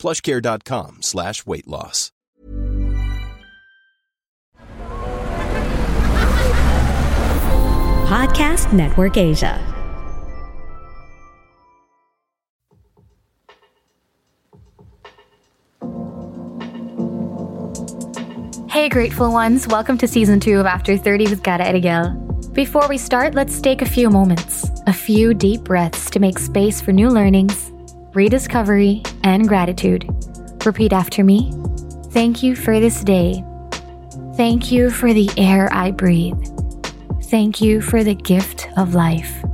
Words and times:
plushcare.com 0.00 1.02
slash 1.02 1.46
weight 1.46 1.68
loss. 1.68 2.10
Podcast 8.10 8.72
Network 8.72 9.16
Asia. 9.16 9.54
Hey, 18.68 18.88
grateful 18.88 19.30
ones. 19.30 19.68
Welcome 19.68 19.98
to 19.98 20.08
season 20.08 20.40
two 20.40 20.58
of 20.58 20.66
After 20.66 20.96
30 20.96 21.28
with 21.28 21.42
Cara 21.44 21.66
Erigel. 21.66 22.30
Before 22.52 22.88
we 22.88 22.98
start, 22.98 23.34
let's 23.34 23.60
take 23.60 23.82
a 23.82 23.86
few 23.86 24.10
moments, 24.10 24.68
a 24.86 24.92
few 24.92 25.34
deep 25.34 25.62
breaths 25.62 26.10
to 26.10 26.18
make 26.18 26.38
space 26.38 26.80
for 26.80 26.90
new 26.90 27.10
learnings, 27.10 27.69
rediscovery, 28.14 29.02
and 29.24 29.48
gratitude. 29.48 30.08
Repeat 30.64 30.92
after 30.92 31.24
me. 31.24 31.52
Thank 32.10 32.42
you 32.42 32.56
for 32.56 32.80
this 32.80 33.02
day. 33.02 33.44
Thank 34.36 34.72
you 34.72 34.90
for 34.90 35.12
the 35.12 35.30
air 35.36 35.68
I 35.72 35.90
breathe. 35.90 36.42
Thank 37.24 37.60
you 37.60 37.80
for 37.80 38.02
the 38.02 38.14
gift 38.14 38.68
of 38.76 38.94
life. 38.94 39.44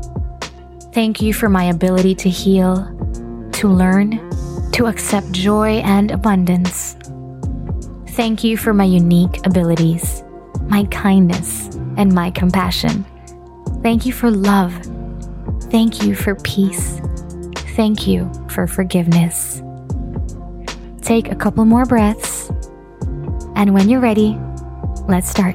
Thank 0.92 1.20
you 1.20 1.34
for 1.34 1.48
my 1.48 1.64
ability 1.64 2.14
to 2.14 2.30
heal, 2.30 2.86
to 3.52 3.68
learn, 3.68 4.30
to 4.72 4.86
accept 4.86 5.30
joy 5.32 5.80
and 5.84 6.10
abundance. 6.10 6.96
Thank 8.10 8.42
you 8.42 8.56
for 8.56 8.72
my 8.72 8.84
unique 8.84 9.44
abilities, 9.46 10.24
my 10.68 10.84
kindness, 10.84 11.68
and 11.98 12.14
my 12.14 12.30
compassion. 12.30 13.04
Thank 13.82 14.06
you 14.06 14.12
for 14.12 14.30
love. 14.30 14.72
Thank 15.64 16.02
you 16.02 16.14
for 16.14 16.34
peace. 16.36 17.00
Thank 17.76 18.06
you 18.06 18.32
for 18.48 18.66
forgiveness. 18.66 19.62
Take 21.02 21.30
a 21.30 21.36
couple 21.36 21.66
more 21.66 21.84
breaths, 21.84 22.48
and 23.54 23.74
when 23.74 23.90
you're 23.90 24.00
ready, 24.00 24.34
let's 25.08 25.28
start. 25.28 25.54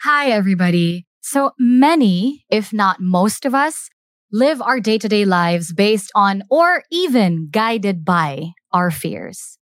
Hi, 0.00 0.30
everybody. 0.30 1.06
So 1.20 1.50
many, 1.58 2.46
if 2.48 2.72
not 2.72 3.00
most 3.00 3.44
of 3.44 3.54
us, 3.54 3.90
live 4.32 4.62
our 4.62 4.80
day 4.80 4.96
to 4.96 5.06
day 5.06 5.26
lives 5.26 5.74
based 5.74 6.10
on 6.14 6.44
or 6.50 6.82
even 6.90 7.50
guided 7.50 8.06
by 8.06 8.52
our 8.72 8.90
fears. 8.90 9.58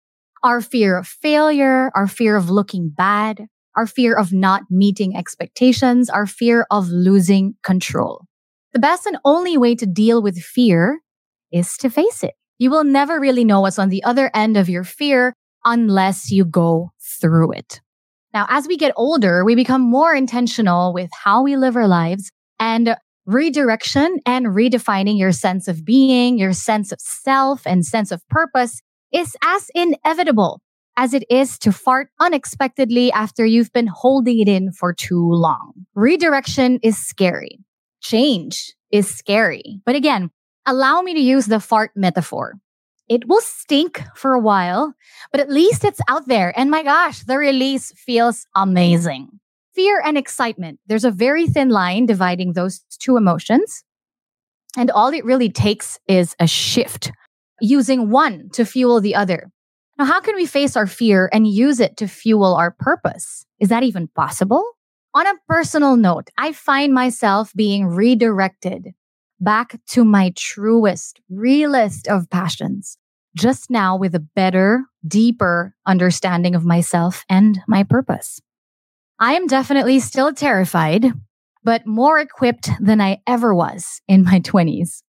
Our 0.43 0.63
fear 0.63 0.97
of 0.97 1.07
failure, 1.07 1.91
our 1.95 2.07
fear 2.07 2.37
of 2.37 2.49
looking 2.49 2.89
bad, 2.89 3.49
our 3.77 3.87
fear 3.87 4.17
of 4.17 4.33
not 4.33 4.63
meeting 4.71 5.17
expectations, 5.17 6.11
our 6.11 6.27
fear 6.27 6.67
of 6.71 6.89
losing 6.89 7.55
control. 7.63 8.25
The 8.73 8.79
best 8.79 9.07
and 9.07 9.19
only 9.25 9.57
way 9.57 9.75
to 9.77 9.87
deal 9.87 10.23
with 10.23 10.39
fear 10.39 11.01
is 11.53 11.77
to 11.79 11.91
face 11.91 12.23
it. 12.23 12.35
You 12.59 12.71
will 12.71 12.85
never 12.85 13.21
really 13.21 13.45
know 13.45 13.61
what's 13.61 13.79
on 13.79 13.89
the 13.89 14.05
other 14.05 14.31
end 14.35 14.57
of 14.57 14.69
your 14.69 14.85
fear 14.85 15.33
unless 15.65 16.31
you 16.31 16.45
go 16.45 16.91
through 17.21 17.53
it. 17.53 17.81
Now, 18.35 18.47
as 18.49 18.69
we 18.69 18.77
get 18.77 18.93
older, 18.97 19.45
we 19.45 19.55
become 19.55 19.81
more 19.81 20.15
intentional 20.15 20.93
with 20.93 21.11
how 21.13 21.43
we 21.43 21.57
live 21.57 21.77
our 21.77 21.89
lives 21.89 22.31
and 22.61 22.97
redirection 23.27 24.19
and 24.27 24.47
redefining 24.47 25.19
your 25.19 25.33
sense 25.33 25.69
of 25.69 25.85
being, 25.85 26.39
your 26.39 26.53
sense 26.53 26.93
of 26.93 27.01
self 27.01 27.67
and 27.67 27.85
sense 27.85 28.11
of 28.11 28.27
purpose 28.29 28.81
is 29.13 29.35
as 29.43 29.71
inevitable 29.75 30.61
as 30.99 31.15
it 31.15 31.23
is 31.31 31.57
to 31.61 31.71
fart 31.71 32.09
unexpectedly 32.19 33.13
after 33.13 33.47
you've 33.47 33.73
been 33.73 33.87
holding 33.87 34.41
it 34.41 34.49
in 34.49 34.73
for 34.73 34.93
too 34.93 35.31
long. 35.33 35.73
Redirection 35.95 36.81
is 36.83 36.99
scary. 36.99 37.61
Change 38.03 38.75
is 38.91 39.09
scary. 39.09 39.81
But 39.87 39.95
again, 39.95 40.31
allow 40.67 41.01
me 41.01 41.15
to 41.15 41.21
use 41.21 41.47
the 41.47 41.61
fart 41.61 41.93
metaphor. 41.95 42.55
It 43.09 43.29
will 43.29 43.41
stink 43.41 44.03
for 44.17 44.35
a 44.35 44.41
while, 44.41 44.93
but 45.31 45.41
at 45.41 45.49
least 45.49 45.85
it's 45.85 46.01
out 46.09 46.27
there. 46.27 46.53
And 46.59 46.69
my 46.69 46.83
gosh, 46.83 47.23
the 47.23 47.39
release 47.39 47.93
feels 47.97 48.45
amazing. 48.57 49.29
Fear 49.77 50.03
and 50.05 50.19
excitement. 50.19 50.81
There's 50.89 51.05
a 51.05 51.13
very 51.13 51.47
thin 51.47 51.69
line 51.69 52.07
dividing 52.07 52.55
those 52.55 52.81
two 52.99 53.17
emotions. 53.17 53.85
And 54.77 54.91
all 54.91 55.15
it 55.15 55.25
really 55.25 55.49
takes 55.49 56.01
is 56.09 56.35
a 56.41 56.49
shift, 56.49 57.13
using 57.61 58.11
one 58.11 58.51
to 58.55 58.65
fuel 58.65 59.01
the 59.01 59.15
other. 59.15 59.53
Now, 59.99 60.05
how 60.05 60.21
can 60.21 60.37
we 60.37 60.47
face 60.47 60.77
our 60.77 60.87
fear 60.87 61.29
and 61.33 61.47
use 61.47 61.81
it 61.81 61.97
to 61.97 62.07
fuel 62.07 62.55
our 62.55 62.71
purpose? 62.71 63.45
Is 63.59 63.69
that 63.71 63.83
even 63.83 64.07
possible? 64.07 64.65
On 65.15 65.27
a 65.27 65.35
personal 65.49 65.97
note, 65.97 66.29
I 66.39 66.53
find 66.53 66.95
myself 66.95 67.53
being 67.57 67.87
redirected 67.87 68.95
back 69.41 69.81
to 69.89 70.05
my 70.05 70.33
truest, 70.37 71.21
realest 71.29 72.07
of 72.07 72.31
passions, 72.31 72.97
just 73.37 73.71
now 73.71 73.97
with 73.97 74.15
a 74.15 74.21
better, 74.21 74.85
deeper 75.07 75.75
understanding 75.85 76.55
of 76.55 76.65
myself 76.65 77.25
and 77.29 77.59
my 77.67 77.83
purpose. 77.83 78.41
I 79.19 79.35
am 79.35 79.49
definitely 79.49 79.99
still 79.99 80.33
terrified, 80.33 81.07
but 81.65 81.87
more 81.87 82.21
equipped 82.21 82.71
than 82.81 83.01
I 83.01 83.19
ever 83.27 83.53
was 83.53 84.01
in 84.07 84.23
my 84.23 84.39
20s. 84.41 85.03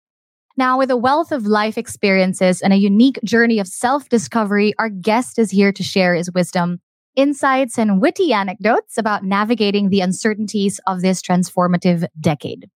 Now, 0.60 0.78
with 0.78 0.92
a 0.92 0.98
wealth 0.98 1.32
of 1.32 1.46
life 1.46 1.78
experiences 1.78 2.60
and 2.60 2.74
a 2.74 2.76
unique 2.76 3.18
journey 3.24 3.60
of 3.60 3.68
self 3.70 4.10
discovery, 4.10 4.74
our 4.78 4.90
guest 4.90 5.40
is 5.40 5.52
here 5.52 5.72
to 5.72 5.84
share 5.84 6.14
his 6.14 6.34
wisdom, 6.34 6.82
insights, 7.16 7.80
and 7.80 8.02
witty 8.02 8.34
anecdotes 8.34 8.98
about 8.98 9.24
navigating 9.24 9.88
the 9.88 10.02
uncertainties 10.02 10.82
of 10.86 11.00
this 11.00 11.22
transformative 11.22 12.06
decade. 12.20 12.70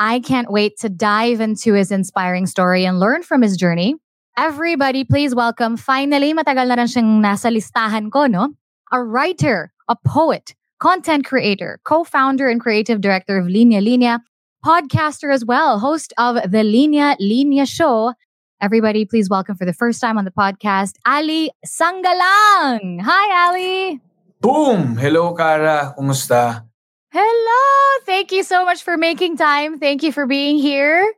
I 0.00 0.18
can't 0.18 0.50
wait 0.50 0.80
to 0.80 0.88
dive 0.88 1.40
into 1.40 1.74
his 1.74 1.92
inspiring 1.92 2.46
story 2.46 2.84
and 2.84 2.98
learn 2.98 3.22
from 3.22 3.40
his 3.40 3.56
journey. 3.56 3.94
Everybody, 4.36 5.04
please 5.04 5.32
welcome, 5.32 5.76
finally, 5.76 6.34
matagal 6.34 6.66
na 6.66 6.74
rin 6.74 6.90
siyang 6.90 7.22
nasa 7.22 7.54
listahan 7.54 8.10
ko, 8.10 8.26
no? 8.26 8.50
A 8.90 9.00
writer, 9.00 9.72
a 9.88 9.94
poet, 9.94 10.56
content 10.80 11.24
creator, 11.24 11.78
co-founder 11.84 12.48
and 12.48 12.60
creative 12.60 13.00
director 13.00 13.38
of 13.38 13.46
Linya 13.46 13.78
Linya, 13.78 14.18
podcaster 14.62 15.34
as 15.34 15.44
well, 15.44 15.82
host 15.82 16.14
of 16.16 16.38
the 16.46 16.62
Linya 16.62 17.18
Linya 17.18 17.66
Show. 17.66 18.14
Everybody, 18.62 19.04
please 19.04 19.26
welcome 19.28 19.58
for 19.58 19.66
the 19.66 19.74
first 19.74 20.00
time 20.00 20.16
on 20.16 20.24
the 20.24 20.30
podcast, 20.30 20.94
Ali 21.02 21.50
Sangalang. 21.66 23.02
Hi, 23.02 23.26
Ali. 23.50 23.98
Boom! 24.38 24.94
Hello, 24.94 25.34
Cara. 25.34 25.94
Kumusta? 25.98 26.62
Hello! 27.10 27.62
Thank 28.06 28.30
you 28.30 28.46
so 28.46 28.64
much 28.64 28.86
for 28.86 28.96
making 28.96 29.36
time. 29.36 29.82
Thank 29.82 30.06
you 30.06 30.14
for 30.14 30.30
being 30.30 30.62
here. 30.62 31.10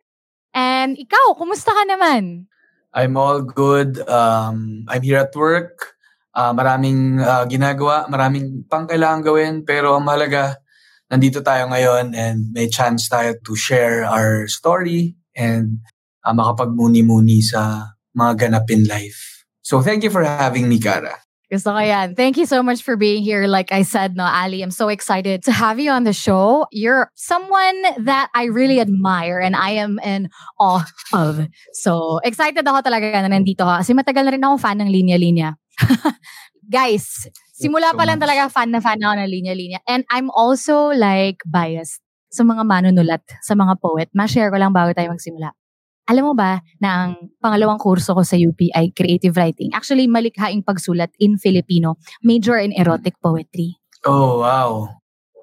And 0.56 0.96
ikaw, 0.96 1.36
kumusta 1.36 1.68
ka 1.68 1.84
naman? 1.84 2.48
I'm 2.96 3.20
all 3.20 3.44
good. 3.44 4.00
Um, 4.08 4.88
I'm 4.88 5.04
here 5.04 5.20
at 5.20 5.36
work. 5.36 6.00
Uh, 6.32 6.56
maraming 6.56 7.20
uh, 7.20 7.44
ginagawa, 7.44 8.08
maraming 8.08 8.64
pang 8.72 8.88
kailangan 8.88 9.20
gawin. 9.20 9.54
Pero 9.68 10.00
ang 10.00 10.08
mahalaga, 10.08 10.63
nandito 11.12 11.44
tayo 11.44 11.68
ngayon 11.68 12.16
and 12.16 12.52
may 12.52 12.68
chance 12.68 13.08
tayo 13.08 13.36
to 13.44 13.54
share 13.54 14.04
our 14.04 14.48
story 14.48 15.16
and 15.36 15.80
uh, 16.24 16.32
makapagmuni-muni 16.32 17.44
sa 17.44 17.92
mga 18.16 18.48
ganap 18.48 18.66
in 18.70 18.86
life. 18.88 19.44
So 19.64 19.80
thank 19.80 20.04
you 20.04 20.10
for 20.10 20.24
having 20.24 20.68
me, 20.68 20.78
Cara. 20.78 21.24
Gusto 21.52 21.76
ko 21.76 21.78
yan. 21.78 22.16
Thank 22.16 22.40
you 22.40 22.48
so 22.48 22.64
much 22.64 22.82
for 22.82 22.96
being 22.96 23.22
here. 23.22 23.46
Like 23.46 23.70
I 23.70 23.84
said, 23.84 24.16
no, 24.16 24.24
Ali, 24.24 24.64
I'm 24.64 24.72
so 24.72 24.88
excited 24.88 25.44
to 25.44 25.52
have 25.52 25.78
you 25.78 25.92
on 25.92 26.02
the 26.02 26.16
show. 26.16 26.66
You're 26.72 27.12
someone 27.14 27.78
that 28.02 28.32
I 28.34 28.50
really 28.50 28.80
admire 28.80 29.38
and 29.38 29.54
I 29.54 29.78
am 29.78 30.00
in 30.00 30.32
awe 30.58 30.82
of. 31.12 31.46
So, 31.76 32.18
excited 32.24 32.64
ako 32.64 32.80
talaga 32.82 33.22
na 33.22 33.30
nandito 33.30 33.62
ka. 33.62 33.84
Kasi 33.84 33.92
matagal 33.92 34.24
na 34.24 34.32
rin 34.34 34.42
ako 34.42 34.56
fan 34.56 34.82
ng 34.82 34.90
Linya 34.90 35.20
Linya. 35.20 35.54
Guys, 36.66 37.28
simula 37.54 37.94
pa 37.94 38.02
lang 38.02 38.18
talaga 38.18 38.50
fan 38.50 38.74
na 38.74 38.82
fan 38.82 38.98
ako 38.98 39.14
ng 39.22 39.30
Linya 39.30 39.54
Linya. 39.54 39.80
And 39.86 40.02
I'm 40.10 40.28
also 40.34 40.90
like 40.90 41.38
biased 41.46 42.02
sa 42.34 42.42
mga 42.42 42.66
manunulat, 42.66 43.22
sa 43.46 43.54
mga 43.54 43.78
poet. 43.78 44.10
Ma-share 44.10 44.50
ko 44.50 44.58
lang 44.58 44.74
bago 44.74 44.90
tayo 44.90 45.14
magsimula. 45.14 45.54
Alam 46.04 46.24
mo 46.28 46.34
ba 46.36 46.60
na 46.82 47.08
ang 47.08 47.32
pangalawang 47.40 47.80
kurso 47.80 48.12
ko 48.12 48.26
sa 48.26 48.36
UP 48.36 48.58
ay 48.74 48.92
creative 48.92 49.38
writing? 49.38 49.72
Actually, 49.72 50.04
malikhaing 50.04 50.66
pagsulat 50.66 51.08
in 51.22 51.40
Filipino, 51.40 51.96
major 52.20 52.58
in 52.60 52.74
erotic 52.76 53.16
poetry. 53.22 53.78
Oh, 54.04 54.44
wow. 54.44 54.90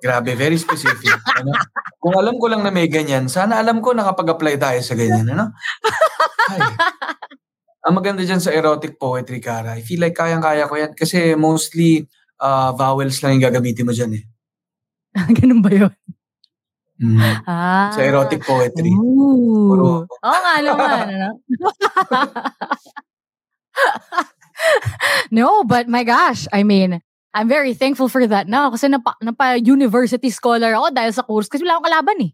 Grabe, 0.04 0.38
very 0.38 0.60
specific. 0.62 1.18
ano? 1.40 1.56
Kung 1.98 2.14
alam 2.14 2.38
ko 2.38 2.46
lang 2.52 2.62
na 2.62 2.69
may 2.69 2.92
ganyan, 2.92 3.25
sana 3.25 3.57
alam 3.57 3.81
ko 3.81 3.96
nakapag-apply 3.96 4.60
tayo 4.62 4.80
sa 4.86 4.94
ganyan. 4.94 5.25
Ano? 5.34 5.50
Ay. 6.52 6.60
Ang 7.81 7.98
maganda 7.98 8.22
dyan 8.22 8.38
sa 8.38 8.54
erotic 8.54 9.01
poetry, 9.01 9.42
Kara, 9.42 9.74
I 9.74 9.81
feel 9.81 9.98
like 10.01 10.13
kayang-kaya 10.13 10.69
ko 10.69 10.78
yan 10.78 10.94
kasi 10.94 11.33
mostly 11.33 12.06
uh, 12.38 12.69
vowels 12.78 13.18
lang 13.25 13.38
yung 13.38 13.50
gagamitin 13.50 13.89
mo 13.89 13.94
dyan 13.94 14.22
eh. 14.22 14.24
Ganun 15.42 15.66
ba 15.66 15.72
yun? 15.74 15.94
Mm. 17.01 17.42
Ah. 17.50 17.89
Sa 17.98 18.06
erotic 18.06 18.45
poetry. 18.45 18.94
Ooh. 18.94 19.74
Puro, 19.74 20.06
Oo 20.06 20.38
nga 20.45 20.56
naman. 20.62 21.10
ano? 21.10 21.30
no, 25.33 25.66
but 25.66 25.89
my 25.89 26.06
gosh, 26.06 26.45
I 26.54 26.62
mean, 26.62 27.01
I'm 27.33 27.50
very 27.50 27.74
thankful 27.74 28.12
for 28.12 28.30
that 28.30 28.45
now 28.45 28.69
kasi 28.69 28.86
napa, 28.86 29.18
napa-university 29.25 30.30
scholar 30.30 30.78
ako 30.78 30.94
dahil 30.94 31.12
sa 31.18 31.25
course 31.25 31.50
kasi 31.50 31.66
wala 31.66 31.81
akong 31.81 31.89
kalaban 31.89 32.18
eh. 32.30 32.31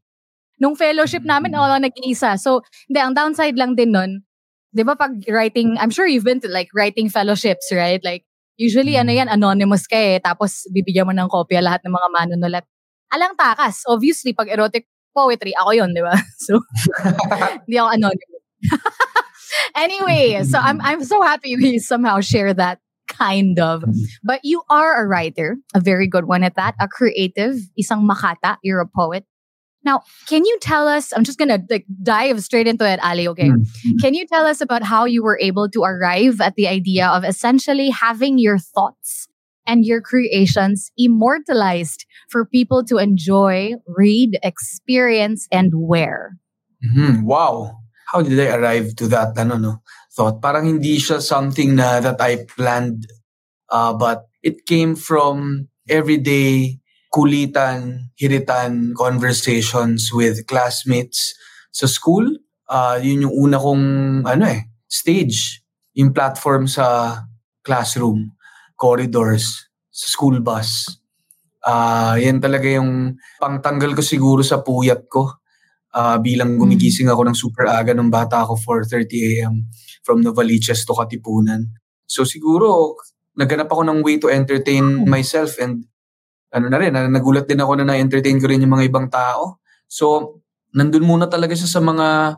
Nung 0.58 0.74
fellowship 0.74 1.22
namin, 1.22 1.54
ako 1.54 1.66
lang 1.70 1.86
nag-iisa. 1.86 2.34
So, 2.42 2.66
hindi, 2.90 3.00
ang 3.00 3.14
downside 3.14 3.56
lang 3.56 3.78
din 3.78 3.94
nun, 3.94 4.26
di 4.74 4.84
ba 4.84 4.96
pag 4.96 5.24
writing, 5.30 5.78
I'm 5.80 5.90
sure 5.90 6.08
you've 6.08 6.28
been 6.28 6.42
to 6.42 6.50
like 6.50 6.70
writing 6.74 7.10
fellowships, 7.10 7.72
right? 7.72 8.02
Like, 8.04 8.26
usually 8.58 8.98
ano 8.98 9.14
yan, 9.14 9.30
anonymous 9.30 9.88
ka 9.88 9.96
eh, 9.96 10.20
tapos 10.20 10.66
bibigyan 10.74 11.08
mo 11.08 11.14
ng 11.14 11.30
kopya 11.30 11.62
lahat 11.62 11.86
ng 11.86 11.94
mga 11.94 12.08
manunulat. 12.12 12.66
Alang 13.14 13.38
takas. 13.38 13.86
Obviously, 13.88 14.34
pag 14.34 14.50
erotic 14.50 14.90
poetry, 15.16 15.56
ako 15.56 15.72
yon 15.72 15.94
di 15.94 16.04
ba? 16.04 16.14
So, 16.46 16.60
hindi 17.66 17.78
ako 17.78 17.90
anonymous. 17.96 18.44
anyway, 19.78 20.44
so 20.44 20.58
I'm 20.58 20.82
I'm 20.82 21.06
so 21.06 21.22
happy 21.22 21.56
we 21.56 21.78
somehow 21.78 22.20
share 22.20 22.54
that 22.54 22.82
kind 23.08 23.58
of. 23.60 23.86
But 24.24 24.42
you 24.44 24.62
are 24.70 25.00
a 25.00 25.08
writer, 25.08 25.58
a 25.74 25.80
very 25.80 26.08
good 26.08 26.26
one 26.26 26.44
at 26.44 26.56
that, 26.56 26.76
a 26.82 26.88
creative, 26.88 27.56
isang 27.80 28.04
makata, 28.04 28.58
you're 28.62 28.82
a 28.82 28.90
poet. 28.90 29.24
Now, 29.88 30.04
can 30.28 30.44
you 30.44 30.60
tell 30.60 30.84
us, 30.84 31.16
I'm 31.16 31.24
just 31.24 31.40
gonna 31.40 31.64
like 31.72 31.88
dive 32.04 32.44
straight 32.44 32.68
into 32.68 32.84
it, 32.84 33.00
Ali, 33.00 33.24
okay? 33.32 33.48
Mm. 33.48 33.64
Can 34.04 34.12
you 34.12 34.28
tell 34.28 34.44
us 34.44 34.60
about 34.60 34.84
how 34.84 35.08
you 35.08 35.24
were 35.24 35.40
able 35.40 35.72
to 35.72 35.88
arrive 35.88 36.44
at 36.44 36.60
the 36.60 36.68
idea 36.68 37.08
of 37.08 37.24
essentially 37.24 37.88
having 37.88 38.36
your 38.36 38.60
thoughts 38.60 39.32
and 39.64 39.88
your 39.88 40.04
creations 40.04 40.92
immortalized 41.00 42.04
for 42.28 42.44
people 42.44 42.84
to 42.92 43.00
enjoy, 43.00 43.80
read, 43.88 44.36
experience, 44.44 45.48
and 45.56 45.72
wear? 45.72 46.36
Mhm, 46.84 47.24
Wow. 47.24 47.80
How 48.12 48.20
did 48.24 48.40
I 48.40 48.56
arrive 48.60 48.96
to 49.00 49.08
that 49.12 49.40
ano, 49.40 49.56
no, 49.56 49.74
thought? 50.12 50.40
Parang 50.44 50.68
hindi 50.68 51.00
siya 51.00 51.20
something 51.24 51.76
na 51.76 52.00
that 52.00 52.20
I 52.20 52.44
planned, 52.44 53.08
uh, 53.72 53.92
but 53.96 54.28
it 54.44 54.64
came 54.68 54.96
from 54.96 55.68
everyday 55.88 56.80
kulitan, 57.18 58.14
hiritan 58.14 58.94
conversations 58.94 60.14
with 60.14 60.46
classmates 60.46 61.34
sa 61.74 61.90
school. 61.90 62.30
Uh, 62.70 63.02
yun 63.02 63.26
yung 63.26 63.50
una 63.50 63.58
kong 63.58 63.86
ano 64.22 64.46
eh, 64.46 64.70
stage. 64.86 65.66
Yung 65.98 66.14
platform 66.14 66.70
sa 66.70 67.18
classroom, 67.66 68.38
corridors, 68.78 69.66
sa 69.90 70.08
school 70.14 70.38
bus. 70.46 71.02
Ah, 71.66 72.22
yan 72.22 72.38
talaga 72.38 72.70
yung 72.70 73.18
pangtanggal 73.42 73.98
ko 73.98 74.06
siguro 74.06 74.46
sa 74.46 74.62
puyat 74.62 75.10
ko 75.10 75.42
ah, 75.98 76.22
bilang 76.22 76.56
gumigising 76.56 77.10
ako 77.10 77.26
ng 77.26 77.36
super 77.36 77.66
aga 77.66 77.98
nung 77.98 78.14
bata 78.14 78.46
ako 78.46 78.56
4.30 78.86 79.42
a.m. 79.42 79.66
from 80.06 80.22
Novaliches 80.22 80.86
to 80.86 80.94
Katipunan. 80.94 81.66
So 82.06 82.24
siguro, 82.24 82.96
naghanap 83.36 83.68
ako 83.68 83.84
ng 83.90 84.00
way 84.06 84.22
to 84.22 84.30
entertain 84.30 85.04
myself 85.10 85.58
and 85.58 85.90
ano 86.54 86.66
na 86.72 86.78
rin, 86.80 86.92
na- 86.94 87.12
nagulat 87.12 87.46
din 87.50 87.60
ako 87.60 87.80
na 87.80 87.86
na-entertain 87.94 88.40
ko 88.40 88.48
rin 88.48 88.64
yung 88.64 88.74
mga 88.74 88.88
ibang 88.88 89.08
tao. 89.12 89.60
So, 89.88 90.40
nandun 90.76 91.08
muna 91.08 91.28
talaga 91.28 91.56
siya 91.56 91.80
sa 91.80 91.82
mga, 91.84 92.38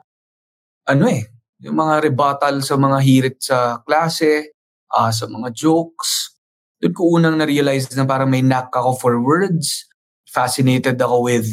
ano 0.89 1.03
eh, 1.09 1.29
yung 1.59 1.75
mga 1.75 2.00
rebuttal 2.01 2.63
sa 2.63 2.75
mga 2.79 2.97
hirit 3.03 3.38
sa 3.44 3.83
klase, 3.83 4.56
ah, 4.89 5.11
sa 5.11 5.27
mga 5.27 5.51
jokes. 5.53 6.39
Doon 6.79 6.95
ko 6.95 7.01
unang 7.19 7.35
na-realize 7.35 7.91
na 7.94 8.07
parang 8.07 8.31
may 8.31 8.39
knack 8.39 8.71
ako 8.71 8.95
for 8.95 9.13
words. 9.19 9.85
Fascinated 10.29 10.95
ako 10.95 11.27
with 11.27 11.50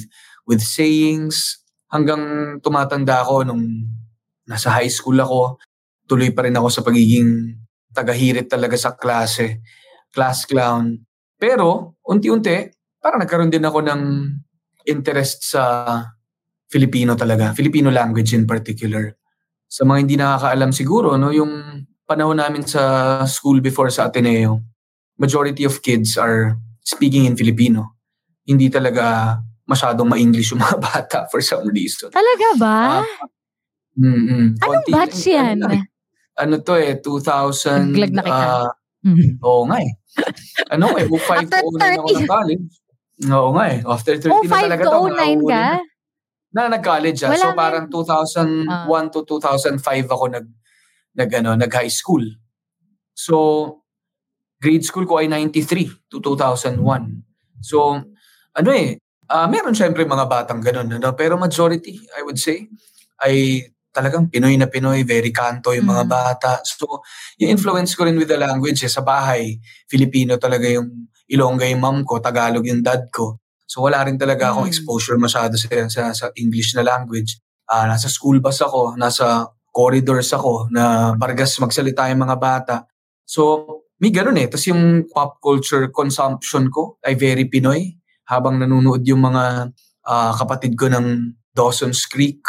with 0.47 0.63
sayings. 0.63 1.59
Hanggang 1.91 2.57
tumatanda 2.63 3.27
ako 3.27 3.43
nung 3.43 3.67
nasa 4.47 4.71
high 4.71 4.91
school 4.91 5.19
ako, 5.19 5.59
tuloy 6.07 6.31
pa 6.31 6.47
rin 6.47 6.55
ako 6.55 6.69
sa 6.71 6.83
pagiging 6.87 7.59
tagahirit 7.91 8.47
talaga 8.47 8.79
sa 8.79 8.95
klase. 8.95 9.59
Class 10.15 10.47
clown. 10.47 11.03
Pero, 11.37 12.01
unti-unti, 12.03 12.73
parang 12.97 13.21
nagkaroon 13.21 13.53
din 13.53 13.65
ako 13.65 13.85
ng 13.85 14.01
interest 14.85 15.53
sa 15.53 15.63
Filipino 16.67 17.15
talaga. 17.15 17.53
Filipino 17.53 17.93
language 17.93 18.35
in 18.35 18.49
particular. 18.49 19.15
Sa 19.67 19.85
mga 19.85 19.99
hindi 20.01 20.17
nakakaalam 20.17 20.71
siguro, 20.73 21.15
no, 21.15 21.31
yung 21.31 21.53
panahon 22.07 22.39
namin 22.39 22.63
sa 22.65 22.83
school 23.27 23.61
before 23.61 23.91
sa 23.91 24.09
Ateneo, 24.09 24.63
majority 25.19 25.67
of 25.67 25.83
kids 25.83 26.15
are 26.17 26.55
speaking 26.81 27.27
in 27.27 27.35
Filipino. 27.35 27.99
Hindi 28.47 28.71
talaga 28.71 29.37
masyadong 29.67 30.07
ma-English 30.07 30.55
yung 30.55 30.63
mga 30.67 30.79
bata 30.79 31.19
for 31.29 31.43
some 31.43 31.67
reason. 31.69 32.11
Talaga 32.11 32.49
ba? 32.57 32.79
Ah, 33.03 33.07
mm-mm. 33.99 34.55
Anong 34.57 34.83
Konti- 34.87 34.93
batch 34.95 35.21
yan? 35.27 35.57
Ano, 35.63 35.83
ano 36.37 36.55
to 36.63 36.75
eh, 36.79 36.99
2000... 37.03 37.91
Naglag 37.93 38.15
na 38.15 38.23
kita. 38.25 38.47
ah, 38.65 38.71
Mhm. 39.07 39.39
Oo 39.39 39.63
nga 39.71 39.79
eh. 39.79 40.03
Ano 40.73 40.97
eh, 40.99 41.07
05 41.07 41.47
After 41.47 41.61
to 41.63 41.71
09 41.77 41.99
ako 41.99 42.09
ng 42.11 42.27
college. 42.29 42.67
Oo 43.33 43.49
nga 43.57 43.65
eh. 43.71 43.79
After 43.85 44.15
30 44.19 44.33
Oh, 44.33 44.43
na 44.43 44.51
5 44.51 44.65
talaga 44.67 44.83
to 44.83 44.91
to. 44.91 44.99
09 45.09 45.17
mga 45.17 45.49
ka? 45.49 45.65
Na, 46.57 46.61
na 46.67 46.73
nag-college 46.81 47.21
ah. 47.25 47.33
So 47.37 47.49
parang 47.53 47.85
2001 47.89 48.69
Ah. 48.69 49.11
to 49.13 49.19
2005 49.25 50.09
ako 50.09 50.25
nag, 50.33 50.47
nag, 51.17 51.31
ano, 51.35 51.51
nag-high 51.57 51.93
school. 51.93 52.25
So, 53.17 53.37
grade 54.61 54.85
school 54.85 55.05
ko 55.09 55.21
ay 55.21 55.29
93 55.29 55.89
to 56.13 56.21
2001. 56.21 57.25
So, 57.65 58.01
ano 58.53 58.71
eh, 58.73 59.01
ah 59.29 59.49
meron 59.49 59.73
syempre 59.73 60.05
mga 60.05 60.29
batang 60.29 60.61
ganun. 60.61 60.89
Ano? 60.93 61.13
Pero 61.17 61.37
majority, 61.41 61.97
I 62.13 62.21
would 62.25 62.37
say, 62.37 62.69
ay 63.21 63.65
talagang 63.97 64.29
Pinoy 64.29 64.61
na 64.61 64.69
Pinoy, 64.69 65.01
very 65.09 65.33
kanto 65.33 65.73
yung 65.73 65.89
mga 65.89 66.05
Mm. 66.05 66.11
bata. 66.13 66.61
So, 66.69 67.01
yung 67.41 67.57
influence 67.57 67.97
ko 67.97 68.05
rin 68.05 68.21
with 68.21 68.29
the 68.29 68.37
language 68.37 68.85
eh, 68.85 68.93
sa 68.93 69.01
bahay, 69.01 69.57
Filipino 69.89 70.37
talaga 70.37 70.69
yung 70.69 71.09
Ilongga 71.27 71.67
yung 71.67 71.81
mom 71.83 71.99
ko, 72.07 72.21
Tagalog 72.21 72.63
yung 72.69 72.85
dad 72.85 73.09
ko. 73.11 73.41
So, 73.67 73.83
wala 73.83 74.05
rin 74.07 74.15
talaga 74.15 74.53
akong 74.53 74.69
Mm. 74.69 74.73
exposure 74.77 75.17
masyado 75.19 75.57
sa, 75.59 75.69
sa, 75.91 76.03
sa 76.13 76.27
English 76.37 76.77
na 76.77 76.85
language. 76.87 77.41
Ah, 77.67 77.89
nasa 77.91 78.07
school 78.07 78.39
bus 78.39 78.63
ako, 78.63 78.95
nasa 78.95 79.49
corridors 79.75 80.31
ako, 80.31 80.71
na 80.71 81.17
bargas 81.19 81.59
magsalita 81.59 82.07
yung 82.13 82.23
mga 82.23 82.37
bata. 82.39 82.77
So, 83.27 83.67
may 83.99 84.15
ganun 84.15 84.39
eh. 84.39 84.47
Tapos 84.47 84.71
yung 84.71 85.09
pop 85.11 85.41
culture 85.43 85.89
consumption 85.91 86.71
ko 86.71 87.01
ay 87.03 87.17
very 87.19 87.49
Pinoy. 87.51 87.97
Habang 88.31 88.61
nanonood 88.63 89.03
yung 89.03 89.27
mga 89.27 89.75
ah, 90.07 90.33
kapatid 90.39 90.79
ko 90.79 90.87
ng 90.87 91.35
Dawson's 91.51 92.07
Creek, 92.07 92.47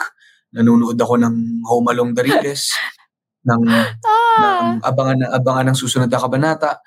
nanonood 0.55 0.97
ako 0.99 1.15
ng 1.19 1.35
Home 1.67 1.87
Along 1.91 2.11
the 2.15 2.23
Riles, 2.23 2.71
ng, 3.49 3.63
Ah. 3.67 4.77
ng 4.77 4.85
abangan, 4.85 5.19
abangan 5.33 5.65
ng 5.73 5.77
susunod 5.79 6.09
na 6.11 6.21
kabanata. 6.21 6.79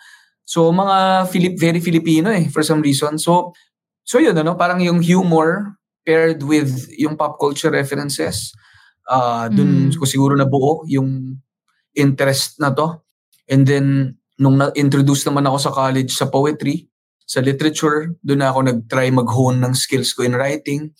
So, 0.46 0.70
mga 0.70 1.26
Filip, 1.30 1.54
very 1.58 1.80
Filipino 1.82 2.30
eh, 2.30 2.46
for 2.50 2.62
some 2.62 2.82
reason. 2.82 3.18
So, 3.18 3.54
so 4.02 4.18
yun, 4.18 4.34
ano, 4.38 4.54
parang 4.58 4.78
yung 4.82 5.00
humor 5.02 5.76
paired 6.06 6.42
with 6.42 6.88
yung 6.96 7.14
pop 7.14 7.38
culture 7.38 7.70
references, 7.70 8.50
ah 9.10 9.46
dun 9.50 9.90
Mm. 9.90 9.98
ko 9.98 10.04
siguro 10.06 10.34
nabuo 10.34 10.82
yung 10.88 11.38
interest 11.94 12.58
na 12.62 12.70
to. 12.74 13.02
And 13.50 13.66
then, 13.66 13.86
nung 14.38 14.56
na-introduce 14.58 15.26
naman 15.28 15.44
ako 15.46 15.58
sa 15.58 15.70
college 15.74 16.14
sa 16.14 16.30
poetry, 16.30 16.86
sa 17.26 17.42
literature, 17.42 18.14
doon 18.24 18.40
na 18.42 18.50
ako 18.50 18.58
nag-try 18.66 19.10
mag-hone 19.12 19.58
ng 19.62 19.74
skills 19.76 20.14
ko 20.14 20.22
in 20.26 20.34
writing, 20.34 20.90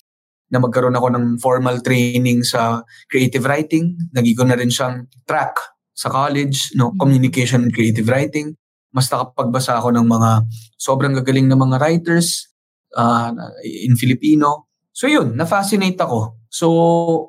na 0.50 0.58
magkaroon 0.58 0.94
ako 0.98 1.08
ng 1.14 1.24
formal 1.38 1.78
training 1.80 2.42
sa 2.42 2.82
creative 3.06 3.46
writing. 3.46 3.94
Naging 4.12 4.36
ko 4.36 4.44
na 4.46 4.58
rin 4.58 4.70
siyang 4.70 5.06
track 5.24 5.54
sa 5.94 6.10
college, 6.10 6.74
no, 6.74 6.90
Mm. 6.90 6.98
communication 6.98 7.60
and 7.66 7.72
creative 7.74 8.06
writing. 8.10 8.54
Mas 8.90 9.06
nakapagbasa 9.06 9.78
ako 9.78 9.94
ng 9.94 10.06
mga 10.06 10.30
sobrang 10.74 11.14
gagaling 11.22 11.46
na 11.46 11.54
mga 11.54 11.78
writers 11.78 12.50
ah, 12.98 13.30
in 13.62 13.94
Filipino. 13.94 14.66
So 14.90 15.06
yun, 15.06 15.38
na-fascinate 15.38 15.94
ako. 16.02 16.42
So 16.50 16.66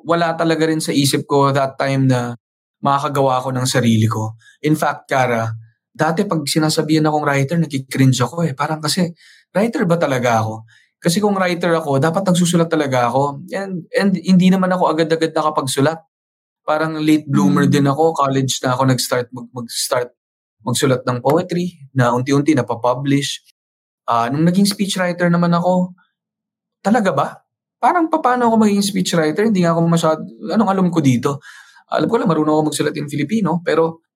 wala 0.02 0.34
talaga 0.34 0.66
rin 0.66 0.82
sa 0.82 0.90
isip 0.90 1.22
ko 1.30 1.54
that 1.54 1.78
time 1.78 2.10
na 2.10 2.34
makakagawa 2.82 3.38
ako 3.38 3.54
ng 3.54 3.66
sarili 3.70 4.10
ko. 4.10 4.34
In 4.66 4.74
fact, 4.74 5.06
Kara, 5.06 5.46
dati 5.86 6.26
pag 6.26 6.42
sinasabihan 6.42 7.06
akong 7.06 7.22
writer, 7.22 7.56
nakikringe 7.62 8.18
ako 8.18 8.42
eh. 8.42 8.58
Parang 8.58 8.82
kasi, 8.82 9.06
writer 9.54 9.86
ba 9.86 9.94
talaga 9.94 10.42
ako? 10.42 10.66
Kasi 11.02 11.18
kung 11.18 11.34
writer 11.34 11.74
ako, 11.74 11.98
dapat 11.98 12.22
nagsusulat 12.22 12.70
talaga 12.70 13.10
ako. 13.10 13.42
And, 13.50 13.90
and 13.90 14.14
hindi 14.14 14.54
naman 14.54 14.70
ako 14.70 14.86
agad-agad 14.86 15.34
nakapagsulat. 15.34 15.98
Parang 16.62 16.94
late 17.02 17.26
bloomer 17.26 17.66
Mm. 17.66 17.74
din 17.74 17.86
ako. 17.90 18.14
College 18.14 18.62
na 18.62 18.78
ako 18.78 18.82
nag-start 18.86 19.26
mag, 19.34 19.50
mag-start 19.50 20.14
magsulat 20.62 21.02
ng 21.02 21.18
poetry 21.18 21.74
na 21.90 22.14
unti-unti 22.14 22.54
napapublish. 22.54 23.42
Ah, 24.06 24.30
nung 24.30 24.46
naging 24.46 24.70
speechwriter 24.70 25.26
naman 25.26 25.50
ako, 25.50 25.90
talaga 26.86 27.10
ba? 27.10 27.28
Parang 27.82 28.06
paano 28.06 28.46
ako 28.46 28.62
maging 28.62 28.82
speechwriter? 28.86 29.50
Hindi 29.50 29.66
nga 29.66 29.74
ako 29.74 29.80
masyado, 29.90 30.22
anong 30.54 30.70
alam 30.70 30.86
ko 30.86 31.02
dito? 31.02 31.42
Alam 31.90 32.06
ko 32.06 32.14
lang, 32.14 32.30
marunong 32.30 32.54
ako 32.54 32.62
magsulat 32.70 32.94
in 32.94 33.10
Filipino, 33.10 33.58
pero 33.66 34.06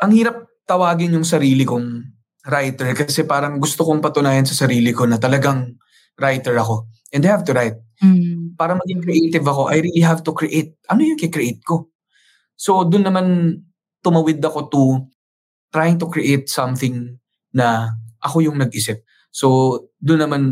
ang 0.00 0.08
hirap 0.16 0.40
tawagin 0.64 1.12
yung 1.12 1.28
sarili 1.28 1.68
kong 1.68 2.00
writer 2.48 2.96
kasi 2.96 3.28
parang 3.28 3.60
gusto 3.60 3.84
kong 3.84 4.00
patunayan 4.00 4.48
sa 4.48 4.56
sarili 4.56 4.92
ko 4.96 5.04
na 5.04 5.20
talagang 5.20 5.76
writer 6.18 6.54
ako. 6.58 6.86
And 7.14 7.22
I 7.26 7.30
have 7.30 7.46
to 7.46 7.54
write. 7.54 7.78
Mm. 8.02 8.58
Para 8.58 8.74
maging 8.74 9.02
creative 9.02 9.46
ako, 9.46 9.70
I 9.70 9.82
really 9.82 10.02
have 10.02 10.22
to 10.26 10.32
create. 10.34 10.74
Ano 10.90 11.06
yung 11.06 11.18
kikreate 11.18 11.62
ko? 11.62 11.90
So, 12.58 12.86
doon 12.86 13.06
naman 13.06 13.26
tumawid 14.02 14.42
ako 14.42 14.60
to 14.70 14.82
trying 15.74 15.98
to 15.98 16.06
create 16.06 16.46
something 16.46 17.18
na 17.50 17.94
ako 18.22 18.46
yung 18.46 18.58
nag-isip. 18.58 19.02
So, 19.34 19.78
doon 19.98 20.26
naman 20.26 20.42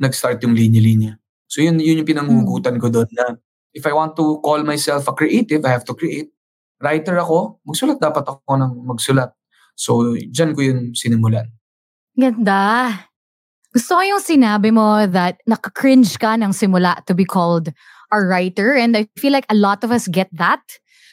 nag-start 0.00 0.40
yung 0.44 0.56
linya-linya. 0.56 1.20
So, 1.50 1.60
yun, 1.60 1.76
yun 1.82 2.00
yung 2.00 2.08
pinangugutan 2.08 2.80
ko 2.80 2.88
doon 2.88 3.08
na 3.12 3.36
if 3.76 3.84
I 3.84 3.92
want 3.92 4.16
to 4.16 4.40
call 4.40 4.64
myself 4.64 5.04
a 5.08 5.14
creative, 5.16 5.60
I 5.66 5.72
have 5.76 5.84
to 5.88 5.96
create. 5.96 6.32
Writer 6.80 7.20
ako, 7.20 7.60
magsulat 7.68 8.00
dapat 8.00 8.24
ako 8.24 8.56
ng 8.56 8.72
magsulat. 8.88 9.36
So, 9.76 10.16
dyan 10.16 10.56
ko 10.56 10.60
yun 10.64 10.96
sinimulan. 10.96 11.48
Ganda. 12.16 13.09
Gusto 13.70 13.94
ko 13.94 14.02
yung 14.02 14.18
sinabi 14.18 14.74
mo 14.74 15.06
that 15.06 15.38
naka-cringe 15.46 16.18
ka 16.18 16.34
ng 16.34 16.50
simula 16.50 17.06
to 17.06 17.14
be 17.14 17.24
called 17.24 17.70
a 18.10 18.18
writer. 18.18 18.74
And 18.74 18.96
I 18.96 19.06
feel 19.14 19.30
like 19.30 19.46
a 19.46 19.54
lot 19.54 19.84
of 19.84 19.92
us 19.94 20.08
get 20.08 20.26
that. 20.34 20.60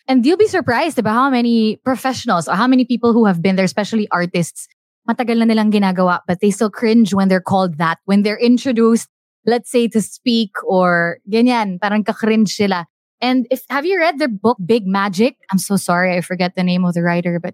And 0.07 0.25
you'll 0.25 0.41
be 0.41 0.49
surprised 0.49 0.97
about 0.97 1.13
how 1.13 1.29
many 1.29 1.77
professionals 1.85 2.47
or 2.47 2.55
how 2.55 2.65
many 2.65 2.83
people 2.83 3.13
who 3.13 3.25
have 3.25 3.43
been 3.43 3.57
there, 3.57 3.65
especially 3.65 4.07
artists, 4.09 4.67
matagal 5.07 5.37
na 5.37 5.45
nilang 5.45 5.69
ginagawa, 5.69 6.21
but 6.25 6.41
they 6.41 6.49
still 6.49 6.71
cringe 6.71 7.13
when 7.13 7.27
they're 7.27 7.45
called 7.45 7.77
that. 7.77 7.99
When 8.05 8.23
they're 8.23 8.39
introduced, 8.39 9.07
let's 9.45 9.69
say, 9.69 9.87
to 9.89 10.01
speak 10.01 10.57
or 10.65 11.19
ganyan, 11.29 11.77
parang 11.77 12.03
ka-cringe 12.03 12.49
sila. 12.49 12.87
And 13.21 13.45
if 13.51 13.61
have 13.69 13.85
you 13.85 13.99
read 13.99 14.17
the 14.17 14.29
book 14.29 14.57
Big 14.65 14.87
Magic? 14.87 15.37
I'm 15.51 15.59
so 15.59 15.75
sorry, 15.75 16.17
I 16.17 16.21
forget 16.21 16.55
the 16.55 16.63
name 16.63 16.85
of 16.85 16.95
the 16.95 17.03
writer, 17.03 17.39
but 17.39 17.53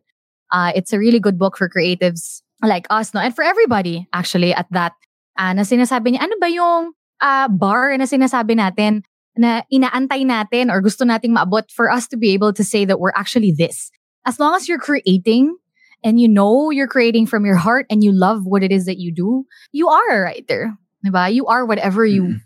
uh, 0.51 0.72
it's 0.75 0.93
a 0.93 1.00
really 1.00 1.19
good 1.19 1.39
book 1.39 1.57
for 1.57 1.67
creatives 1.67 2.42
like 2.63 2.88
us, 2.89 3.13
no? 3.13 3.20
And 3.20 3.36
for 3.36 3.43
everybody, 3.43 4.08
actually, 4.13 4.53
at 4.53 4.67
that. 4.72 4.93
Uh, 5.38 5.53
na 5.53 5.62
sinasabi 5.65 6.13
niya, 6.13 6.29
ano 6.29 6.36
ba 6.39 6.50
yung 6.50 6.93
uh, 7.22 7.48
bar 7.50 7.98
na 7.98 8.05
sinasabi 8.05 8.53
natin 8.55 9.01
na 9.34 9.65
inaantay 9.74 10.22
natin 10.22 10.70
or 10.70 10.82
gusto 10.82 11.05
nating 11.05 11.34
maabot 11.34 11.65
for 11.74 11.89
us 11.89 12.05
to 12.08 12.17
be 12.17 12.34
able 12.38 12.53
to 12.53 12.63
say 12.63 12.86
that 12.86 13.00
we're 13.00 13.15
actually 13.17 13.50
this. 13.50 13.89
As 14.25 14.39
long 14.39 14.53
as 14.55 14.70
you're 14.70 14.82
creating 14.82 15.58
and 16.05 16.22
you 16.22 16.29
know 16.29 16.70
you're 16.70 16.91
creating 16.91 17.25
from 17.25 17.46
your 17.46 17.58
heart 17.58 17.88
and 17.89 18.03
you 18.03 18.13
love 18.13 18.46
what 18.46 18.62
it 18.62 18.72
is 18.72 18.86
that 18.86 19.01
you 19.01 19.10
do, 19.10 19.46
you 19.72 19.89
are 19.89 20.10
a 20.12 20.22
writer. 20.22 20.77
Diba? 21.01 21.34
You 21.34 21.48
are 21.48 21.65
whatever 21.65 22.05
you 22.05 22.24
mm. 22.24 22.41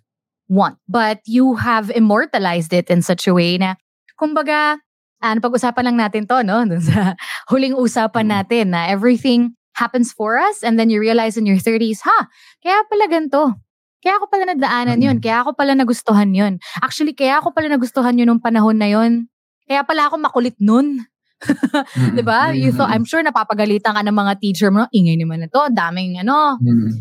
want. 0.47 0.79
But 0.87 1.21
you 1.25 1.55
have 1.59 1.91
immortalized 1.91 2.71
it 2.71 2.89
in 2.89 3.01
such 3.01 3.27
a 3.27 3.33
way 3.33 3.57
na, 3.57 3.75
kumbaga, 4.15 4.79
ano, 5.21 5.41
pag-usapan 5.41 5.83
lang 5.91 5.97
natin 5.99 6.23
to, 6.25 6.41
no? 6.41 6.63
Dun 6.69 6.81
sa 6.81 7.13
huling 7.51 7.75
usapan 7.77 8.31
natin 8.31 8.73
na 8.73 8.87
everything 8.87 9.56
happens 9.77 10.09
for 10.11 10.41
us 10.41 10.65
and 10.65 10.81
then 10.81 10.89
you 10.89 10.97
realize 10.97 11.37
in 11.37 11.45
your 11.45 11.61
30s, 11.61 12.01
ha, 12.01 12.27
kaya 12.65 12.81
pala 12.89 13.05
ganito. 13.05 13.53
Kaya 14.01 14.17
ako 14.21 14.25
pala 14.29 14.43
nadaanan 14.53 15.01
yun. 15.01 15.17
Kaya 15.17 15.41
ako 15.45 15.57
pala 15.57 15.73
nagustuhan 15.73 16.29
yun. 16.33 16.61
Actually, 16.81 17.17
kaya 17.17 17.41
ako 17.41 17.53
pala 17.53 17.69
nagustuhan 17.69 18.17
yun 18.17 18.29
nung 18.29 18.43
panahon 18.43 18.77
na 18.77 18.89
yun. 18.89 19.29
Kaya 19.65 19.81
pala 19.85 20.09
ako 20.09 20.21
makulit 20.21 20.57
nun. 20.61 21.05
mm 21.05 22.17
'Di 22.17 22.23
ba? 22.25 22.49
You 22.49 22.73
thought 22.73 22.89
I'm 22.89 23.05
sure 23.05 23.21
napapagalitan 23.21 23.93
ka 23.93 24.01
ng 24.01 24.17
mga 24.17 24.33
teacher 24.41 24.73
mo, 24.73 24.89
ingay 24.89 25.21
naman 25.21 25.45
ito, 25.45 25.61
daming 25.69 26.17
ano. 26.25 26.57
Mm-hmm. 26.57 26.93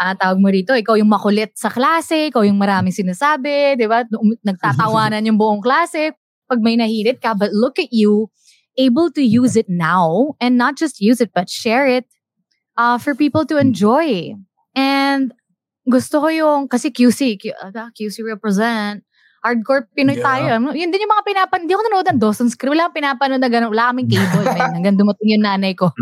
Uh, 0.00 0.14
tawag 0.16 0.38
mo 0.38 0.48
rito, 0.48 0.72
ikaw 0.72 0.94
yung 0.96 1.10
makulit 1.10 1.52
sa 1.58 1.68
klase, 1.68 2.30
ikaw 2.30 2.46
yung 2.46 2.56
maraming 2.56 2.94
sinasabi, 2.94 3.74
'di 3.74 3.90
ba? 3.90 4.06
Nagtatawanan 4.46 5.26
yung 5.26 5.38
buong 5.38 5.58
klase 5.58 6.14
pag 6.46 6.62
may 6.62 6.78
nahirit 6.78 7.18
ka, 7.18 7.34
but 7.34 7.50
look 7.50 7.78
at 7.82 7.90
you 7.90 8.30
able 8.78 9.10
to 9.10 9.22
use 9.22 9.58
it 9.58 9.66
now 9.66 10.34
and 10.38 10.54
not 10.56 10.78
just 10.78 11.02
use 11.02 11.20
it 11.20 11.30
but 11.34 11.50
share 11.50 11.86
it 11.86 12.06
uh, 12.80 12.96
for 12.96 13.12
people 13.12 13.44
to 13.44 13.60
enjoy. 13.60 14.32
And 14.72 15.36
gusto 15.84 16.24
ko 16.24 16.28
yung, 16.32 16.72
kasi 16.72 16.88
QC, 16.88 17.36
Q, 17.36 17.52
uh, 17.52 17.92
QC 17.92 18.24
represent, 18.24 19.04
hardcore 19.44 19.88
Pinoy 19.92 20.16
yeah. 20.16 20.24
tayo. 20.24 20.72
Yun 20.72 20.88
din 20.88 21.04
yung 21.04 21.12
mga 21.12 21.26
pinapan, 21.28 21.58
hindi 21.64 21.72
ako 21.76 21.82
nanood 21.84 22.08
ng 22.08 22.20
Dawson's 22.20 22.56
Creek. 22.56 22.72
Wala 22.72 22.92
pinapanood 22.92 23.40
na 23.40 23.52
gano'n. 23.52 23.72
Wala 23.72 23.92
kaming 23.92 24.08
cable. 24.08 24.44
man. 24.56 24.72
Hanggang 24.80 24.96
dumating 24.96 25.32
yung 25.36 25.44
nanay 25.44 25.72
ko. 25.76 25.92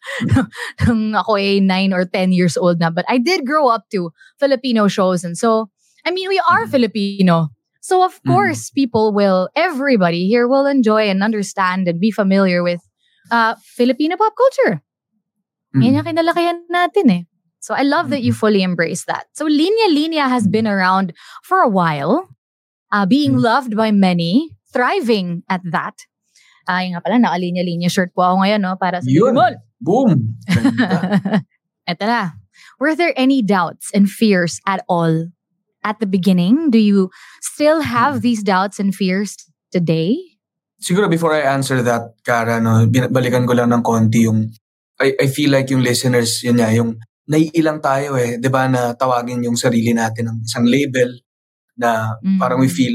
Nung 0.86 1.14
ako 1.14 1.38
ay 1.38 1.62
9 1.62 1.94
or 1.94 2.06
10 2.06 2.34
years 2.34 2.54
old 2.58 2.78
na. 2.78 2.90
But 2.90 3.06
I 3.06 3.18
did 3.18 3.46
grow 3.46 3.70
up 3.70 3.86
to 3.94 4.10
Filipino 4.38 4.86
shows. 4.86 5.22
And 5.22 5.38
so, 5.38 5.70
I 6.06 6.10
mean, 6.10 6.30
we 6.30 6.38
are 6.50 6.66
mm. 6.66 6.70
Filipino. 6.70 7.50
So 7.82 8.06
of 8.06 8.22
course, 8.22 8.70
mm. 8.70 8.74
people 8.78 9.10
will, 9.10 9.50
everybody 9.58 10.30
here 10.30 10.46
will 10.46 10.70
enjoy 10.70 11.10
and 11.10 11.18
understand 11.22 11.90
and 11.90 11.98
be 11.98 12.14
familiar 12.14 12.62
with 12.62 12.78
uh, 13.34 13.58
Filipino 13.74 14.14
pop 14.14 14.38
culture. 14.38 14.86
Mm. 15.74 15.80
Yan 15.82 15.96
yung 16.00 16.06
kinalakihan 16.06 16.58
natin 16.68 17.06
eh. 17.10 17.22
So 17.62 17.74
I 17.74 17.86
love 17.86 18.10
that 18.10 18.26
you 18.26 18.32
mm-hmm. 18.32 18.42
fully 18.42 18.62
embrace 18.62 19.06
that. 19.06 19.30
So 19.32 19.46
Linya 19.46 19.94
Linya 19.94 20.28
has 20.28 20.50
been 20.50 20.66
around 20.66 21.14
for 21.46 21.62
a 21.62 21.70
while, 21.70 22.28
uh, 22.90 23.06
being 23.06 23.38
mm. 23.38 23.42
loved 23.42 23.76
by 23.76 23.90
many, 23.94 24.50
thriving 24.72 25.46
at 25.48 25.62
that. 25.70 25.94
Ay 26.66 26.90
uh, 26.90 26.98
nga 26.98 27.00
pala, 27.02 27.18
naka-linya-linya 27.18 27.90
shirt 27.90 28.14
po 28.14 28.22
ako 28.22 28.46
ngayon, 28.46 28.60
no? 28.62 28.78
Para 28.78 29.02
sa 29.02 29.06
Yun. 29.10 29.34
Boom! 29.82 30.38
Ito 31.90 32.04
na. 32.10 32.38
Were 32.78 32.94
there 32.94 33.14
any 33.18 33.42
doubts 33.42 33.90
and 33.90 34.06
fears 34.06 34.62
at 34.62 34.86
all 34.86 35.30
at 35.82 35.98
the 35.98 36.06
beginning? 36.06 36.70
Do 36.70 36.78
you 36.78 37.10
still 37.42 37.82
have 37.82 38.18
mm. 38.18 38.22
these 38.22 38.42
doubts 38.46 38.78
and 38.78 38.94
fears 38.94 39.34
today? 39.74 40.18
Siguro 40.82 41.10
before 41.10 41.34
I 41.34 41.46
answer 41.46 41.82
that, 41.82 42.14
Kara, 42.26 42.58
no, 42.58 42.86
balikan 42.90 43.46
ko 43.46 43.54
lang 43.54 43.70
ng 43.70 43.82
konti 43.86 44.26
yung 44.26 44.50
I, 45.00 45.16
I 45.16 45.26
feel 45.30 45.54
like 45.54 45.70
yung 45.72 45.80
listeners, 45.80 46.42
yun 46.44 46.60
nga, 46.60 46.68
yung 46.74 47.00
naiilang 47.30 47.80
tayo 47.80 48.18
eh, 48.18 48.36
di 48.36 48.50
ba, 48.50 48.66
na 48.66 48.92
tawagin 48.92 49.46
yung 49.46 49.56
sarili 49.56 49.94
natin 49.94 50.28
ng 50.28 50.38
isang 50.44 50.66
label 50.66 51.16
na 51.78 52.18
mm. 52.20 52.36
parang 52.36 52.60
we 52.60 52.68
feel 52.68 52.92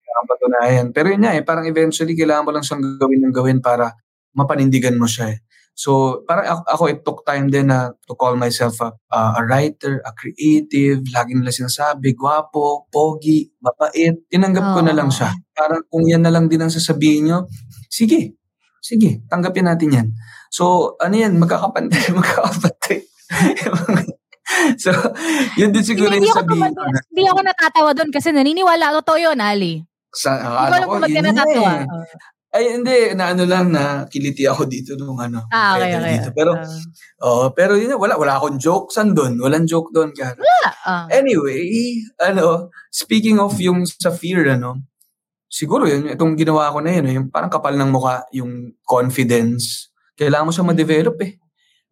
kailangan 0.00 0.26
patunayan. 0.30 0.86
Pero 0.94 1.06
yun 1.10 1.22
nga 1.26 1.32
eh, 1.34 1.42
parang 1.42 1.66
eventually 1.66 2.14
kailangan 2.14 2.44
mo 2.46 2.50
lang 2.54 2.64
siyang 2.64 2.82
gawin 2.96 3.20
ng 3.26 3.34
gawin 3.34 3.58
para 3.58 3.92
mapanindigan 4.32 4.96
mo 4.96 5.10
siya 5.10 5.34
eh. 5.34 5.38
So, 5.74 6.22
parang 6.22 6.46
ako, 6.46 6.62
ako 6.70 6.82
it 6.86 7.00
took 7.02 7.20
time 7.26 7.50
din 7.50 7.66
na 7.66 7.90
to 8.06 8.14
call 8.14 8.38
myself 8.38 8.78
a, 8.78 8.94
uh, 9.10 9.32
a 9.34 9.42
writer, 9.42 9.98
a 10.06 10.14
creative, 10.14 11.02
lagi 11.10 11.34
nila 11.34 11.50
sinasabi, 11.50 12.14
gwapo, 12.14 12.86
pogi, 12.94 13.50
mabait. 13.58 14.14
Tinanggap 14.30 14.70
oh. 14.70 14.74
ko 14.78 14.80
na 14.86 14.94
lang 14.94 15.10
siya. 15.10 15.34
Parang 15.50 15.82
kung 15.90 16.06
yan 16.06 16.22
na 16.22 16.30
lang 16.30 16.46
din 16.46 16.62
ang 16.62 16.70
sasabihin 16.70 17.26
nyo, 17.26 17.38
sige, 17.90 18.38
sige, 18.84 19.24
tanggapin 19.32 19.64
natin 19.64 19.88
yan. 19.88 20.08
So, 20.52 20.94
ano 21.00 21.16
yan, 21.16 21.40
magkakapantay, 21.40 22.12
magkakapantay. 22.20 22.98
so, 24.84 24.92
yun 25.56 25.72
din 25.72 25.80
siguro 25.80 26.12
hindi, 26.12 26.28
yung 26.28 26.36
sabihin 26.36 26.76
ko. 26.76 26.84
Hindi 26.84 27.22
ako 27.24 27.40
natatawa 27.40 27.90
doon 27.96 28.10
kasi 28.12 28.28
naniniwala 28.36 28.92
ko 28.92 28.98
to 29.00 29.16
yun, 29.16 29.40
Ali. 29.40 29.80
Sa, 30.12 30.36
akala 30.68 30.84
ko, 30.84 31.00
yun 31.08 31.24
natatawa. 31.24 31.72
Eh. 31.80 31.88
Ay, 32.54 32.70
hindi. 32.70 33.18
Na 33.18 33.34
ano 33.34 33.42
lang, 33.50 33.74
na 33.74 34.06
kiliti 34.06 34.46
ako 34.46 34.70
dito 34.70 34.94
nung 34.94 35.18
ano. 35.18 35.42
Ah, 35.50 35.74
okay, 35.74 35.90
okay. 35.98 36.22
Dito. 36.22 36.30
Pero, 36.30 36.54
uh, 36.54 37.26
oh, 37.26 37.46
pero 37.50 37.74
yun, 37.74 37.98
wala, 37.98 38.14
wala 38.14 38.38
akong 38.38 38.62
joke 38.62 38.94
san 38.94 39.10
doon. 39.10 39.42
Walang 39.42 39.66
joke 39.66 39.90
doon, 39.90 40.14
Kara. 40.14 40.38
Wala. 40.38 40.70
Uh. 40.86 41.06
Anyway, 41.10 41.98
ano, 42.22 42.70
speaking 42.94 43.42
of 43.42 43.58
yung 43.58 43.82
sa 43.82 44.14
fear, 44.14 44.46
ano, 44.54 44.86
siguro 45.54 45.86
yun, 45.86 46.10
itong 46.10 46.34
ginawa 46.34 46.74
ko 46.74 46.82
na 46.82 46.98
yun, 46.98 47.06
yung 47.14 47.28
parang 47.30 47.46
kapal 47.46 47.78
ng 47.78 47.86
mukha, 47.94 48.26
yung 48.34 48.74
confidence. 48.82 49.94
Kailangan 50.18 50.50
mo 50.50 50.52
siya 50.52 50.66
ma-develop 50.66 51.14
eh. 51.22 51.38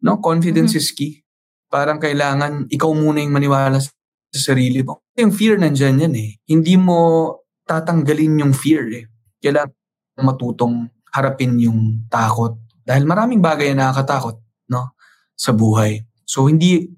No? 0.03 0.19
Confidence 0.19 0.75
mm-hmm. 0.75 0.91
is 0.91 0.91
key. 0.91 1.23
Parang 1.71 1.95
kailangan 1.95 2.67
ikaw 2.67 2.91
muna 2.91 3.23
yung 3.23 3.31
maniwala 3.31 3.79
sa 3.79 3.89
sarili 4.35 4.83
mo. 4.83 5.07
Yung 5.15 5.31
fear 5.31 5.55
nandyan 5.55 6.03
yan 6.03 6.13
eh. 6.19 6.35
Hindi 6.43 6.75
mo 6.75 7.31
tatanggalin 7.63 8.43
yung 8.43 8.51
fear 8.51 8.83
eh. 8.91 9.07
Kailangan 9.39 9.71
matutong 10.19 10.91
harapin 11.15 11.55
yung 11.55 12.03
takot. 12.11 12.59
Dahil 12.83 13.07
maraming 13.07 13.39
bagay 13.39 13.71
na 13.71 13.89
nakakatakot 13.89 14.43
no? 14.67 14.91
sa 15.39 15.55
buhay. 15.55 16.03
So 16.27 16.51
hindi 16.51 16.91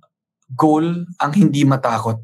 goal 0.49 1.05
ang 1.21 1.31
hindi 1.37 1.61
matakot. 1.61 2.17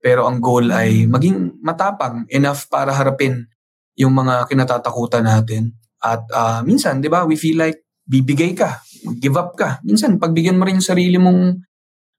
Pero 0.00 0.28
ang 0.28 0.40
goal 0.40 0.68
ay 0.72 1.08
maging 1.08 1.60
matapang 1.64 2.24
enough 2.32 2.68
para 2.68 2.92
harapin 2.92 3.50
yung 4.00 4.16
mga 4.16 4.48
kinatatakutan 4.48 5.28
natin. 5.28 5.76
At 6.00 6.24
uh, 6.32 6.64
minsan, 6.64 7.04
di 7.04 7.12
ba, 7.12 7.28
we 7.28 7.36
feel 7.36 7.60
like 7.60 7.84
bibigay 8.08 8.56
ka, 8.56 8.80
give 9.20 9.36
up 9.36 9.52
ka. 9.52 9.78
Minsan, 9.84 10.16
pagbigyan 10.16 10.56
mo 10.56 10.64
rin 10.64 10.80
yung 10.80 10.88
sarili 10.88 11.20
mong 11.20 11.60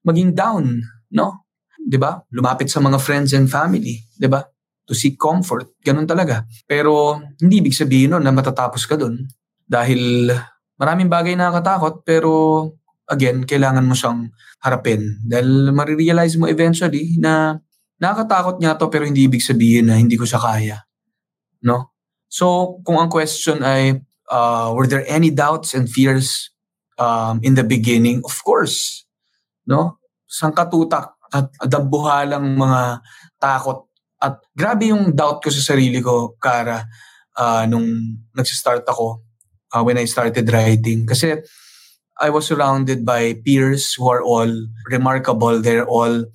maging 0.06 0.30
down, 0.32 0.78
no? 1.10 1.42
Di 1.82 1.98
ba? 1.98 2.22
Lumapit 2.30 2.70
sa 2.70 2.78
mga 2.78 3.02
friends 3.02 3.34
and 3.34 3.50
family, 3.50 3.98
di 4.14 4.30
ba? 4.30 4.38
To 4.86 4.94
seek 4.94 5.18
comfort. 5.18 5.74
Ganun 5.82 6.06
talaga. 6.06 6.46
Pero 6.64 7.18
hindi 7.42 7.58
ibig 7.58 7.74
sabihin 7.74 8.14
nun 8.14 8.22
na 8.22 8.30
matatapos 8.30 8.86
ka 8.86 8.94
dun. 8.94 9.18
Dahil 9.66 10.30
maraming 10.78 11.10
bagay 11.10 11.34
na 11.34 11.50
nakakatakot, 11.50 12.06
pero 12.06 12.30
again, 13.10 13.42
kailangan 13.42 13.86
mo 13.86 13.94
siyang 13.98 14.30
harapin. 14.62 15.18
Dahil 15.26 15.74
marirealize 15.74 16.38
mo 16.38 16.46
eventually 16.46 17.18
na 17.18 17.58
nakakatakot 17.98 18.58
nga 18.58 18.74
to 18.78 18.90
pero 18.90 19.06
hindi 19.06 19.26
ibig 19.26 19.42
sabihin 19.42 19.90
na 19.90 19.98
hindi 19.98 20.14
ko 20.18 20.26
siya 20.26 20.42
kaya. 20.42 20.78
No? 21.62 21.94
So, 22.28 22.78
kung 22.82 22.98
ang 22.98 23.08
question 23.08 23.62
ay, 23.62 24.02
uh, 24.28 24.72
were 24.74 24.86
there 24.86 25.06
any 25.06 25.30
doubts 25.30 25.74
and 25.74 25.88
fears 25.88 26.50
um, 26.98 27.40
in 27.42 27.54
the 27.54 27.64
beginning? 27.64 28.20
Of 28.24 28.42
course. 28.42 29.06
No? 29.66 30.02
Sangkatutak 30.26 31.16
at 31.32 31.48
dabuhalang 31.64 32.58
mga 32.58 33.00
takot. 33.40 33.88
At 34.22 34.38
grabe 34.54 34.92
yung 34.92 35.16
doubt 35.16 35.42
ko 35.42 35.48
sa 35.50 35.74
sarili 35.74 35.98
ko, 36.04 36.36
Kara, 36.38 36.84
uh, 37.38 37.64
nung 37.66 38.18
nagsistart 38.36 38.84
ako, 38.86 39.24
uh, 39.72 39.82
when 39.82 39.98
I 39.98 40.04
started 40.04 40.46
writing. 40.52 41.08
Kasi 41.08 41.40
I 42.20 42.28
was 42.30 42.46
surrounded 42.46 43.04
by 43.04 43.40
peers 43.42 43.96
who 43.96 44.06
are 44.12 44.22
all 44.22 44.48
remarkable. 44.92 45.58
They're 45.58 45.88
all 45.88 46.28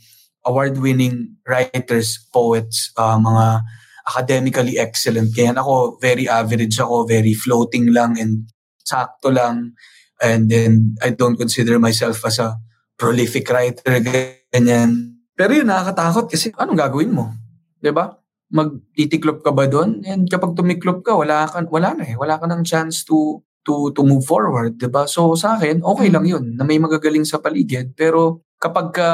award-winning 0.43 1.37
writers, 1.47 2.17
poets, 2.33 2.91
uh, 2.97 3.19
mga 3.19 3.61
academically 4.07 4.79
excellent. 4.79 5.35
Kaya 5.35 5.51
ako, 5.51 5.99
very 5.99 6.31
average 6.31 6.79
ako, 6.79 7.03
very 7.03 7.35
floating 7.35 7.91
lang 7.91 8.15
and 8.15 8.47
sakto 8.87 9.29
lang. 9.29 9.75
And 10.23 10.49
then, 10.49 10.95
I 11.03 11.11
don't 11.11 11.37
consider 11.37 11.77
myself 11.77 12.23
as 12.25 12.39
a 12.39 12.57
prolific 12.97 13.45
writer, 13.51 13.99
ganyan. 14.01 15.21
Pero 15.37 15.53
yun, 15.53 15.69
nakakatakot 15.69 16.31
kasi 16.33 16.49
anong 16.57 16.79
gagawin 16.79 17.13
mo? 17.13 17.29
ba? 17.29 17.83
Diba? 17.83 18.05
Magtitiklop 18.47 19.45
ka 19.45 19.51
ba 19.53 19.69
doon? 19.69 20.01
And 20.07 20.25
kapag 20.25 20.57
tumiklop 20.57 21.05
ka, 21.05 21.13
wala, 21.13 21.45
ka, 21.45 21.61
wala 21.69 21.93
na 21.93 22.07
eh. 22.07 22.15
Wala 22.17 22.41
ka 22.41 22.49
ng 22.49 22.65
chance 22.65 23.05
to 23.05 23.45
to 23.67 23.91
to 23.91 24.01
move 24.07 24.23
forward, 24.23 24.79
'di 24.79 24.87
ba? 24.87 25.03
So 25.03 25.35
sa 25.35 25.59
akin, 25.59 25.83
okay 25.83 26.07
lang 26.07 26.23
'yun 26.23 26.55
na 26.55 26.63
may 26.63 26.79
magagaling 26.79 27.27
sa 27.27 27.43
paligid, 27.43 27.91
pero 27.99 28.47
kapag 28.55 28.95
ka 28.95 29.09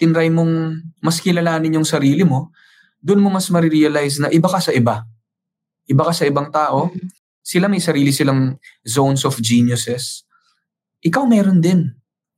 tinry 0.00 0.32
mong 0.32 0.80
mas 1.04 1.20
kilalanin 1.20 1.76
yung 1.76 1.84
sarili 1.84 2.24
mo, 2.24 2.48
doon 2.98 3.22
mo 3.22 3.28
mas 3.30 3.48
marirealize 3.48 4.18
na 4.18 4.28
iba 4.30 4.48
ka 4.50 4.58
sa 4.58 4.74
iba. 4.74 5.06
Iba 5.88 6.02
ka 6.06 6.12
sa 6.12 6.28
ibang 6.28 6.50
tao. 6.50 6.90
Mm-hmm. 6.90 7.08
Sila 7.40 7.66
may 7.70 7.80
sarili 7.80 8.12
silang 8.12 8.60
zones 8.84 9.24
of 9.24 9.40
geniuses. 9.40 10.28
Ikaw 11.00 11.24
meron 11.24 11.64
din, 11.64 11.88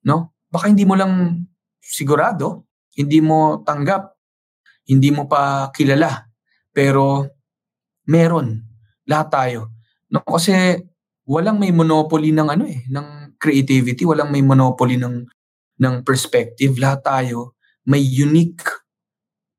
no? 0.06 0.36
Baka 0.46 0.70
hindi 0.70 0.86
mo 0.86 0.94
lang 0.94 1.46
sigurado, 1.82 2.70
hindi 2.94 3.18
mo 3.18 3.64
tanggap, 3.66 4.14
hindi 4.86 5.10
mo 5.10 5.26
pa 5.26 5.72
kilala, 5.74 6.30
pero 6.70 7.26
meron. 8.06 8.62
Lahat 9.10 9.28
tayo. 9.32 9.60
No, 10.10 10.22
kasi 10.22 10.78
walang 11.26 11.58
may 11.58 11.74
monopoly 11.74 12.30
ng 12.30 12.48
ano 12.50 12.64
eh, 12.66 12.86
ng 12.86 13.38
creativity, 13.40 14.06
walang 14.06 14.30
may 14.30 14.42
monopoly 14.42 14.94
ng 14.94 15.26
ng 15.80 15.94
perspective. 16.04 16.76
Lahat 16.76 17.02
tayo 17.02 17.56
may 17.88 18.04
unique 18.04 18.62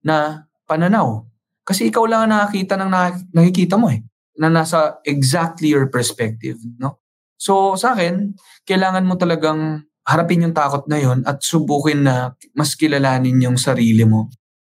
na 0.06 0.46
pananaw. 0.72 1.28
Kasi 1.68 1.92
ikaw 1.92 2.08
lang 2.08 2.26
ang 2.26 2.32
nakakita 2.32 2.80
ng 2.80 2.92
nakikita 3.36 3.76
mo 3.76 3.92
eh, 3.92 4.00
na 4.40 4.48
nasa 4.48 5.04
exactly 5.04 5.76
your 5.76 5.92
perspective, 5.92 6.56
no? 6.80 7.04
So 7.36 7.76
sa 7.76 7.92
akin, 7.92 8.32
kailangan 8.64 9.04
mo 9.04 9.20
talagang 9.20 9.84
harapin 10.08 10.48
yung 10.48 10.56
takot 10.56 10.88
na 10.88 10.98
yon 10.98 11.22
at 11.28 11.44
subukin 11.44 12.08
na 12.08 12.34
mas 12.56 12.74
kilalanin 12.80 13.44
yung 13.44 13.60
sarili 13.60 14.08
mo. 14.08 14.32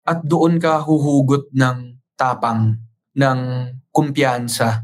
At 0.03 0.25
doon 0.27 0.59
ka 0.59 0.83
huhugot 0.83 1.55
ng 1.55 2.03
tapang, 2.19 2.75
ng 3.15 3.41
kumpiyansa 3.93 4.83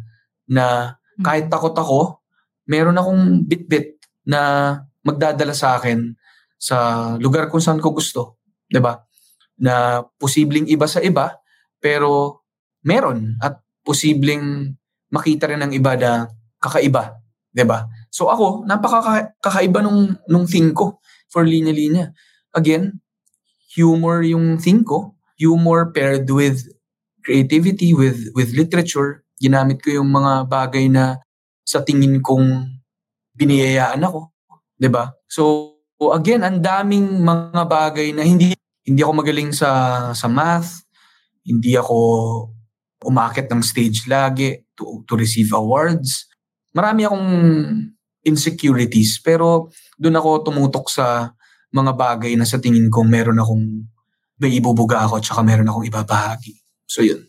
na 0.53 0.95
kahit 1.19 1.49
mm. 1.49 1.53
takot 1.53 1.75
ako, 1.75 2.23
meron 2.69 2.99
akong 2.99 3.49
bit-bit 3.49 3.99
na 4.29 4.75
magdadala 5.03 5.57
sa 5.57 5.81
akin 5.81 6.15
sa 6.59 6.77
lugar 7.17 7.49
kung 7.49 7.63
saan 7.63 7.83
ko 7.83 7.91
gusto. 7.91 8.39
'di 8.69 8.79
ba? 8.85 9.01
Na 9.59 10.07
posibleng 10.23 10.71
iba 10.71 10.87
sa 10.87 11.03
iba, 11.03 11.35
pero 11.83 12.43
meron 12.87 13.35
at 13.43 13.59
posibleng 13.83 14.75
makita 15.11 15.51
rin 15.51 15.61
ng 15.65 15.73
iba 15.75 15.99
na 15.99 16.29
kakaiba, 16.63 17.19
'di 17.51 17.65
ba? 17.65 17.89
So 18.13 18.31
ako, 18.31 18.65
napakakaiba 18.67 19.83
nung 19.83 20.17
nung 20.29 20.47
thing 20.47 20.75
ko 20.75 21.01
for 21.29 21.45
Linya 21.45 21.73
Linya. 21.73 22.11
Again, 22.55 23.01
humor 23.75 24.25
yung 24.25 24.59
thing 24.59 24.83
ko, 24.83 25.17
humor 25.37 25.93
paired 25.93 26.29
with 26.29 26.67
creativity, 27.25 27.93
with 27.93 28.31
with 28.33 28.53
literature. 28.57 29.25
Ginamit 29.39 29.83
ko 29.85 30.03
yung 30.03 30.11
mga 30.11 30.51
bagay 30.51 30.91
na 30.91 31.23
sa 31.63 31.85
tingin 31.85 32.19
kong 32.25 32.79
biniyayaan 33.39 34.03
ako, 34.03 34.35
'di 34.81 34.89
ba? 34.91 35.15
So 35.31 35.75
again, 36.15 36.43
ang 36.43 36.59
daming 36.59 37.23
mga 37.23 37.63
bagay 37.69 38.11
na 38.15 38.27
hindi 38.27 38.55
hindi 38.89 39.05
ako 39.05 39.13
magaling 39.21 39.53
sa 39.53 39.71
sa 40.17 40.27
math, 40.33 40.81
hindi 41.45 41.77
ako 41.77 41.99
umakit 43.05 43.47
ng 43.53 43.61
stage 43.61 44.09
lagi 44.09 44.65
to, 44.73 45.05
to 45.05 45.15
receive 45.15 45.53
awards. 45.53 46.27
Marami 46.73 47.05
akong 47.05 47.29
insecurities 48.25 49.21
pero 49.21 49.69
doon 50.01 50.19
ako 50.19 50.29
tumutok 50.49 50.89
sa 50.89 51.37
mga 51.69 51.93
bagay 51.95 52.33
na 52.35 52.49
sa 52.49 52.57
tingin 52.57 52.89
ko 52.89 53.05
meron 53.05 53.39
akong 53.39 53.85
may 54.41 54.57
ibubuga 54.57 55.05
ako 55.05 55.21
at 55.21 55.25
saka 55.29 55.45
meron 55.45 55.69
akong 55.69 55.87
ibabahagi. 55.87 56.57
So 56.89 57.05
yun. 57.05 57.29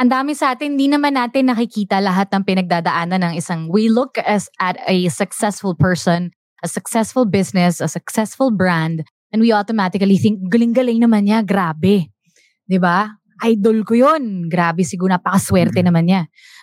ang 0.00 0.08
dami 0.08 0.32
sa 0.32 0.56
atin, 0.56 0.80
hindi 0.80 0.88
naman 0.88 1.12
natin 1.12 1.52
nakikita 1.52 2.00
lahat 2.00 2.32
ng 2.32 2.48
pinagdadaanan 2.48 3.20
ng 3.20 3.34
isang, 3.36 3.68
we 3.68 3.92
look 3.92 4.16
as 4.24 4.48
at 4.56 4.80
a 4.88 5.12
successful 5.12 5.76
person, 5.76 6.32
a 6.64 6.68
successful 6.72 7.28
business, 7.28 7.84
a 7.84 7.88
successful 7.88 8.48
brand, 8.48 9.04
and 9.28 9.44
we 9.44 9.52
automatically 9.52 10.16
think, 10.16 10.40
galing-galing 10.48 11.04
naman 11.04 11.28
niya, 11.28 11.44
grabe. 11.44 12.08
ba? 12.08 12.64
Diba? 12.64 12.98
Idol 13.44 13.84
ko 13.84 13.92
yun. 13.92 14.48
Grabe, 14.48 14.88
siguro 14.88 15.12
napakaswerte 15.12 15.84
mm-hmm. 15.84 15.88
naman 15.92 16.04
niya. 16.08 16.22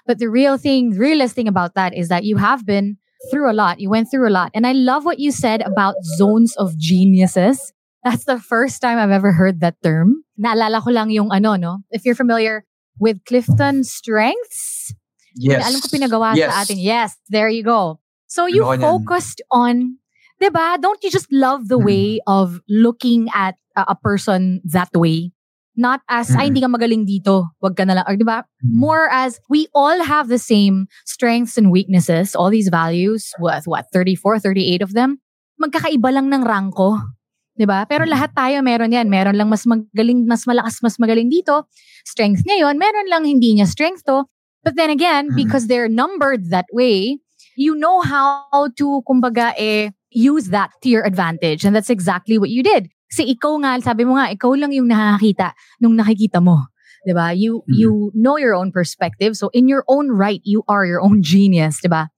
But 0.10 0.18
the 0.18 0.34
real 0.34 0.58
thing, 0.58 0.98
the 0.98 1.02
realest 1.06 1.38
thing 1.38 1.48
about 1.48 1.78
that 1.78 1.94
is 1.94 2.10
that 2.10 2.26
you 2.26 2.42
have 2.42 2.66
been 2.66 2.98
through 3.30 3.50
a 3.50 3.54
lot. 3.54 3.78
You 3.78 3.94
went 3.94 4.10
through 4.10 4.26
a 4.26 4.34
lot. 4.34 4.50
And 4.58 4.66
I 4.66 4.74
love 4.74 5.06
what 5.06 5.22
you 5.22 5.30
said 5.30 5.62
about 5.62 5.94
zones 6.18 6.58
of 6.58 6.74
geniuses. 6.78 7.74
That's 8.02 8.26
the 8.26 8.42
first 8.42 8.82
time 8.82 8.98
I've 8.98 9.14
ever 9.14 9.34
heard 9.34 9.62
that 9.62 9.78
term. 9.82 10.26
Naalala 10.38 10.82
ko 10.82 10.90
lang 10.94 11.10
yung 11.10 11.34
ano, 11.34 11.58
no? 11.58 11.82
If 11.90 12.06
you're 12.06 12.18
familiar, 12.18 12.67
with 13.00 13.24
Clifton 13.26 13.84
Strengths. 13.84 14.94
Yes. 15.38 15.70
Alam 15.70 15.80
ko 15.82 15.88
pinagawa 15.88 16.36
yes. 16.36 16.50
sa 16.50 16.62
atin. 16.66 16.78
Yes, 16.82 17.10
there 17.30 17.50
you 17.50 17.64
go. 17.64 18.02
So 18.28 18.46
you 18.46 18.66
focused 18.66 19.42
on, 19.52 19.98
diba? 20.42 20.82
Don't 20.82 21.02
you 21.04 21.10
just 21.10 21.32
love 21.32 21.70
the 21.70 21.80
mm. 21.80 21.86
way 21.86 22.20
of 22.28 22.60
looking 22.68 23.30
at 23.34 23.56
a, 23.78 23.94
a 23.94 23.96
person 23.96 24.62
that 24.66 24.90
way? 24.94 25.32
Not 25.78 26.02
as, 26.10 26.34
mm. 26.34 26.42
ay, 26.42 26.46
hindi 26.50 26.62
ka 26.62 26.68
magaling 26.68 27.06
dito. 27.06 27.54
Wag 27.62 27.78
ka 27.78 27.86
na 27.86 28.02
lang. 28.02 28.06
Or, 28.10 28.18
diba? 28.18 28.44
Mm. 28.66 28.74
More 28.82 29.08
as, 29.14 29.40
we 29.48 29.70
all 29.74 30.04
have 30.04 30.28
the 30.28 30.42
same 30.42 30.88
strengths 31.06 31.56
and 31.56 31.72
weaknesses. 31.72 32.36
All 32.36 32.50
these 32.50 32.70
values, 32.70 33.32
what, 33.38 33.64
what 33.66 33.86
34, 33.94 34.40
38 34.40 34.82
of 34.82 34.94
them. 34.94 35.22
Magkakaiba 35.62 36.14
lang 36.14 36.34
ng 36.34 36.44
ranko. 36.44 37.02
'Di 37.58 37.66
ba? 37.66 37.84
Pero 37.90 38.06
lahat 38.06 38.32
tayo 38.38 38.62
meron 38.62 38.94
'yan. 38.94 39.10
Meron 39.10 39.36
lang 39.36 39.50
mas 39.50 39.66
magaling, 39.66 40.24
mas 40.30 40.46
malakas, 40.46 40.80
mas 40.86 41.02
magaling 41.02 41.28
dito. 41.28 41.66
Strength 42.06 42.46
niya 42.46 42.70
'yon. 42.70 42.78
Meron 42.78 43.10
lang 43.10 43.26
hindi 43.26 43.58
niya 43.58 43.66
strength 43.66 44.06
to. 44.06 44.30
But 44.64 44.76
then 44.76 44.90
again, 44.90 45.32
mm-hmm. 45.32 45.40
because 45.42 45.68
they're 45.68 45.90
numbered 45.90 46.50
that 46.52 46.66
way, 46.72 47.20
you 47.56 47.74
know 47.76 48.02
how 48.02 48.68
to, 48.78 49.02
kumbaga, 49.08 49.54
eh, 49.58 49.92
use 50.12 50.50
that 50.52 50.72
to 50.84 50.90
your 50.90 51.06
advantage. 51.06 51.64
And 51.64 51.76
that's 51.76 51.90
exactly 51.90 52.38
what 52.38 52.50
you 52.50 52.64
did. 52.64 52.90
Kasi 53.08 53.32
ikaw 53.32 53.64
nga, 53.64 53.80
sabi 53.80 54.04
mo 54.04 54.20
nga, 54.20 54.28
ikaw 54.28 54.54
lang 54.60 54.76
yung 54.76 54.92
nakakita 54.92 55.56
nung 55.80 55.96
nakikita 55.96 56.44
mo. 56.44 56.68
Diba? 57.08 57.32
You, 57.32 57.64
Mhm. 57.64 57.76
you 57.80 58.12
know 58.14 58.36
your 58.36 58.52
own 58.54 58.72
perspective. 58.76 59.40
So 59.40 59.48
in 59.56 59.72
your 59.72 59.88
own 59.88 60.12
right, 60.12 60.44
you 60.44 60.68
are 60.68 60.84
your 60.84 61.00
own 61.00 61.24
genius. 61.24 61.80
Diba? 61.80 62.12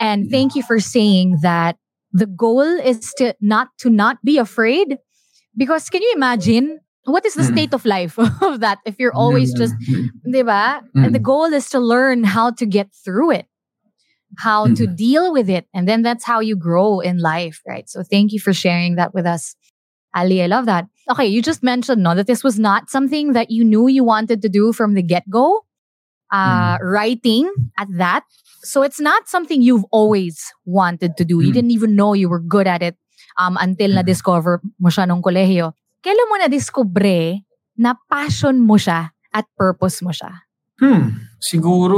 And 0.00 0.32
thank 0.32 0.56
you 0.56 0.64
for 0.64 0.80
saying 0.80 1.44
that 1.44 1.76
the 2.12 2.26
goal 2.26 2.60
is 2.60 3.12
to 3.18 3.34
not 3.40 3.68
to 3.78 3.90
not 3.90 4.18
be 4.24 4.38
afraid. 4.38 4.98
Because 5.56 5.90
can 5.90 6.02
you 6.02 6.12
imagine 6.16 6.80
what 7.04 7.24
is 7.26 7.34
the 7.34 7.42
Mm. 7.42 7.52
state 7.52 7.74
of 7.74 7.84
life 7.84 8.18
of 8.42 8.60
that 8.60 8.78
if 8.86 8.96
you're 8.98 9.14
always 9.14 9.52
just 9.54 9.74
Diba? 10.26 10.80
And 10.94 11.14
the 11.14 11.18
Mm. 11.18 11.24
goal 11.24 11.52
is 11.52 11.68
to 11.70 11.78
learn 11.80 12.24
how 12.24 12.50
to 12.52 12.66
get 12.66 12.88
through 13.04 13.30
it, 13.32 13.46
how 14.38 14.68
to 14.68 14.86
Mm. 14.86 14.96
deal 14.96 15.32
with 15.32 15.48
it. 15.50 15.66
And 15.74 15.88
then 15.88 16.02
that's 16.02 16.24
how 16.24 16.40
you 16.40 16.56
grow 16.56 17.00
in 17.00 17.18
life, 17.18 17.60
right? 17.66 17.88
So 17.88 18.02
thank 18.02 18.32
you 18.32 18.40
for 18.40 18.52
sharing 18.52 18.96
that 18.96 19.12
with 19.14 19.26
us. 19.26 19.56
Ali, 20.14 20.42
I 20.42 20.46
love 20.46 20.66
that. 20.66 20.86
Okay, 21.10 21.26
you 21.26 21.40
just 21.42 21.62
mentioned 21.62 22.02
no 22.02 22.14
that 22.14 22.26
this 22.26 22.42
was 22.44 22.58
not 22.58 22.90
something 22.90 23.32
that 23.32 23.50
you 23.50 23.64
knew 23.64 23.86
you 23.88 24.04
wanted 24.04 24.42
to 24.42 24.48
do 24.48 24.72
from 24.72 24.94
the 24.94 25.02
get-go. 25.02 25.64
Uh, 26.32 26.78
writing 26.80 27.50
at 27.76 27.88
that. 27.98 28.22
So 28.60 28.84
it's 28.84 29.00
not 29.00 29.24
something 29.28 29.64
you've 29.64 29.88
always 29.88 30.36
wanted 30.68 31.16
to 31.16 31.24
do. 31.24 31.40
You 31.40 31.48
Mm. 31.52 31.56
didn't 31.56 31.74
even 31.76 31.92
know 31.96 32.12
you 32.12 32.28
were 32.28 32.42
good 32.44 32.68
at 32.68 32.84
it 32.84 32.96
um, 33.40 33.56
until 33.56 33.96
Mm. 33.96 34.04
na-discover 34.04 34.60
mo 34.76 34.92
siya 34.92 35.08
nung 35.08 35.24
kolehiyo. 35.24 35.72
Kailan 36.04 36.28
mo 36.28 36.36
na-discover 36.40 37.40
na 37.80 37.96
passion 38.08 38.60
mo 38.60 38.76
siya 38.76 39.12
at 39.32 39.48
purpose 39.56 40.04
mo 40.04 40.12
siya? 40.12 40.44
Hmm, 40.76 41.12
siguro 41.40 41.96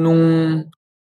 nung 0.00 0.24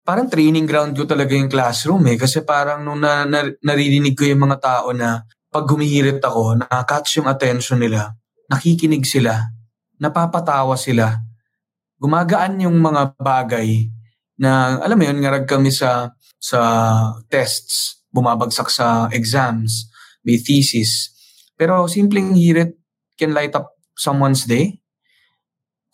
parang 0.04 0.28
training 0.28 0.68
ground 0.68 0.92
ko 0.96 1.08
talaga 1.08 1.32
yung 1.32 1.48
classroom 1.48 2.04
eh. 2.12 2.20
Kasi 2.20 2.44
parang 2.44 2.84
nung 2.84 3.00
na, 3.00 3.24
na, 3.24 3.48
naririnig 3.64 4.12
ko 4.12 4.28
yung 4.28 4.44
mga 4.44 4.60
tao 4.60 4.92
na 4.92 5.24
pag 5.48 5.64
humihirit 5.64 6.20
ako, 6.20 6.60
nakakatch 6.60 7.24
yung 7.24 7.28
attention 7.28 7.80
nila, 7.80 8.12
nakikinig 8.52 9.08
sila, 9.08 9.48
napapatawa 9.96 10.76
sila, 10.76 11.24
gumagaan 11.96 12.60
yung 12.68 12.76
mga 12.84 13.16
bagay 13.16 13.88
na, 14.38 14.82
alam 14.82 14.98
mo 14.98 15.04
yun, 15.06 15.18
ngarag 15.22 15.46
kami 15.46 15.70
sa, 15.70 16.14
sa 16.38 16.60
tests, 17.30 18.02
bumabagsak 18.10 18.70
sa 18.70 19.06
exams, 19.10 19.90
may 20.26 20.38
thesis. 20.38 21.14
Pero 21.54 21.86
simpleng 21.86 22.34
hirit 22.34 22.74
can 23.14 23.30
light 23.30 23.54
up 23.54 23.74
someone's 23.94 24.46
day. 24.46 24.78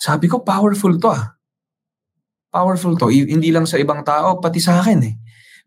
Sabi 0.01 0.33
ko, 0.33 0.41
powerful 0.41 0.97
to 0.97 1.13
ah. 1.13 1.37
Powerful 2.49 2.97
to. 2.97 3.13
I- 3.13 3.29
hindi 3.29 3.53
lang 3.53 3.69
sa 3.69 3.77
ibang 3.77 4.01
tao, 4.01 4.41
pati 4.41 4.59
sa 4.59 4.81
akin 4.81 5.01
eh. 5.05 5.15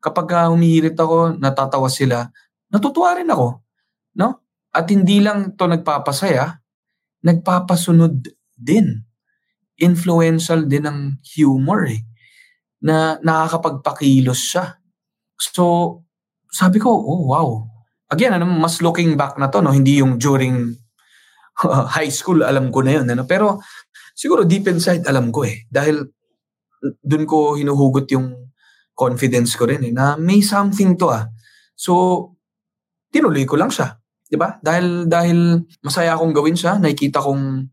Kapag 0.04 0.28
uh, 0.36 0.48
humihirit 0.52 0.98
ako, 0.98 1.38
natatawa 1.38 1.88
sila, 1.88 2.28
natutuwa 2.74 3.16
rin 3.16 3.30
ako. 3.30 3.64
No? 4.20 4.44
At 4.74 4.90
hindi 4.90 5.22
lang 5.22 5.54
to 5.56 5.70
nagpapasaya, 5.70 6.60
nagpapasunod 7.24 8.26
din. 8.58 9.06
Influential 9.80 10.66
din 10.66 10.90
ng 10.90 11.00
humor 11.38 11.88
eh. 11.88 12.02
Na 12.84 13.18
nakakapagpakilos 13.24 14.42
siya. 14.54 14.78
So, 15.40 16.00
sabi 16.52 16.78
ko, 16.78 16.92
oh 16.92 17.32
wow. 17.32 17.50
Again, 18.12 18.38
ano, 18.38 18.46
mas 18.46 18.84
looking 18.84 19.18
back 19.18 19.40
na 19.40 19.50
to, 19.50 19.64
no? 19.64 19.74
hindi 19.74 20.04
yung 20.04 20.22
during 20.22 20.76
uh, 21.66 21.86
high 21.98 22.12
school, 22.12 22.44
alam 22.46 22.70
ko 22.70 22.86
na 22.86 23.02
yun. 23.02 23.08
Ano? 23.10 23.26
Pero 23.26 23.64
siguro 24.14 24.46
deep 24.46 24.70
inside, 24.70 25.08
alam 25.10 25.34
ko 25.34 25.48
eh. 25.48 25.66
Dahil 25.72 26.04
dun 27.00 27.24
ko 27.24 27.56
hinuhugot 27.56 28.12
yung 28.12 28.52
confidence 28.94 29.58
ko 29.58 29.66
rin 29.66 29.82
eh, 29.88 29.94
na 29.96 30.20
may 30.20 30.44
something 30.44 30.94
to 31.00 31.10
ah. 31.10 31.26
So, 31.74 32.30
tinuloy 33.10 33.48
ko 33.48 33.58
lang 33.58 33.74
siya. 33.74 34.04
'di 34.34 34.38
ba? 34.42 34.58
Dahil 34.66 35.06
dahil 35.06 35.62
masaya 35.86 36.18
akong 36.18 36.34
gawin 36.34 36.58
siya, 36.58 36.82
nakikita 36.82 37.22
kong 37.22 37.70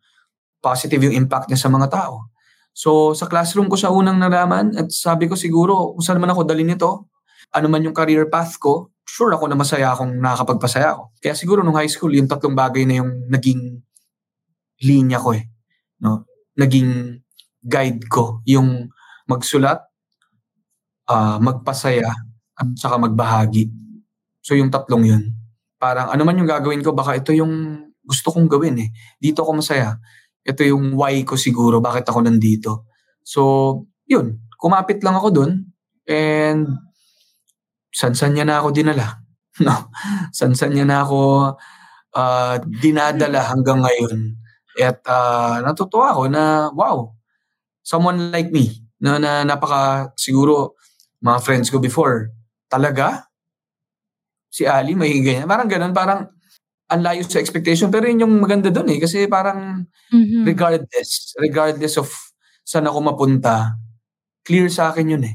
positive 0.60 1.08
yung 1.08 1.24
impact 1.24 1.48
niya 1.48 1.56
sa 1.56 1.72
mga 1.72 1.88
tao. 1.88 2.28
So, 2.70 3.12
sa 3.18 3.26
classroom 3.26 3.66
ko 3.66 3.76
sa 3.76 3.90
unang 3.90 4.16
nalaman 4.16 4.72
at 4.78 4.88
sabi 4.94 5.26
ko 5.26 5.34
siguro 5.34 5.94
kung 5.94 6.04
saan 6.04 6.22
man 6.22 6.32
ako 6.32 6.46
dalhin 6.46 6.70
nito, 6.70 7.10
ano 7.50 7.66
man 7.66 7.82
yung 7.82 7.96
career 7.96 8.30
path 8.30 8.56
ko, 8.62 8.94
sure 9.02 9.34
ako 9.34 9.50
na 9.50 9.58
masaya 9.58 9.90
akong 9.90 10.14
nakakapagpasaya 10.22 10.94
ako. 10.94 11.02
Kaya 11.18 11.34
siguro 11.34 11.66
nung 11.66 11.74
high 11.74 11.90
school, 11.90 12.14
yung 12.14 12.30
tatlong 12.30 12.54
bagay 12.54 12.86
na 12.86 13.02
yung 13.02 13.26
naging 13.26 13.82
linya 14.86 15.18
ko 15.18 15.34
eh. 15.34 15.44
No? 16.00 16.24
Naging 16.54 17.20
guide 17.60 18.06
ko. 18.06 18.40
Yung 18.46 18.88
magsulat, 19.26 19.82
ah, 21.10 21.38
magpasaya, 21.42 22.08
at 22.60 22.68
saka 22.76 23.00
magbahagi. 23.00 23.72
So 24.44 24.52
yung 24.52 24.68
tatlong 24.68 25.04
yun. 25.08 25.22
Parang 25.80 26.12
ano 26.12 26.22
man 26.28 26.36
yung 26.36 26.48
gagawin 26.48 26.84
ko, 26.84 26.92
baka 26.92 27.16
ito 27.16 27.32
yung 27.32 27.84
gusto 28.04 28.28
kong 28.32 28.48
gawin 28.50 28.76
eh. 28.84 28.88
Dito 29.16 29.40
ako 29.40 29.64
masaya. 29.64 29.96
Ito 30.50 30.66
yung 30.66 30.98
why 30.98 31.22
ko 31.22 31.38
siguro, 31.38 31.78
bakit 31.78 32.10
ako 32.10 32.26
nandito. 32.26 32.90
So, 33.22 33.40
yun. 34.10 34.50
Kumapit 34.58 35.00
lang 35.06 35.14
ako 35.14 35.28
dun. 35.30 35.70
And 36.10 36.66
sansan 37.94 38.34
niya 38.34 38.44
na 38.46 38.58
ako 38.58 38.74
dinala. 38.74 39.08
No? 39.60 39.92
Sansan 40.32 40.72
niya 40.72 40.88
na 40.88 41.04
ako 41.04 41.52
ah, 42.16 42.56
dinadala 42.64 43.44
hanggang 43.52 43.84
ngayon. 43.84 44.40
At 44.80 45.04
ah, 45.04 45.60
natutuwa 45.60 46.16
ako 46.16 46.32
na, 46.32 46.72
wow, 46.72 47.12
someone 47.84 48.32
like 48.32 48.48
me, 48.48 48.88
na, 49.04 49.20
na 49.20 49.44
napaka, 49.44 50.16
siguro, 50.16 50.80
mga 51.20 51.38
friends 51.44 51.68
ko 51.68 51.76
before, 51.76 52.32
talaga? 52.72 53.28
Si 54.48 54.64
Ali, 54.64 54.96
may 54.96 55.12
ganyan. 55.20 55.44
Parang 55.44 55.68
ganun, 55.68 55.92
parang 55.92 56.32
ang 56.90 57.00
layo 57.00 57.22
sa 57.22 57.38
expectation. 57.38 57.88
Pero 57.88 58.10
yun 58.10 58.26
yung 58.26 58.34
maganda 58.42 58.68
doon 58.68 58.90
eh. 58.90 58.98
Kasi 58.98 59.30
parang 59.30 59.86
Mhm. 60.10 60.42
regardless, 60.42 61.38
regardless 61.38 61.94
of 61.96 62.10
saan 62.60 62.86
ako 62.86 62.98
mapunta, 63.00 63.78
clear 64.42 64.66
sa 64.66 64.90
akin 64.90 65.14
yun 65.14 65.24
eh. 65.24 65.34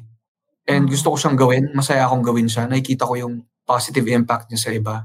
And 0.65 0.89
gusto 0.89 1.13
ko 1.13 1.18
siyang 1.18 1.38
gawin, 1.38 1.72
masaya 1.72 2.04
akong 2.04 2.26
gawin 2.26 2.50
siya. 2.50 2.65
Nakikita 2.65 3.06
ko 3.06 3.15
yung 3.15 3.34
positive 3.63 4.06
impact 4.10 4.50
niya 4.50 4.60
sa 4.60 4.70
iba. 4.70 4.96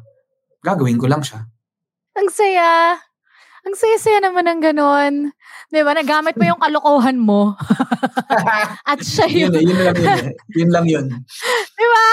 Gagawin 0.60 0.96
ko 0.96 1.06
lang 1.06 1.22
siya. 1.22 1.44
Ang 2.16 2.28
saya. 2.28 2.96
Ang 3.60 3.76
saya-saya 3.76 4.24
naman 4.24 4.48
ng 4.48 4.60
ganon. 4.64 5.14
Di 5.68 5.84
ba? 5.84 5.92
Nagamit 5.92 6.32
mo 6.34 6.48
yung 6.48 6.56
kalokohan 6.58 7.20
mo. 7.20 7.52
At 8.90 9.04
siya 9.04 9.28
yun, 9.28 9.52
yung... 9.52 9.54
eh, 9.54 9.62
yun 9.62 9.78
lang 9.84 9.96
yun. 10.00 10.16
eh. 10.16 10.32
Yun 10.56 10.70
lang 10.72 10.86
yun. 10.88 11.06
Ba? 12.00 12.12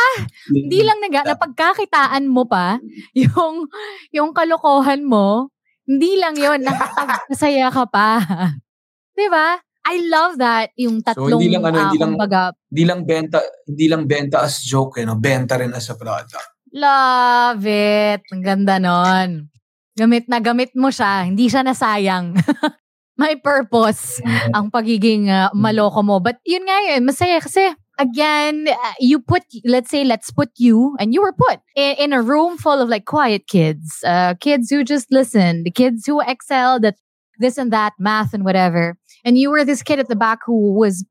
Yun- 0.52 0.68
Hindi 0.68 0.80
lang 0.84 1.00
naga, 1.00 1.22
napagkakitaan 1.26 2.26
mo 2.28 2.44
pa 2.44 2.76
yung, 3.24 3.72
yung 4.12 4.36
kalokohan 4.36 5.08
mo. 5.08 5.48
Hindi 5.88 6.20
lang 6.20 6.36
yun. 6.36 6.68
Nakapagpasaya 6.68 7.72
ka 7.72 7.88
pa. 7.88 8.20
Di 9.18 9.32
ba? 9.32 9.56
I 9.88 10.04
love 10.04 10.36
that 10.36 10.76
yung 10.76 11.00
tatlong, 11.00 11.40
hindi 11.40 11.56
lang 11.56 11.64
ano, 11.64 11.80
ah, 11.80 11.84
hindi 11.88 11.98
lang- 11.98 12.12
kumbaga, 12.12 12.42
Hindi 12.68 12.84
lang 12.84 13.02
benta, 13.08 13.40
hindi 13.64 13.86
lang 13.88 14.04
benta 14.04 14.44
as 14.44 14.60
joke, 14.60 15.00
eh, 15.00 15.08
no? 15.08 15.16
benta 15.16 15.56
rin 15.56 15.72
as 15.72 15.88
a 15.88 15.96
product. 15.96 16.36
Love 16.76 17.64
it. 17.64 18.20
Ang 18.28 18.44
ganda 18.44 18.76
nun. 18.78 19.48
Gamit 19.96 20.28
na 20.28 20.44
gamit 20.44 20.76
mo 20.76 20.92
siya. 20.92 21.24
Hindi 21.24 21.48
siya 21.48 21.64
nasayang. 21.64 22.36
May 23.18 23.40
purpose 23.40 24.22
ang 24.54 24.70
pagiging 24.70 25.26
uh, 25.26 25.50
maloko 25.50 26.06
mo. 26.06 26.20
But 26.20 26.38
yun 26.44 26.62
nga 26.62 26.78
yun, 26.86 27.02
masaya 27.02 27.42
kasi 27.42 27.66
again, 27.98 28.68
uh, 28.68 28.94
you 29.00 29.20
put, 29.20 29.44
let's 29.66 29.90
say, 29.90 30.04
let's 30.04 30.32
put 30.32 30.50
you, 30.58 30.96
and 31.00 31.14
you 31.14 31.22
were 31.22 31.34
put 31.34 31.60
in, 31.76 31.96
in 31.98 32.14
a 32.14 32.22
room 32.22 32.58
full 32.58 32.82
of 32.82 32.90
like 32.90 33.06
quiet 33.06 33.48
kids, 33.48 34.04
uh, 34.06 34.36
kids 34.40 34.70
who 34.70 34.84
just 34.84 35.08
listen, 35.12 35.64
the 35.64 35.72
kids 35.72 36.06
who 36.06 36.22
excelled 36.22 36.86
at 36.86 36.96
this 37.40 37.58
and 37.58 37.72
that, 37.72 37.94
math 38.00 38.34
and 38.34 38.44
whatever. 38.44 38.98
And 39.24 39.38
you 39.38 39.50
were 39.50 39.66
this 39.66 39.84
kid 39.84 40.00
at 40.00 40.08
the 40.08 40.16
back 40.16 40.40
who 40.46 40.74
was, 40.74 41.06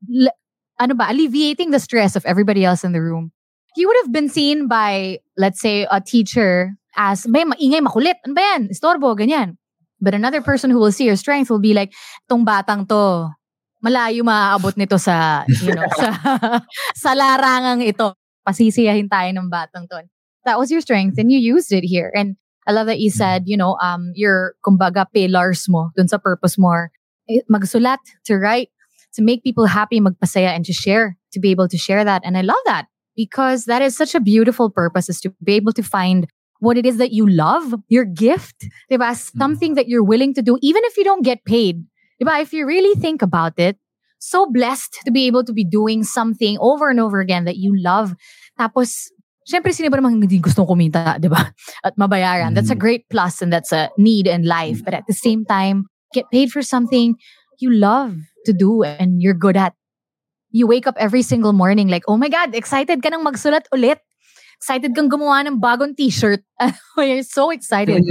ano 0.79 0.93
ba, 0.93 1.07
alleviating 1.09 1.71
the 1.71 1.79
stress 1.79 2.15
of 2.15 2.25
everybody 2.25 2.65
else 2.65 2.83
in 2.83 2.91
the 2.91 3.01
room. 3.01 3.31
You 3.75 3.87
would 3.87 3.97
have 4.03 4.11
been 4.11 4.29
seen 4.29 4.67
by, 4.67 5.19
let's 5.37 5.61
say, 5.61 5.87
a 5.91 6.01
teacher 6.01 6.73
as, 6.95 7.27
may 7.27 7.43
maingay, 7.43 7.79
makulit. 7.79 8.15
Ano 8.25 8.33
ba 8.33 8.41
yan? 8.41 8.69
Istorbo, 8.69 9.15
ganyan. 9.15 9.57
But 10.01 10.13
another 10.13 10.41
person 10.41 10.69
who 10.69 10.79
will 10.79 10.91
see 10.91 11.05
your 11.05 11.15
strength 11.15 11.49
will 11.49 11.59
be 11.59 11.73
like, 11.73 11.93
tong 12.29 12.45
batang 12.45 12.87
to, 12.89 13.29
malayo 13.83 14.23
maaabot 14.23 14.75
nito 14.77 14.97
sa, 14.97 15.45
you 15.61 15.73
know, 15.73 15.85
sa, 15.95 16.07
sa 17.03 17.09
larangang 17.13 17.85
ito. 17.85 18.13
Pasisiyahin 18.47 19.11
tayo 19.11 19.29
ng 19.29 19.51
batang 19.51 19.85
to. 19.91 20.03
That 20.45 20.57
was 20.57 20.71
your 20.71 20.81
strength 20.81 21.19
and 21.19 21.31
you 21.31 21.37
used 21.37 21.73
it 21.75 21.83
here. 21.83 22.11
And 22.15 22.39
I 22.67 22.71
love 22.71 22.87
that 22.87 22.99
you 22.99 23.11
said, 23.11 23.43
you 23.45 23.55
know, 23.55 23.77
um, 23.83 24.11
your, 24.15 24.55
kumbaga, 24.65 25.05
pillars 25.11 25.67
mo, 25.67 25.91
dun 25.95 26.07
sa 26.07 26.17
purpose 26.17 26.57
mo, 26.57 26.87
eh, 27.29 27.43
magsulat, 27.51 27.99
to 28.25 28.35
write, 28.35 28.69
to 29.13 29.21
make 29.21 29.43
people 29.43 29.65
happy, 29.65 29.99
magpasaya, 29.99 30.55
and 30.55 30.65
to 30.65 30.73
share, 30.73 31.17
to 31.31 31.39
be 31.39 31.51
able 31.51 31.67
to 31.67 31.77
share 31.77 32.03
that. 32.03 32.21
And 32.23 32.37
I 32.37 32.41
love 32.41 32.59
that 32.65 32.87
because 33.15 33.65
that 33.65 33.81
is 33.81 33.95
such 33.95 34.15
a 34.15 34.19
beautiful 34.19 34.69
purpose 34.69 35.09
is 35.09 35.19
to 35.21 35.33
be 35.43 35.53
able 35.53 35.73
to 35.73 35.83
find 35.83 36.27
what 36.59 36.77
it 36.77 36.85
is 36.85 36.97
that 36.97 37.11
you 37.11 37.27
love, 37.27 37.73
your 37.87 38.05
gift, 38.05 38.67
diba? 38.91 39.15
something 39.15 39.75
that 39.75 39.87
you're 39.87 40.03
willing 40.03 40.33
to 40.33 40.41
do, 40.41 40.57
even 40.61 40.83
if 40.85 40.97
you 40.97 41.03
don't 41.03 41.23
get 41.23 41.43
paid. 41.45 41.83
Diba? 42.21 42.41
If 42.41 42.53
you 42.53 42.65
really 42.65 42.99
think 42.99 43.21
about 43.21 43.53
it, 43.57 43.77
so 44.19 44.49
blessed 44.49 44.97
to 45.05 45.11
be 45.11 45.27
able 45.27 45.43
to 45.45 45.53
be 45.53 45.63
doing 45.63 46.03
something 46.03 46.57
over 46.59 46.89
and 46.89 46.99
over 46.99 47.19
again 47.19 47.45
that 47.45 47.57
you 47.57 47.77
love. 47.77 48.15
Tapos, 48.59 49.13
syempre, 49.45 49.69
sino 49.73 49.89
ba 49.93 49.97
namang 50.01 50.17
hindi 50.17 50.39
gustong 50.41 50.65
kumita, 50.65 51.21
di 51.21 51.29
ba? 51.29 51.53
At 51.85 51.95
mabayaran. 51.97 52.55
That's 52.57 52.73
a 52.73 52.75
Mm. 52.75 52.81
great 52.81 53.03
plus 53.09 53.41
and 53.41 53.53
that's 53.53 53.71
a 53.71 53.89
need 53.97 54.25
in 54.25 54.43
life. 54.43 54.81
But 54.83 54.93
at 54.97 55.05
the 55.05 55.13
same 55.13 55.45
time, 55.45 55.85
get 56.13 56.25
paid 56.33 56.49
for 56.49 56.61
something 56.65 57.15
you 57.61 57.69
love 57.69 58.17
to 58.45 58.53
do 58.53 58.81
and 58.81 59.21
you're 59.21 59.37
good 59.37 59.57
at. 59.57 59.73
You 60.49 60.65
wake 60.65 60.87
up 60.87 60.95
every 60.97 61.21
single 61.21 61.53
morning 61.53 61.87
like, 61.87 62.03
oh 62.07 62.17
my 62.17 62.29
God, 62.29 62.55
excited 62.55 63.03
ka 63.03 63.09
nang 63.13 63.21
magsulat 63.21 63.69
ulit. 63.69 64.01
Excited 64.57 64.95
kang 64.97 65.05
gumawa 65.05 65.45
ng 65.45 65.61
bagong 65.61 65.93
t-shirt. 65.93 66.41
you're 66.97 67.21
so 67.21 67.53
excited 67.53 68.01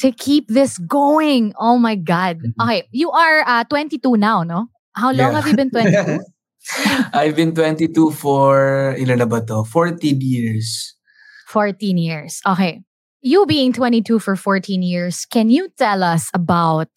to 0.00 0.12
keep 0.12 0.48
this 0.48 0.78
going. 0.78 1.52
Oh 1.58 1.78
my 1.78 1.94
God. 1.94 2.38
Mhm. 2.38 2.54
Okay, 2.62 2.82
you 2.92 3.10
are 3.10 3.42
uh, 3.46 3.64
22 3.64 4.16
now, 4.16 4.42
no? 4.42 4.66
How 4.94 5.08
long 5.12 5.32
Yeah. 5.32 5.40
have 5.40 5.46
you 5.48 5.56
been 5.56 5.70
22? 5.70 6.20
I've 7.14 7.36
been 7.36 7.54
22 7.54 8.10
for, 8.12 8.94
ilan 8.98 9.18
na 9.18 9.26
ba 9.26 9.40
to? 9.46 9.64
14 9.64 10.20
years. 10.20 10.94
14 11.48 11.96
years. 11.96 12.40
Okay. 12.46 12.82
You 13.22 13.46
being 13.46 13.72
22 13.72 14.18
for 14.18 14.36
14 14.36 14.82
years, 14.82 15.24
can 15.24 15.50
you 15.50 15.68
tell 15.78 16.02
us 16.04 16.30
about 16.34 16.90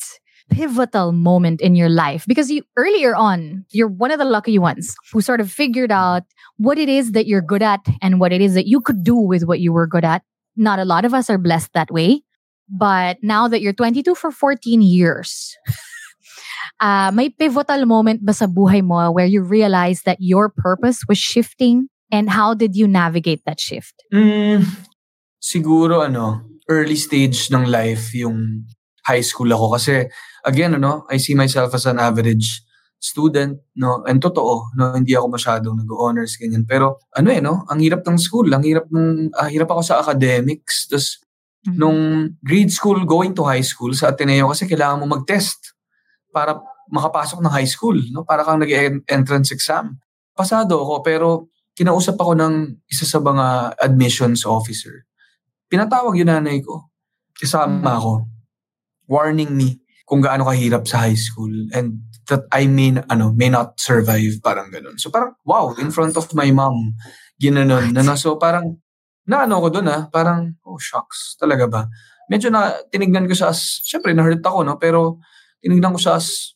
pivotal 0.51 1.11
moment 1.13 1.61
in 1.61 1.73
your 1.75 1.89
life? 1.89 2.25
Because 2.27 2.51
you 2.51 2.63
earlier 2.77 3.15
on, 3.15 3.65
you're 3.71 3.87
one 3.87 4.11
of 4.11 4.19
the 4.19 4.25
lucky 4.25 4.59
ones 4.59 4.93
who 5.13 5.21
sort 5.21 5.39
of 5.39 5.49
figured 5.49 5.91
out 5.91 6.23
what 6.57 6.77
it 6.77 6.89
is 6.89 7.13
that 7.13 7.25
you're 7.25 7.41
good 7.41 7.63
at 7.63 7.79
and 8.01 8.19
what 8.19 8.33
it 8.33 8.41
is 8.41 8.53
that 8.53 8.67
you 8.67 8.81
could 8.81 9.03
do 9.03 9.15
with 9.15 9.43
what 9.45 9.59
you 9.61 9.71
were 9.71 9.87
good 9.87 10.03
at. 10.05 10.21
Not 10.57 10.79
a 10.79 10.85
lot 10.85 11.05
of 11.05 11.13
us 11.13 11.29
are 11.29 11.37
blessed 11.39 11.71
that 11.73 11.89
way. 11.89 12.21
But 12.71 13.19
now 13.21 13.51
that 13.51 13.59
you're 13.59 13.75
22 13.75 14.15
for 14.15 14.31
14 14.31 14.81
years, 14.81 15.57
uh, 16.79 17.11
may 17.11 17.27
pivotal 17.29 17.83
moment 17.85 18.23
ba 18.23 18.31
sa 18.31 18.47
buhay 18.47 18.79
mo 18.79 19.11
where 19.11 19.27
you 19.27 19.43
realized 19.43 20.07
that 20.07 20.23
your 20.23 20.47
purpose 20.47 21.03
was 21.07 21.19
shifting? 21.19 21.91
And 22.11 22.31
how 22.31 22.55
did 22.55 22.75
you 22.75 22.87
navigate 22.87 23.43
that 23.43 23.59
shift? 23.59 23.95
Mm, 24.11 24.63
siguro 25.39 26.03
ano, 26.03 26.43
early 26.67 26.95
stage 26.95 27.51
ng 27.51 27.67
life 27.67 28.15
yung 28.15 28.67
high 29.03 29.23
school 29.23 29.51
ako. 29.51 29.75
Kasi 29.75 30.07
again 30.47 30.75
ano, 30.75 31.03
I 31.11 31.19
see 31.19 31.35
myself 31.35 31.75
as 31.75 31.83
an 31.87 31.99
average 31.99 32.63
student 33.01 33.59
no? 33.75 34.03
And 34.07 34.19
totoo 34.23 34.75
no? 34.75 34.95
Hindi 34.95 35.15
ako 35.15 35.27
masyadong 35.35 35.75
nag-honors 35.83 36.39
ganyan. 36.39 36.63
Pero 36.63 36.99
ano 37.15 37.27
eh 37.31 37.43
no? 37.43 37.67
Ang 37.67 37.83
hirap 37.83 38.07
ng 38.07 38.19
school 38.19 38.47
ang 38.51 38.63
hirap 38.63 38.87
ng 38.91 39.31
ah, 39.35 39.47
hirap 39.51 39.71
ako 39.71 39.81
sa 39.83 39.99
academics. 39.99 40.87
Tapos 40.87 41.19
Mhm. 41.61 41.77
nung 41.77 41.99
grade 42.41 42.73
school 42.73 42.97
going 43.05 43.37
to 43.37 43.45
high 43.45 43.61
school 43.61 43.93
sa 43.93 44.09
Ateneo 44.09 44.49
kasi 44.49 44.65
kailangan 44.65 45.05
mo 45.05 45.13
mag-test 45.13 45.77
para 46.33 46.57
makapasok 46.89 47.37
ng 47.39 47.53
high 47.53 47.69
school 47.69 47.95
no 48.09 48.25
para 48.25 48.41
kang 48.41 48.57
nag-entrance 48.59 49.53
exam 49.53 49.95
pasado 50.33 50.81
ako 50.81 51.05
pero 51.05 51.27
kinausap 51.77 52.17
ako 52.17 52.33
ng 52.35 52.55
isa 52.89 53.05
sa 53.07 53.21
mga 53.23 53.77
admissions 53.79 54.43
officer. 54.43 55.05
Pinatawag 55.71 56.19
yung 56.19 56.27
nanay 56.27 56.59
ko. 56.59 56.91
Kasama 57.31 57.79
Mm. 57.79 57.97
ako. 58.01 58.11
Warning 59.07 59.51
me 59.55 59.69
kung 60.03 60.19
gaano 60.19 60.49
kahirap 60.51 60.83
sa 60.83 61.07
high 61.07 61.15
school 61.15 61.51
and 61.71 62.01
that 62.27 62.43
I 62.51 62.67
may, 62.67 62.91
ano, 63.07 63.31
may 63.31 63.47
not 63.47 63.79
survive. 63.79 64.41
Parang 64.43 64.67
ganun. 64.67 64.99
So 64.99 65.07
parang, 65.07 65.39
wow, 65.47 65.71
in 65.79 65.91
front 65.95 66.15
of 66.17 66.27
my 66.35 66.51
mom. 66.51 66.95
Ginanon. 67.39 67.95
Ano, 67.95 68.19
so 68.19 68.35
parang, 68.35 68.80
naano 69.27 69.61
ko 69.61 69.67
dun 69.69 69.87
ah. 69.91 70.07
Parang, 70.09 70.55
oh 70.65 70.79
shucks, 70.81 71.35
talaga 71.37 71.65
ba? 71.67 71.81
Medyo 72.31 72.49
na, 72.49 72.73
tinignan 72.89 73.27
ko 73.27 73.35
siya 73.35 73.51
as, 73.51 73.83
syempre 73.83 74.15
na-hurt 74.15 74.41
ako, 74.41 74.63
no? 74.63 74.79
Pero, 74.79 75.19
tinignan 75.61 75.93
ko 75.93 75.99
siya 75.99 76.17
as, 76.17 76.55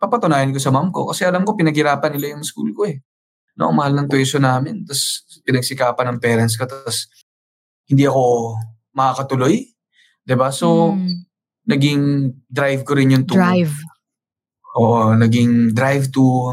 papatunayan 0.00 0.52
ko 0.52 0.60
sa 0.60 0.72
mom 0.72 0.90
ko. 0.90 1.10
Kasi 1.12 1.24
alam 1.28 1.44
ko, 1.44 1.54
pinaghirapan 1.54 2.16
nila 2.16 2.34
yung 2.36 2.44
school 2.44 2.72
ko 2.72 2.88
eh 2.88 2.98
no, 3.54 3.70
mahal 3.70 3.94
ng 3.94 4.10
tuition 4.10 4.42
namin. 4.42 4.82
Tapos, 4.82 5.22
pinagsikapan 5.46 6.14
ng 6.14 6.18
parents 6.18 6.58
ko. 6.58 6.66
Tapos, 6.66 7.06
hindi 7.86 8.06
ako 8.06 8.54
makakatuloy. 8.94 9.70
ba 10.34 10.50
So, 10.50 10.94
Mm, 10.94 11.14
naging 11.64 12.02
drive 12.50 12.82
ko 12.84 12.92
rin 12.98 13.14
yung 13.14 13.26
to, 13.26 13.38
drive. 13.38 13.72
Oo, 14.74 15.14
naging 15.14 15.70
drive 15.70 16.10
to 16.10 16.52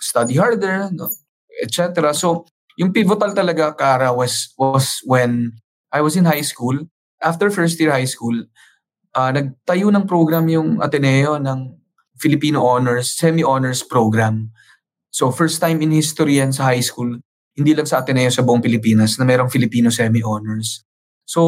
study 0.00 0.36
harder, 0.36 0.90
no, 0.90 1.06
etc. 1.62 2.10
So, 2.16 2.44
yung 2.80 2.96
pivotal 2.96 3.36
talaga, 3.36 3.76
Kara, 3.76 4.08
was, 4.08 4.56
was 4.56 5.04
when 5.04 5.52
I 5.92 6.00
was 6.00 6.16
in 6.16 6.24
high 6.24 6.40
school. 6.40 6.88
After 7.20 7.52
first 7.52 7.76
year 7.76 7.92
high 7.92 8.08
school, 8.08 8.48
ah 9.12 9.28
nagtayo 9.28 9.92
ng 9.92 10.08
program 10.08 10.48
yung 10.48 10.80
Ateneo 10.80 11.36
ng 11.36 11.76
Filipino 12.16 12.64
Honors, 12.64 13.12
Semi-Honors 13.20 13.84
Program. 13.84 14.48
So, 15.12 15.28
first 15.28 15.60
time 15.60 15.84
in 15.84 15.92
history 15.92 16.40
yan 16.40 16.56
sa 16.56 16.72
high 16.72 16.80
school, 16.80 17.20
hindi 17.52 17.76
lang 17.76 17.84
sa 17.84 18.00
Ateneo 18.00 18.32
sa 18.32 18.40
buong 18.40 18.64
Pilipinas 18.64 19.20
na 19.20 19.28
merong 19.28 19.52
Filipino 19.52 19.92
Semi-Honors. 19.92 20.80
So, 21.28 21.40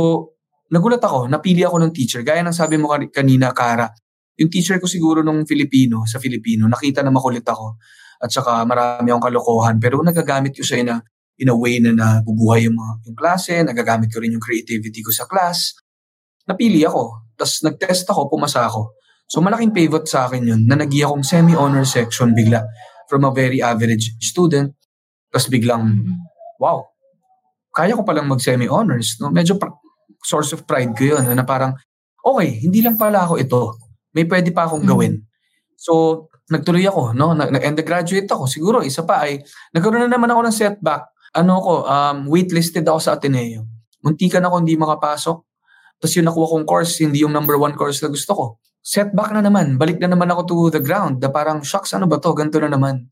nagulat 0.68 1.01
ako, 1.01 1.33
napili 1.33 1.64
ako 1.64 1.81
ng 1.81 1.92
teacher. 1.97 2.21
Gaya 2.21 2.45
ng 2.45 2.53
sabi 2.53 2.77
mo 2.77 2.92
kan- 2.92 3.09
kanina, 3.09 3.57
Kara, 3.57 3.88
yung 4.37 4.53
teacher 4.53 4.77
ko 4.77 4.85
siguro 4.85 5.25
nung 5.25 5.49
Filipino, 5.49 6.05
sa 6.05 6.21
Filipino, 6.21 6.68
nakita 6.68 7.01
na 7.01 7.12
makulit 7.12 7.45
ako 7.49 7.81
at 8.21 8.29
saka 8.29 8.64
marami 8.68 9.09
akong 9.12 9.27
kalokohan. 9.29 9.77
Pero 9.81 10.01
nagagamit 10.01 10.57
ko 10.57 10.64
siya 10.64 10.79
in 10.81 10.88
a, 10.92 10.97
in 11.42 11.50
a 11.50 11.57
way 11.59 11.83
na 11.83 11.90
nabubuhay 11.90 12.70
yung, 12.70 12.78
mga, 12.78 12.92
yung 13.11 13.16
klase, 13.18 13.52
nagagamit 13.66 14.14
ko 14.14 14.22
rin 14.22 14.31
yung 14.31 14.42
creativity 14.42 15.02
ko 15.02 15.11
sa 15.11 15.26
class. 15.26 15.74
Napili 16.46 16.87
ako. 16.87 17.35
Tapos 17.35 17.66
nag-test 17.66 18.07
ako, 18.07 18.31
pumasa 18.31 18.62
ako. 18.62 18.94
So 19.26 19.42
malaking 19.42 19.74
pivot 19.74 20.07
sa 20.07 20.31
akin 20.31 20.44
yun 20.46 20.62
na 20.70 20.78
nag 20.78 20.92
akong 20.92 21.24
semi-honor 21.26 21.83
section 21.83 22.37
bigla 22.37 22.62
from 23.11 23.26
a 23.26 23.33
very 23.35 23.59
average 23.59 24.14
student. 24.22 24.70
Tapos 25.33 25.48
biglang, 25.50 25.83
wow, 26.62 26.85
kaya 27.72 27.96
ko 27.96 28.05
palang 28.05 28.28
mag-semi-honors. 28.28 29.16
No? 29.18 29.33
Medyo 29.33 29.57
pr- 29.57 29.72
source 30.22 30.52
of 30.55 30.62
pride 30.68 30.92
ko 30.94 31.16
yun. 31.16 31.24
Na 31.35 31.42
parang, 31.42 31.72
okay, 32.22 32.62
hindi 32.62 32.85
lang 32.85 32.94
pala 33.00 33.24
ako 33.26 33.35
ito. 33.40 33.61
May 34.14 34.28
pwede 34.28 34.52
pa 34.52 34.68
akong 34.68 34.85
Mhm. 34.85 34.90
gawin. 34.92 35.14
So, 35.81 35.92
nagtuloy 36.52 36.85
ako, 36.85 37.16
no? 37.16 37.33
Nag- 37.33 37.64
and 37.64 37.81
graduate 37.81 38.28
ako. 38.28 38.44
Siguro, 38.44 38.85
isa 38.85 39.02
pa 39.02 39.24
ay, 39.24 39.40
nagkaroon 39.72 40.07
na 40.07 40.12
naman 40.12 40.28
ako 40.31 40.40
ng 40.46 40.55
setback. 40.55 41.09
Ano 41.33 41.64
ko, 41.64 41.73
um, 41.88 42.29
waitlisted 42.29 42.85
ako 42.85 43.01
sa 43.01 43.16
Ateneo. 43.16 43.64
Muntikan 44.05 44.45
ako 44.45 44.61
hindi 44.61 44.77
makapasok. 44.77 45.37
Tapos 45.97 46.12
yung 46.18 46.27
nakuha 46.29 46.47
kong 46.53 46.66
course, 46.68 46.92
hindi 47.01 47.25
yung 47.25 47.33
number 47.33 47.57
one 47.57 47.73
course 47.73 48.05
na 48.05 48.12
gusto 48.12 48.33
ko. 48.37 48.45
Setback 48.83 49.33
na 49.33 49.40
naman. 49.40 49.79
Balik 49.81 50.03
na 50.03 50.12
naman 50.12 50.29
ako 50.29 50.40
to 50.45 50.57
the 50.75 50.83
ground. 50.83 51.23
Na 51.23 51.31
parang, 51.33 51.64
shucks, 51.64 51.95
ano 51.97 52.05
ba 52.05 52.18
to? 52.18 52.35
Ganito 52.37 52.59
na 52.61 52.68
naman. 52.68 53.09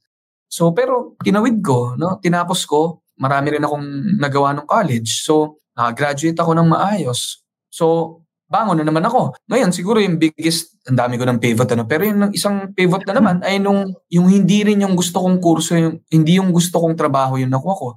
So, 0.51 0.75
pero 0.75 1.15
tinawid 1.23 1.63
ko, 1.63 1.95
no? 1.95 2.19
Tinapos 2.19 2.67
ko. 2.67 3.07
Marami 3.23 3.57
rin 3.57 3.63
akong 3.63 4.19
nagawa 4.19 4.53
ng 4.59 4.67
college. 4.67 5.23
So, 5.23 5.63
nakagraduate 5.79 6.37
ako 6.37 6.53
ng 6.59 6.69
maayos. 6.69 7.47
So, 7.71 8.19
bangon 8.51 8.83
na 8.83 8.85
naman 8.91 9.07
ako. 9.07 9.39
Ngayon, 9.47 9.71
siguro 9.71 10.03
yung 10.03 10.19
biggest, 10.19 10.75
ang 10.91 10.99
dami 10.99 11.15
ko 11.15 11.25
ng 11.25 11.39
pivot, 11.39 11.71
ano? 11.71 11.87
Pero 11.87 12.03
yung 12.03 12.35
isang 12.35 12.75
pivot 12.75 13.07
na 13.07 13.15
naman 13.15 13.39
ay 13.47 13.63
nung, 13.63 13.95
yung 14.11 14.27
hindi 14.27 14.67
rin 14.67 14.83
yung 14.83 14.99
gusto 14.99 15.23
kong 15.23 15.39
kurso, 15.39 15.79
yung, 15.79 16.03
hindi 16.11 16.43
yung 16.43 16.51
gusto 16.51 16.83
kong 16.83 16.99
trabaho 16.99 17.39
yung 17.39 17.55
nakuha 17.55 17.75
ko. 17.79 17.89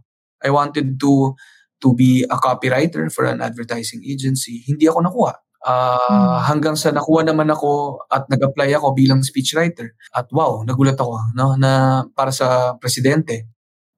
I 0.43 0.51
wanted 0.51 0.99
to 0.99 1.33
to 1.83 1.91
be 1.95 2.23
a 2.27 2.37
copywriter 2.39 3.11
for 3.11 3.27
an 3.27 3.43
advertising 3.43 4.03
agency. 4.07 4.63
Hindi 4.63 4.87
ako 4.87 4.99
nakuha. 5.03 5.33
Ah, 5.63 6.43
hanggang 6.43 6.75
sa 6.75 6.91
nakuha 6.91 7.23
naman 7.23 7.47
ako 7.47 8.03
at 8.11 8.27
nag-apply 8.27 8.75
ako 8.75 8.91
bilang 8.91 9.23
speechwriter. 9.23 9.95
At 10.11 10.27
wow, 10.35 10.63
nagulat 10.67 10.99
ako 10.99 11.35
no 11.39 11.55
na 11.55 12.03
para 12.11 12.35
sa 12.35 12.75
presidente. 12.75 13.47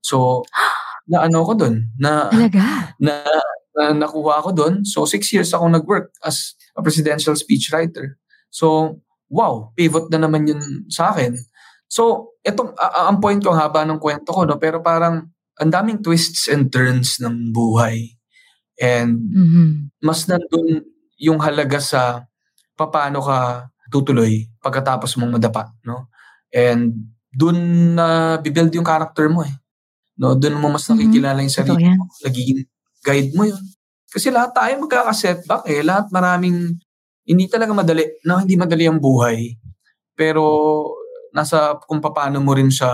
So, 0.01 0.45
na 1.09 1.25
ano 1.25 1.41
ko 1.45 1.53
doon, 1.57 1.89
na 1.97 2.29
Talaga? 2.29 2.93
na, 3.01 3.25
na 3.73 3.83
nakuha 3.97 4.41
ako 4.41 4.49
doon. 4.53 4.73
So, 4.85 5.09
six 5.09 5.29
years 5.33 5.53
ako 5.53 5.69
nag-work 5.69 6.13
as 6.21 6.53
a 6.77 6.81
presidential 6.85 7.33
speechwriter. 7.33 8.17
So, 8.53 8.97
wow, 9.29 9.73
pivot 9.73 10.09
na 10.13 10.21
naman 10.21 10.45
yun 10.49 10.61
sa 10.89 11.13
akin. 11.13 11.33
So, 11.89 12.33
itong, 12.41 12.73
a- 12.77 13.09
ang 13.09 13.21
point 13.21 13.41
ko, 13.41 13.53
haba 13.53 13.85
ng 13.85 14.01
kwento 14.01 14.33
ko, 14.33 14.45
no? 14.45 14.57
pero 14.57 14.81
parang, 14.81 15.29
ang 15.59 15.71
daming 15.71 15.99
twists 16.03 16.47
and 16.51 16.71
turns 16.71 17.19
ng 17.23 17.51
buhay. 17.55 18.15
And 18.79 19.19
Mhm. 19.31 19.67
mas 20.03 20.27
nandun 20.27 20.83
yung 21.19 21.39
halaga 21.39 21.79
sa 21.79 22.27
paano 22.75 23.23
ka 23.23 23.71
tutuloy 23.91 24.49
pagkatapos 24.59 25.15
mong 25.19 25.39
madapa, 25.39 25.71
no? 25.87 26.11
And 26.51 26.91
dun 27.31 27.57
na 27.95 28.37
bibuild 28.39 28.71
yung 28.75 28.87
character 28.87 29.27
mo 29.31 29.43
eh. 29.47 29.55
No, 30.19 30.35
dun 30.35 30.59
mo 30.59 30.71
mas 30.71 30.87
Mhm. 30.87 30.91
nakikilala 30.95 31.39
yung 31.43 31.55
sarili 31.55 31.83
yan. 31.87 31.97
mo, 31.99 32.07
nagiging 32.23 32.61
guide 33.03 33.31
mo 33.35 33.43
yun. 33.47 33.63
Kasi 34.11 34.31
lahat 34.31 34.55
tayo 34.55 34.73
magkaka-setback 34.83 35.63
eh. 35.71 35.83
Lahat 35.83 36.07
maraming, 36.11 36.75
hindi 37.27 37.45
talaga 37.51 37.71
madali, 37.75 38.03
no? 38.27 38.39
Hindi 38.43 38.55
madali 38.59 38.85
ang 38.87 38.99
buhay. 38.99 39.55
Pero 40.15 40.43
nasa 41.35 41.75
kung 41.87 41.99
paano 42.03 42.39
mo 42.43 42.51
rin 42.55 42.71
siya 42.71 42.91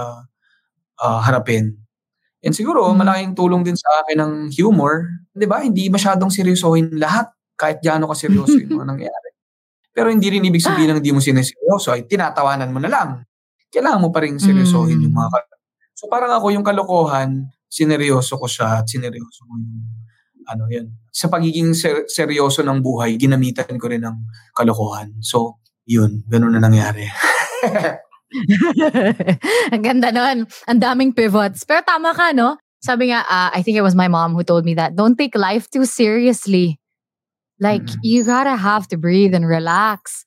ah, 1.02 1.22
harapin. 1.26 1.74
And 2.42 2.58
siguro, 2.58 2.90
Mhm. 2.90 2.98
malaking 2.98 3.34
tulong 3.38 3.62
din 3.62 3.78
sa 3.78 3.88
akin 4.02 4.18
ng 4.18 4.34
humor. 4.58 5.06
Di 5.30 5.46
ba? 5.46 5.62
Hindi 5.62 5.88
masyadong 5.94 6.34
seryosohin 6.34 6.98
lahat. 6.98 7.30
Kahit 7.54 7.78
gaano 7.86 8.10
ka 8.10 8.18
seryoso 8.18 8.58
yung 8.58 8.82
mga 8.82 8.88
nangyayari. 8.98 9.30
Pero 9.94 10.10
hindi 10.10 10.28
rin 10.32 10.42
ibig 10.48 10.64
sabihin 10.64 10.96
ng 10.96 10.98
hindi 11.04 11.14
mo 11.14 11.22
sineseryoso 11.22 11.94
ay 11.94 12.08
tinatawanan 12.10 12.72
mo 12.74 12.80
na 12.82 12.90
lang. 12.90 13.10
kailangan 13.72 14.04
mo 14.04 14.10
pa 14.12 14.20
rin 14.26 14.36
seryosohin 14.36 15.00
mm. 15.00 15.06
yung 15.08 15.16
mga 15.16 15.30
So 15.96 16.12
parang 16.12 16.36
ako 16.36 16.52
yung 16.52 16.66
kalokohan, 16.66 17.48
sineryoso 17.72 18.36
ko 18.36 18.50
siya 18.50 18.84
at 18.84 18.86
sineryoso 18.90 19.48
ko 19.48 19.54
yung 19.56 19.86
ano 20.50 20.68
yun. 20.68 20.92
Sa 21.08 21.32
pagiging 21.32 21.72
ser- 21.72 22.10
seryoso 22.10 22.66
ng 22.68 22.84
buhay, 22.84 23.16
ginamitan 23.16 23.80
ko 23.80 23.88
rin 23.88 24.04
ng 24.04 24.28
kalokohan. 24.52 25.16
So, 25.24 25.64
yun, 25.88 26.26
ganun 26.28 26.52
na 26.52 26.60
nangyari. 26.60 27.08
Ang 29.74 29.84
ganda 29.84 30.10
nun. 30.12 30.48
Ang 30.68 30.80
daming 30.80 31.12
pivots. 31.12 31.64
Pero 31.68 31.84
tama 31.84 32.16
ka, 32.16 32.32
no? 32.32 32.58
Sabi 32.82 33.14
nga, 33.14 33.22
uh, 33.28 33.50
I 33.54 33.62
think 33.62 33.78
it 33.78 33.86
was 33.86 33.94
my 33.94 34.08
mom 34.08 34.34
who 34.34 34.44
told 34.44 34.66
me 34.66 34.74
that, 34.74 34.96
don't 34.98 35.16
take 35.16 35.38
life 35.38 35.70
too 35.70 35.86
seriously. 35.86 36.82
Like, 37.62 37.86
mm-hmm. 37.86 38.02
you 38.02 38.26
gotta 38.26 38.58
have 38.58 38.90
to 38.90 38.98
breathe 38.98 39.38
and 39.38 39.46
relax. 39.46 40.26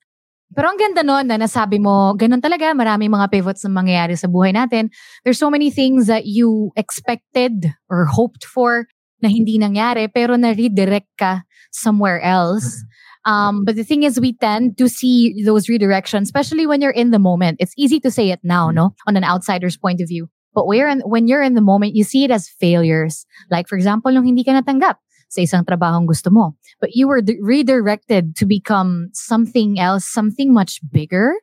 Pero 0.55 0.71
ang 0.71 0.79
ganda 0.79 1.03
nun 1.03 1.27
na 1.27 1.35
nasabi 1.35 1.83
mo, 1.83 2.15
ganun 2.15 2.39
talaga, 2.39 2.71
maraming 2.71 3.11
mga 3.11 3.27
pivots 3.35 3.67
na 3.67 3.75
mangyayari 3.75 4.15
sa 4.15 4.31
buhay 4.31 4.55
natin. 4.55 4.87
There's 5.27 5.43
so 5.43 5.51
many 5.51 5.75
things 5.75 6.07
that 6.07 6.31
you 6.31 6.71
expected 6.79 7.75
or 7.91 8.07
hoped 8.07 8.47
for 8.47 8.87
na 9.19 9.27
hindi 9.27 9.59
nangyari, 9.59 10.07
pero 10.07 10.39
na-redirect 10.39 11.11
ka 11.19 11.43
somewhere 11.75 12.23
else. 12.23 12.71
Mm-hmm. 12.71 13.04
Um, 13.25 13.65
but 13.65 13.77
the 13.77 13.85
thing 13.85 14.03
is, 14.03 14.21
we 14.21 14.35
tend 14.35 14.77
to 14.79 14.89
see 14.89 15.43
those 15.45 15.67
redirections, 15.67 16.23
especially 16.23 16.67
when 16.67 16.81
you're 16.81 16.91
in 16.91 17.11
the 17.11 17.19
moment. 17.19 17.57
It's 17.61 17.73
easy 17.77 18.01
to 18.01 18.11
say 18.11 18.31
it 18.31 18.41
now, 18.43 18.71
no, 18.71 18.95
on 19.07 19.17
an 19.17 19.25
outsider's 19.25 19.77
point 19.77 20.01
of 20.01 20.09
view. 20.09 20.29
But 20.55 20.71
in, 20.71 21.01
when 21.01 21.27
you're 21.27 21.43
in 21.43 21.55
the 21.55 21.61
moment, 21.61 21.97
you 21.97 22.05
see 22.05 22.25
it 22.25 22.31
as 22.31 22.49
failures. 22.49 23.27
Like, 23.51 23.67
for 23.67 23.77
example, 23.77 24.13
nung 24.13 24.25
hindi 24.25 24.45
ka 24.45 24.53
natanggap 24.53 24.97
sa 25.29 25.43
isang 25.43 25.67
trabahong 25.67 26.07
gusto 26.07 26.31
mo. 26.31 26.55
But 26.81 26.95
you 26.95 27.09
were 27.09 27.21
d- 27.21 27.43
redirected 27.43 28.37
to 28.37 28.47
become 28.47 29.11
something 29.13 29.81
else, 29.81 30.07
something 30.07 30.55
much 30.55 30.79
bigger, 30.93 31.35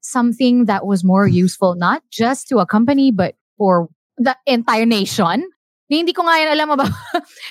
something 0.00 0.66
that 0.66 0.86
was 0.86 1.02
more 1.02 1.26
useful, 1.42 1.74
not 1.74 2.02
just 2.10 2.46
to 2.48 2.58
a 2.58 2.66
company, 2.66 3.10
but 3.10 3.34
for 3.58 3.88
the 4.16 4.36
entire 4.46 4.86
nation. 4.86 5.50
Eh, 5.90 5.98
hindi 5.98 6.14
ko 6.14 6.22
nga 6.22 6.38
yan 6.38 6.54
alam 6.54 6.78
ba. 6.78 6.86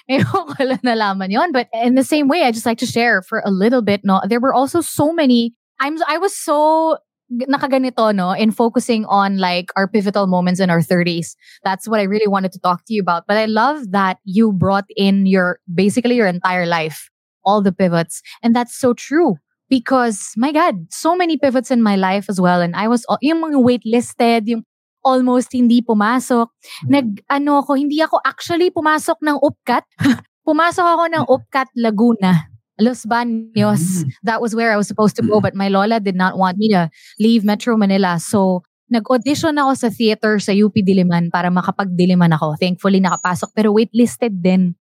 Ngayon 0.08 0.26
ko 0.32 0.64
lang 0.64 0.80
nalaman 0.80 1.28
yon. 1.28 1.52
But 1.52 1.68
in 1.76 1.96
the 2.00 2.08
same 2.08 2.32
way, 2.32 2.48
I 2.48 2.56
just 2.56 2.66
like 2.66 2.80
to 2.80 2.88
share 2.88 3.22
for 3.22 3.44
a 3.44 3.52
little 3.52 3.82
bit, 3.84 4.02
no? 4.08 4.22
There 4.24 4.40
were 4.40 4.54
also 4.54 4.80
so 4.80 5.12
many, 5.12 5.54
I'm, 5.80 6.00
I 6.08 6.18
was 6.18 6.32
so 6.32 6.98
nakaganito, 7.30 8.16
no? 8.16 8.32
In 8.32 8.52
focusing 8.52 9.04
on 9.06 9.38
like 9.38 9.72
our 9.76 9.88
pivotal 9.88 10.26
moments 10.26 10.60
in 10.60 10.70
our 10.70 10.80
30s. 10.80 11.36
That's 11.64 11.88
what 11.88 12.00
I 12.00 12.04
really 12.04 12.28
wanted 12.28 12.54
to 12.54 12.60
talk 12.60 12.86
to 12.88 12.94
you 12.94 13.02
about. 13.02 13.28
But 13.28 13.36
I 13.36 13.46
love 13.46 13.92
that 13.92 14.18
you 14.24 14.54
brought 14.54 14.88
in 14.96 15.26
your, 15.26 15.60
basically 15.68 16.16
your 16.16 16.28
entire 16.28 16.66
life, 16.66 17.10
all 17.44 17.62
the 17.62 17.74
pivots. 17.74 18.22
And 18.42 18.56
that's 18.56 18.74
so 18.74 18.94
true 18.94 19.36
because 19.70 20.32
my 20.38 20.52
God, 20.52 20.88
so 20.90 21.16
many 21.16 21.38
pivots 21.38 21.72
in 21.72 21.84
my 21.84 21.96
life 21.96 22.30
as 22.30 22.40
well. 22.40 22.62
And 22.62 22.76
I 22.76 22.88
was, 22.88 23.06
yung 23.22 23.44
mga 23.44 23.62
waitlisted, 23.62 24.48
yung 24.48 24.64
almost 25.04 25.52
hindi 25.56 25.82
pumasok. 25.82 26.48
Mm-hmm. 26.50 26.90
Nag, 26.92 27.08
ano 27.32 27.64
ako, 27.64 27.80
hindi 27.80 28.00
ako 28.04 28.20
actually 28.24 28.70
pumasok 28.72 29.18
ng 29.24 29.38
UPCAT. 29.40 29.86
pumasok 30.50 30.86
ako 30.86 31.04
ng 31.08 31.24
mm-hmm. 31.24 31.36
UPCAT 31.36 31.70
Laguna. 31.78 32.34
Los 32.80 33.04
Baños. 33.04 33.84
Mm-hmm. 33.84 34.24
That 34.24 34.40
was 34.40 34.56
where 34.56 34.72
I 34.72 34.80
was 34.80 34.88
supposed 34.88 35.20
to 35.20 35.24
go, 35.24 35.44
but 35.44 35.52
my 35.52 35.68
lola 35.68 36.00
did 36.00 36.16
not 36.16 36.40
want 36.40 36.56
me 36.58 36.72
to 36.72 36.88
leave 37.20 37.44
Metro 37.44 37.76
Manila. 37.76 38.24
So, 38.24 38.64
nag-audition 38.88 39.60
ako 39.60 39.72
sa 39.76 39.90
theater 39.92 40.40
sa 40.40 40.56
UP 40.56 40.74
Diliman 40.74 41.30
para 41.30 41.52
makapag-Diliman 41.52 42.34
ako. 42.34 42.56
Thankfully, 42.56 43.04
nakapasok. 43.04 43.52
Pero 43.54 43.76
waitlisted 43.76 44.42
din. 44.42 44.80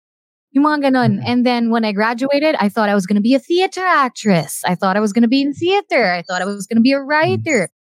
Yung 0.55 0.71
mga 0.71 0.91
ganon. 0.91 1.19
And 1.27 1.43
then 1.43 1.71
when 1.71 1.83
I 1.83 1.91
graduated, 1.91 2.55
I 2.63 2.71
thought 2.71 2.87
I 2.87 2.95
was 2.95 3.11
to 3.11 3.19
be 3.19 3.35
a 3.35 3.43
theater 3.43 3.83
actress. 3.83 4.63
I 4.63 4.79
thought 4.79 4.95
I 4.95 5.03
was 5.03 5.11
to 5.13 5.27
be 5.27 5.43
in 5.43 5.51
theater. 5.51 6.15
I 6.15 6.23
thought 6.23 6.43
I 6.43 6.47
was 6.47 6.67
to 6.71 6.79
be 6.79 6.95
a 6.95 7.03
writer. 7.03 7.74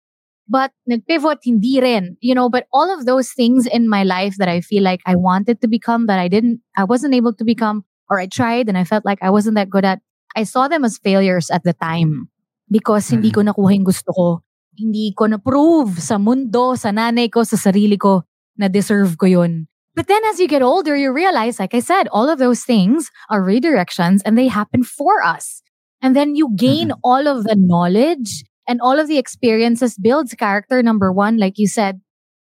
But 0.53 0.77
nagpivot, 0.85 1.41
hindi 1.41 1.81
rin. 1.81 2.21
You 2.21 2.37
know, 2.37 2.53
but 2.53 2.69
all 2.77 2.93
of 2.93 3.09
those 3.09 3.33
things 3.33 3.65
in 3.65 3.89
my 3.89 4.05
life 4.05 4.37
that 4.37 4.53
I 4.53 4.61
feel 4.61 4.85
like 4.85 5.01
I 5.09 5.17
wanted 5.17 5.65
to 5.65 5.69
become, 5.69 6.05
that 6.13 6.21
I 6.21 6.29
didn't, 6.29 6.61
I 6.77 6.85
wasn't 6.85 7.17
able 7.17 7.33
to 7.33 7.45
become, 7.45 7.89
or 8.13 8.21
I 8.21 8.29
tried 8.29 8.69
and 8.69 8.77
I 8.77 8.85
felt 8.85 9.09
like 9.09 9.25
I 9.25 9.33
wasn't 9.33 9.57
that 9.57 9.73
good 9.73 9.89
at, 9.89 10.05
I 10.37 10.45
saw 10.45 10.69
them 10.69 10.85
as 10.85 11.01
failures 11.01 11.49
at 11.49 11.65
the 11.65 11.73
time. 11.73 12.29
Because 12.69 13.09
hindi 13.09 13.33
ko 13.33 13.41
mm. 13.41 13.49
nakuha 13.49 13.73
yung 13.73 13.89
gusto 13.89 14.13
ko. 14.13 14.29
Hindi 14.77 15.17
ko 15.17 15.25
na-prove 15.25 15.97
sa 16.01 16.21
mundo, 16.21 16.77
sa 16.77 16.93
nanay 16.93 17.33
ko, 17.33 17.45
sa 17.49 17.57
sarili 17.57 17.97
ko, 17.97 18.29
na 18.61 18.69
deserve 18.69 19.17
ko 19.17 19.25
yun. 19.25 19.69
But 19.97 20.09
then 20.09 20.25
as 20.29 20.41
you 20.41 20.49
get 20.49 20.61
older, 20.61 20.97
you 20.97 21.13
realize, 21.13 21.61
like 21.61 21.73
I 21.73 21.81
said, 21.81 22.09
all 22.13 22.29
of 22.29 22.39
those 22.39 22.65
things 22.65 23.11
are 23.29 23.45
redirections 23.45 24.21
and 24.25 24.37
they 24.37 24.49
happen 24.49 24.85
for 24.85 25.25
us. 25.25 25.61
And 26.01 26.17
then 26.17 26.35
you 26.35 26.53
gain 26.57 26.89
mm-hmm. 26.89 27.05
all 27.05 27.29
of 27.29 27.45
the 27.45 27.57
knowledge 27.57 28.45
and 28.69 28.81
all 28.81 28.99
of 28.99 29.09
the 29.09 29.19
experiences 29.19 29.97
builds 29.97 30.35
character, 30.35 30.83
number 30.83 31.13
one, 31.13 31.39
like 31.39 31.55
you 31.57 31.67
said. 31.67 32.01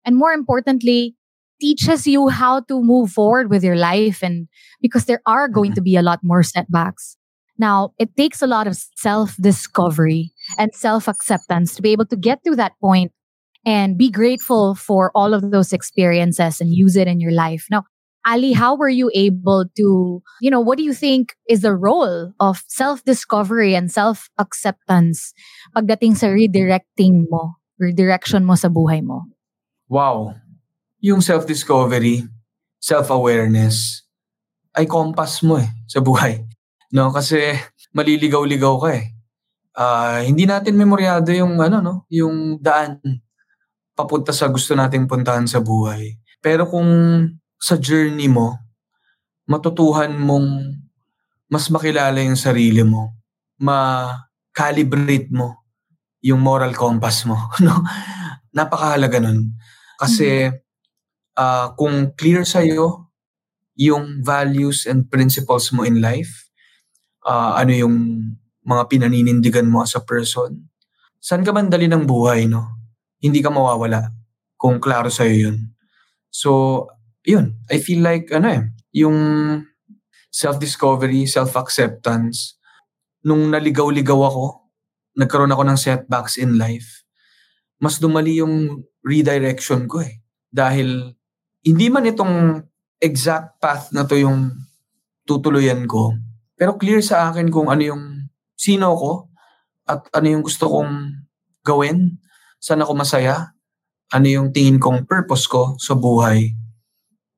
And 0.05 0.17
more 0.17 0.33
importantly, 0.33 1.17
teaches 1.61 2.07
you 2.07 2.29
how 2.29 2.61
to 2.61 2.83
move 2.83 3.11
forward 3.11 3.51
with 3.51 3.65
your 3.65 3.77
life. 3.77 4.23
And 4.23 4.49
because 4.81 5.07
there 5.07 5.23
are 5.27 5.49
going 5.49 5.71
mm-hmm. 5.71 5.77
to 5.77 5.83
be 5.83 5.97
a 5.97 6.03
lot 6.03 6.21
more 6.23 6.43
setbacks. 6.43 7.17
Now, 7.59 7.95
it 7.99 8.17
takes 8.17 8.43
a 8.43 8.47
lot 8.47 8.67
of 8.67 8.77
self 8.97 9.37
discovery 9.41 10.33
and 10.59 10.75
self 10.75 11.09
acceptance 11.09 11.75
to 11.75 11.83
be 11.83 11.93
able 11.93 12.07
to 12.07 12.17
get 12.17 12.45
to 12.45 12.55
that 12.57 12.73
point 12.81 13.13
and 13.65 13.99
be 13.99 14.11
grateful 14.11 14.75
for 14.75 15.11
all 15.15 15.35
of 15.35 15.51
those 15.51 15.73
experiences 15.73 16.61
and 16.61 16.75
use 16.75 16.97
it 16.97 17.09
in 17.09 17.19
your 17.19 17.33
life. 17.33 17.67
Now, 17.71 17.85
Ali, 18.27 18.53
how 18.59 18.75
were 18.75 18.91
you 18.91 19.07
able 19.15 19.71
to, 19.79 20.21
you 20.43 20.51
know, 20.51 20.59
what 20.59 20.77
do 20.77 20.83
you 20.83 20.91
think 20.91 21.39
is 21.47 21.63
the 21.63 21.79
role 21.79 22.35
of 22.43 22.59
self-discovery 22.67 23.79
and 23.79 23.87
self-acceptance 23.87 25.31
pagdating 25.71 26.19
sa 26.19 26.27
redirecting 26.35 27.31
mo, 27.31 27.63
redirection 27.79 28.43
mo 28.43 28.59
sa 28.59 28.67
buhay 28.67 28.99
mo? 28.99 29.31
Wow. 29.87 30.35
Yung 30.99 31.23
self-discovery, 31.23 32.27
self-awareness, 32.83 34.03
ay 34.75 34.91
compass 34.91 35.47
mo 35.47 35.63
eh 35.63 35.71
sa 35.87 36.03
buhay. 36.03 36.43
No, 36.91 37.15
kasi 37.15 37.55
maliligaw-ligaw 37.95 38.75
ka 38.83 38.91
eh. 38.91 39.15
Uh, 39.77 40.21
hindi 40.27 40.51
natin 40.51 40.75
memoryado 40.75 41.31
yung 41.31 41.63
ano 41.63 41.79
no, 41.79 41.95
yung 42.11 42.59
daan 42.59 42.99
papunta 43.95 44.35
sa 44.35 44.51
gusto 44.51 44.75
nating 44.75 45.07
puntahan 45.07 45.47
sa 45.47 45.63
buhay. 45.63 46.19
Pero 46.43 46.67
kung 46.67 46.89
sa 47.57 47.81
journey 47.81 48.29
mo, 48.29 48.57
matutuhan 49.49 50.13
mong 50.17 50.77
mas 51.47 51.71
makilala 51.71 52.19
yung 52.21 52.39
sarili 52.39 52.83
mo, 52.83 53.15
ma-calibrate 53.63 55.31
mo 55.31 55.63
yung 56.21 56.43
moral 56.43 56.75
compass 56.75 57.23
mo. 57.25 57.39
No? 57.65 57.81
Napakahalaga 58.51 59.21
nun. 59.21 59.53
Kasi 60.01 60.49
uh, 61.37 61.67
kung 61.77 62.13
clear 62.17 62.43
sa'yo 62.43 63.13
yung 63.77 64.25
values 64.25 64.89
and 64.89 65.07
principles 65.13 65.69
mo 65.71 65.85
in 65.85 66.01
life, 66.01 66.49
uh, 67.29 67.61
ano 67.61 67.73
yung 67.77 67.97
mga 68.67 68.83
pinaninindigan 68.91 69.69
mo 69.69 69.85
as 69.85 69.95
a 69.95 70.03
person, 70.03 70.67
saan 71.21 71.45
ka 71.45 71.53
man 71.53 71.69
dali 71.69 71.87
ng 71.87 72.09
buhay, 72.09 72.49
no? 72.49 72.65
Hindi 73.21 73.45
ka 73.45 73.53
mawawala 73.53 74.11
kung 74.57 74.81
klaro 74.81 75.13
sa'yo 75.13 75.53
yun. 75.53 75.57
So, 76.33 76.85
yun, 77.27 77.59
I 77.67 77.83
feel 77.83 78.01
like, 78.07 78.31
ano 78.31 78.47
eh, 78.47 78.63
yung 78.95 79.19
self-discovery, 80.31 81.27
self-acceptance, 81.27 82.55
nung 83.27 83.51
naligaw-ligaw 83.51 84.21
ako, 84.31 84.71
nagkaroon 85.19 85.51
ako 85.51 85.63
ng 85.67 85.79
setbacks 85.81 86.39
in 86.39 86.55
life, 86.55 87.03
mas 87.83 87.99
dumali 87.99 88.39
yung 88.39 88.87
redirection 89.03 89.91
ko 89.91 90.07
eh. 90.07 90.23
Dahil 90.49 91.13
hindi 91.67 91.87
man 91.91 92.07
itong 92.07 92.63
exact 93.03 93.59
path 93.59 93.91
na 93.91 94.07
to 94.07 94.15
yung 94.15 94.55
tutuluyan 95.27 95.85
ko, 95.91 96.15
pero 96.55 96.79
clear 96.79 97.03
sa 97.03 97.29
akin 97.29 97.51
kung 97.51 97.69
ano 97.69 97.83
yung 97.83 98.05
sino 98.55 98.95
ko 98.95 99.13
at 99.91 100.07
ano 100.15 100.27
yung 100.31 100.45
gusto 100.47 100.71
kong 100.71 101.27
gawin, 101.67 102.23
saan 102.63 102.87
ako 102.87 102.95
masaya, 102.95 103.51
ano 104.15 104.27
yung 104.31 104.55
tingin 104.55 104.79
kong 104.79 105.05
purpose 105.11 105.51
ko 105.51 105.75
sa 105.83 105.99
buhay 105.99 106.55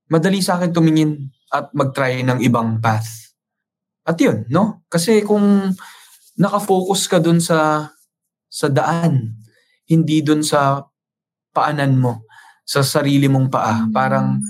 madali 0.09 0.41
sa 0.41 0.57
akin 0.57 0.73
tumingin 0.73 1.29
at 1.53 1.73
mag-try 1.73 2.25
ng 2.25 2.41
ibang 2.45 2.81
path. 2.81 3.37
At 4.09 4.17
yun, 4.21 4.49
no? 4.49 4.85
Kasi 4.89 5.21
kung 5.25 5.73
nakafocus 6.41 7.09
ka 7.09 7.21
dun 7.21 7.41
sa 7.41 7.93
sa 8.49 8.69
daan, 8.73 9.37
hindi 9.89 10.25
dun 10.25 10.41
sa 10.41 10.81
paanan 11.53 12.01
mo, 12.01 12.25
sa 12.65 12.81
sarili 12.81 13.29
mong 13.29 13.53
paa, 13.53 13.85
mm. 13.85 13.93
parang 13.93 14.41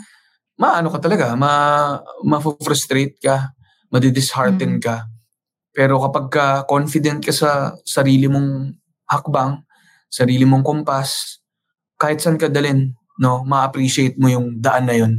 maano 0.59 0.91
ka 0.95 1.03
talaga, 1.03 1.35
ma 1.35 1.95
ma-frustrate 2.23 3.19
ka, 3.19 3.51
madidishearten 3.91 4.79
mm. 4.79 4.83
ka. 4.83 5.11
Pero 5.75 5.99
kapag 6.07 6.27
ka 6.31 6.47
confident 6.67 7.23
ka 7.23 7.35
sa 7.35 7.75
sarili 7.83 8.31
mong 8.31 8.75
hakbang, 9.11 9.59
sarili 10.07 10.47
mong 10.47 10.63
kompas, 10.63 11.43
kahit 11.99 12.23
saan 12.23 12.39
ka 12.39 12.47
dalin, 12.47 12.95
no, 13.19 13.43
ma-appreciate 13.43 14.15
mo 14.19 14.31
yung 14.31 14.63
daan 14.63 14.87
na 14.87 14.95
yun 14.95 15.19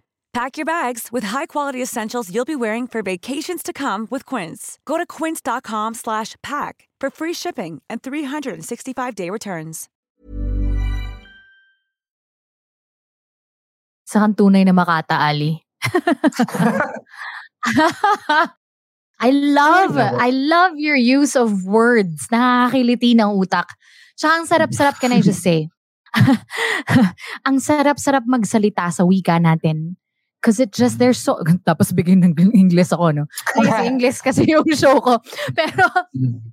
Pack 0.31 0.55
your 0.55 0.63
bags 0.63 1.11
with 1.11 1.27
high-quality 1.27 1.83
essentials 1.83 2.31
you'll 2.31 2.47
be 2.47 2.55
wearing 2.55 2.87
for 2.87 3.03
vacations 3.03 3.59
to 3.63 3.75
come 3.75 4.07
with 4.07 4.23
Quince. 4.25 4.79
Go 4.87 4.95
to 4.95 5.05
quince.com 5.05 5.93
slash 5.93 6.39
pack 6.41 6.87
for 7.03 7.11
free 7.11 7.33
shipping 7.35 7.81
and 7.91 7.99
365-day 8.01 9.27
returns. 9.27 9.91
Sa 14.07 14.23
kang 14.23 14.35
tunay 14.35 14.63
na 14.63 14.71
Makata, 14.71 15.19
Ali. 15.19 15.67
I 19.19 19.31
love, 19.35 19.99
I 19.99 20.31
love 20.31 20.79
your 20.79 20.95
use 20.95 21.35
of 21.35 21.67
words. 21.67 22.31
Nakakiliti 22.31 23.19
ng 23.19 23.35
utak. 23.35 23.75
Tsaka 24.15 24.33
ang 24.39 24.47
sarap-sarap, 24.47 24.95
can 25.03 25.11
I 25.11 25.19
just 25.19 25.43
say? 25.43 25.67
ang 27.47 27.59
sarap-sarap 27.59 28.23
magsalita 28.27 28.87
sa 28.95 29.03
wika 29.03 29.35
natin. 29.35 29.99
Because 30.41 30.57
it 30.57 30.73
just, 30.73 30.97
there's 30.97 31.21
so, 31.21 31.37
tapos 31.69 31.93
bigyan 31.93 32.25
ng 32.25 32.33
English 32.57 32.89
ako, 32.89 33.13
no? 33.13 33.25
Kasi 33.53 33.85
English 33.93 34.19
kasi 34.25 34.49
yung 34.49 34.65
show 34.73 34.97
ko. 34.97 35.21
Pero, 35.57 35.85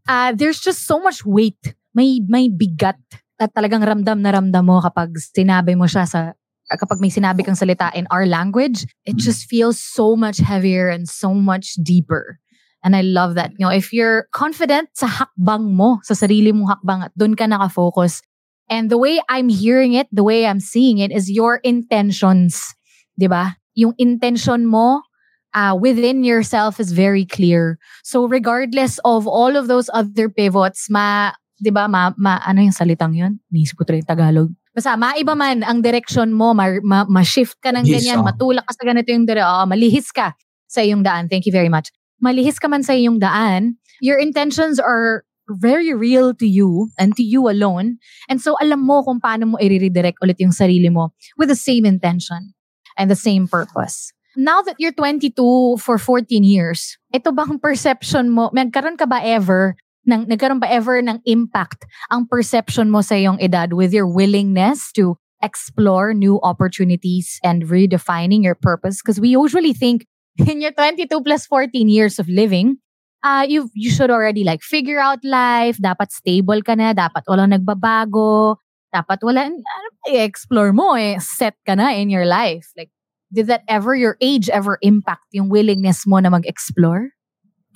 uh, 0.04 0.30
there's 0.36 0.60
just 0.60 0.84
so 0.84 1.00
much 1.00 1.24
weight. 1.24 1.72
May, 1.96 2.20
may 2.28 2.52
bigat 2.52 3.00
at 3.40 3.54
talagang 3.56 3.80
ramdam 3.80 4.20
na 4.20 4.36
ramdam 4.36 4.68
mo 4.68 4.84
kapag 4.84 5.16
sinabi 5.16 5.72
mo 5.72 5.88
siya 5.88 6.04
sa, 6.04 6.36
kapag 6.68 7.00
may 7.00 7.08
sinabi 7.08 7.40
kang 7.40 7.56
salita 7.56 7.88
in 7.96 8.04
our 8.12 8.28
language, 8.28 8.84
it 9.08 9.16
just 9.16 9.48
feels 9.48 9.80
so 9.80 10.12
much 10.12 10.36
heavier 10.36 10.92
and 10.92 11.08
so 11.08 11.32
much 11.32 11.80
deeper. 11.80 12.36
And 12.84 12.94
I 12.94 13.02
love 13.02 13.34
that. 13.34 13.56
You 13.56 13.66
know, 13.66 13.72
if 13.72 13.90
you're 13.90 14.28
confident 14.36 14.92
sa 14.92 15.08
hakbang 15.08 15.74
mo, 15.74 15.98
sa 16.04 16.14
sarili 16.14 16.52
mong 16.52 16.78
hakbang 16.78 17.00
at 17.08 17.12
doon 17.16 17.34
ka 17.34 17.48
nakafocus, 17.48 18.22
and 18.68 18.92
the 18.92 19.00
way 19.00 19.18
I'm 19.32 19.48
hearing 19.48 19.96
it, 19.96 20.06
the 20.12 20.22
way 20.22 20.46
I'm 20.46 20.60
seeing 20.60 20.98
it 20.98 21.10
is 21.10 21.32
your 21.32 21.58
intentions. 21.64 22.76
'di 23.18 23.26
ba? 23.26 23.58
Yung 23.78 23.94
intention 23.94 24.66
mo 24.66 25.06
uh, 25.54 25.78
within 25.78 26.24
yourself 26.26 26.80
is 26.80 26.90
very 26.90 27.24
clear. 27.24 27.78
So 28.02 28.26
regardless 28.26 28.98
of 29.06 29.30
all 29.30 29.54
of 29.54 29.70
those 29.70 29.86
other 29.94 30.28
pivots, 30.28 30.90
ma 30.90 31.32
'di 31.62 31.70
ba, 31.70 31.86
ma, 31.86 32.14
ma 32.18 32.42
ano 32.42 32.62
yung 32.62 32.74
salitang 32.74 33.14
'yun? 33.14 33.38
Nisip 33.54 33.78
ko 33.78 33.86
yung 33.86 34.06
Tagalog. 34.06 34.50
Basta 34.74 34.94
maiba 34.94 35.34
man 35.34 35.66
ang 35.66 35.82
direction 35.82 36.30
mo, 36.30 36.54
ma, 36.54 36.78
ma, 36.86 37.02
ma-shift 37.10 37.58
ka 37.58 37.74
ng 37.74 37.82
Yes, 37.82 38.02
ganyan, 38.02 38.22
oh. 38.22 38.26
matulak 38.30 38.62
ka 38.62 38.78
sa 38.78 38.86
ganito 38.86 39.10
yung 39.10 39.26
dire, 39.26 39.42
oh, 39.42 39.66
malihis 39.66 40.14
ka 40.14 40.38
sa 40.70 40.86
iyong 40.86 41.02
daan. 41.02 41.26
Thank 41.26 41.50
you 41.50 41.54
very 41.54 41.66
much. 41.66 41.90
Malihis 42.22 42.62
ka 42.62 42.70
man 42.70 42.86
sa 42.86 42.94
iyong 42.94 43.18
daan, 43.18 43.74
your 43.98 44.22
intentions 44.22 44.78
are 44.78 45.26
very 45.50 45.90
real 45.96 46.30
to 46.30 46.46
you 46.46 46.92
and 46.94 47.16
to 47.18 47.26
you 47.26 47.50
alone. 47.50 47.98
And 48.30 48.38
so 48.38 48.54
alam 48.62 48.86
mo 48.86 49.02
kung 49.02 49.18
paano 49.18 49.50
mo 49.50 49.56
i-redirect 49.58 50.22
ulit 50.22 50.38
yung 50.38 50.54
sarili 50.54 50.92
mo 50.94 51.10
with 51.34 51.50
the 51.50 51.58
same 51.58 51.82
intention 51.82 52.54
and 52.98 53.10
the 53.10 53.16
same 53.16 53.46
purpose. 53.46 54.12
Now 54.36 54.62
that 54.62 54.76
you're 54.78 54.92
22 54.92 55.78
for 55.78 55.96
14 55.98 56.44
years, 56.44 56.98
ito 57.14 57.32
bang 57.32 57.58
perception 57.58 58.30
mo, 58.30 58.50
nagkaroon 58.52 58.98
ka 58.98 59.06
ba 59.06 59.22
ever 59.24 59.74
ng, 60.06 60.28
nagkaroon 60.28 60.60
ba 60.60 60.68
ever 60.70 61.00
ng 61.02 61.18
impact 61.24 61.86
ang 62.12 62.28
perception 62.28 62.90
mo 62.90 63.00
sa 63.00 63.16
iyong 63.16 63.40
edad 63.40 63.72
with 63.72 63.90
your 63.90 64.06
willingness 64.06 64.92
to 64.92 65.16
explore 65.42 66.12
new 66.14 66.38
opportunities 66.42 67.38
and 67.42 67.66
redefining 67.66 68.44
your 68.44 68.54
purpose? 68.54 69.00
Because 69.02 69.18
we 69.18 69.34
usually 69.34 69.72
think 69.72 70.06
in 70.46 70.60
your 70.60 70.72
22 70.72 71.08
plus 71.22 71.46
14 71.46 71.88
years 71.88 72.18
of 72.18 72.28
living, 72.28 72.78
uh, 73.24 73.42
you 73.48 73.66
you 73.74 73.90
should 73.90 74.10
already 74.10 74.44
like 74.44 74.62
figure 74.62 75.02
out 75.02 75.18
life, 75.26 75.78
dapat 75.82 76.14
stable 76.14 76.62
ka 76.62 76.78
na, 76.78 76.94
dapat 76.94 77.26
walang 77.26 77.50
nagbabago, 77.50 78.58
dapat 78.92 79.20
wala, 79.20 79.48
ano, 79.48 79.88
i-explore 80.08 80.72
mo 80.72 80.96
eh, 80.96 81.20
set 81.20 81.56
ka 81.64 81.76
na 81.76 81.92
in 81.92 82.08
your 82.08 82.24
life. 82.24 82.72
Like, 82.76 82.90
did 83.28 83.46
that 83.52 83.62
ever, 83.68 83.92
your 83.92 84.16
age 84.20 84.48
ever 84.48 84.80
impact 84.80 85.28
yung 85.32 85.52
willingness 85.52 86.08
mo 86.08 86.16
na 86.20 86.32
mag-explore? 86.32 87.12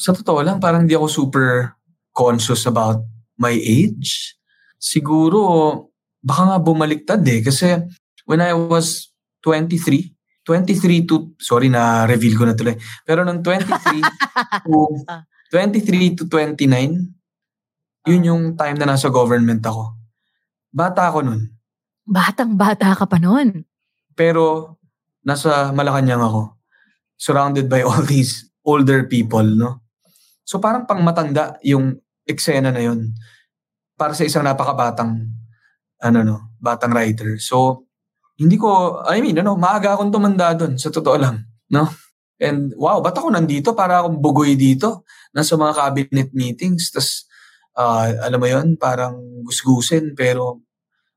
Sa 0.01 0.17
totoo 0.17 0.41
lang, 0.41 0.59
parang 0.59 0.89
hindi 0.89 0.97
ako 0.97 1.09
super 1.09 1.77
conscious 2.17 2.65
about 2.65 3.05
my 3.37 3.53
age. 3.53 4.37
Siguro, 4.81 5.93
baka 6.25 6.43
nga 6.49 6.59
bumaliktad 6.59 7.21
eh. 7.29 7.45
Kasi 7.45 7.77
when 8.25 8.41
I 8.41 8.57
was 8.57 9.13
23, 9.45 10.13
23 10.49 11.07
to, 11.07 11.37
sorry 11.39 11.69
na 11.69 12.09
reveal 12.09 12.35
ko 12.35 12.49
na 12.49 12.57
tuloy. 12.57 12.75
Pero 13.05 13.23
nung 13.23 13.45
23 13.45 13.69
to, 14.67 14.77
23 15.53 16.19
to 16.19 16.25
29, 16.27 18.09
yun 18.09 18.23
yung 18.27 18.43
time 18.59 18.81
na 18.81 18.89
nasa 18.97 19.13
government 19.13 19.63
ako. 19.63 20.02
Bata 20.73 21.13
ako 21.13 21.21
nun. 21.21 21.53
Batang-bata 22.09 22.97
ka 22.97 23.05
pa 23.05 23.21
nun. 23.21 23.63
Pero 24.17 24.77
nasa 25.21 25.71
Malacanang 25.71 26.25
ako. 26.25 26.57
Surrounded 27.21 27.69
by 27.69 27.85
all 27.87 28.03
these 28.03 28.49
older 28.65 29.05
people, 29.07 29.45
no? 29.45 29.85
So 30.43 30.59
parang 30.59 30.89
pang 30.89 31.05
matanda 31.05 31.61
yung 31.63 32.01
eksena 32.27 32.75
na 32.75 32.83
yun 32.83 33.15
para 33.95 34.17
sa 34.17 34.27
isang 34.27 34.43
napakabatang 34.43 35.31
ano 36.03 36.19
no, 36.27 36.37
batang 36.59 36.91
writer. 36.91 37.39
So 37.39 37.87
hindi 38.41 38.59
ko 38.59 39.01
I 39.07 39.23
mean, 39.23 39.39
ano, 39.39 39.55
maaga 39.55 39.95
akong 39.95 40.11
tumanda 40.11 40.57
doon 40.57 40.75
sa 40.81 40.91
totoo 40.91 41.15
lang, 41.21 41.47
no? 41.71 41.87
And 42.43 42.75
wow, 42.75 42.99
ba't 42.99 43.15
ako 43.15 43.31
nandito 43.31 43.71
para 43.71 44.03
akong 44.03 44.19
bugoy 44.19 44.59
dito? 44.59 45.07
Nasa 45.31 45.55
mga 45.55 45.79
cabinet 45.79 46.31
meetings, 46.35 46.91
tas 46.91 47.31
ah, 47.79 48.09
alam 48.27 48.39
mo 48.41 48.49
yon 48.49 48.77
parang 48.81 49.17
gusgusin, 49.47 50.13
pero 50.17 50.63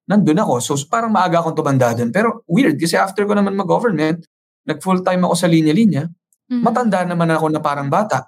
nandun 0.09 0.37
ako. 0.39 0.61
So 0.61 0.73
parang 0.89 1.11
maaga 1.13 1.41
akong 1.41 1.57
tumanda 1.57 1.93
doon. 1.97 2.11
Pero 2.13 2.43
weird, 2.49 2.77
kasi 2.79 2.95
after 2.99 3.25
ko 3.25 3.33
naman 3.37 3.57
mag-government, 3.57 4.25
nag 4.69 4.79
full-time 4.81 5.21
ako 5.25 5.35
sa 5.37 5.47
linya-linya, 5.49 6.05
Mhm. 6.51 6.61
matanda 6.61 7.01
naman 7.05 7.29
ako 7.33 7.49
na 7.53 7.61
parang 7.61 7.89
bata. 7.89 8.25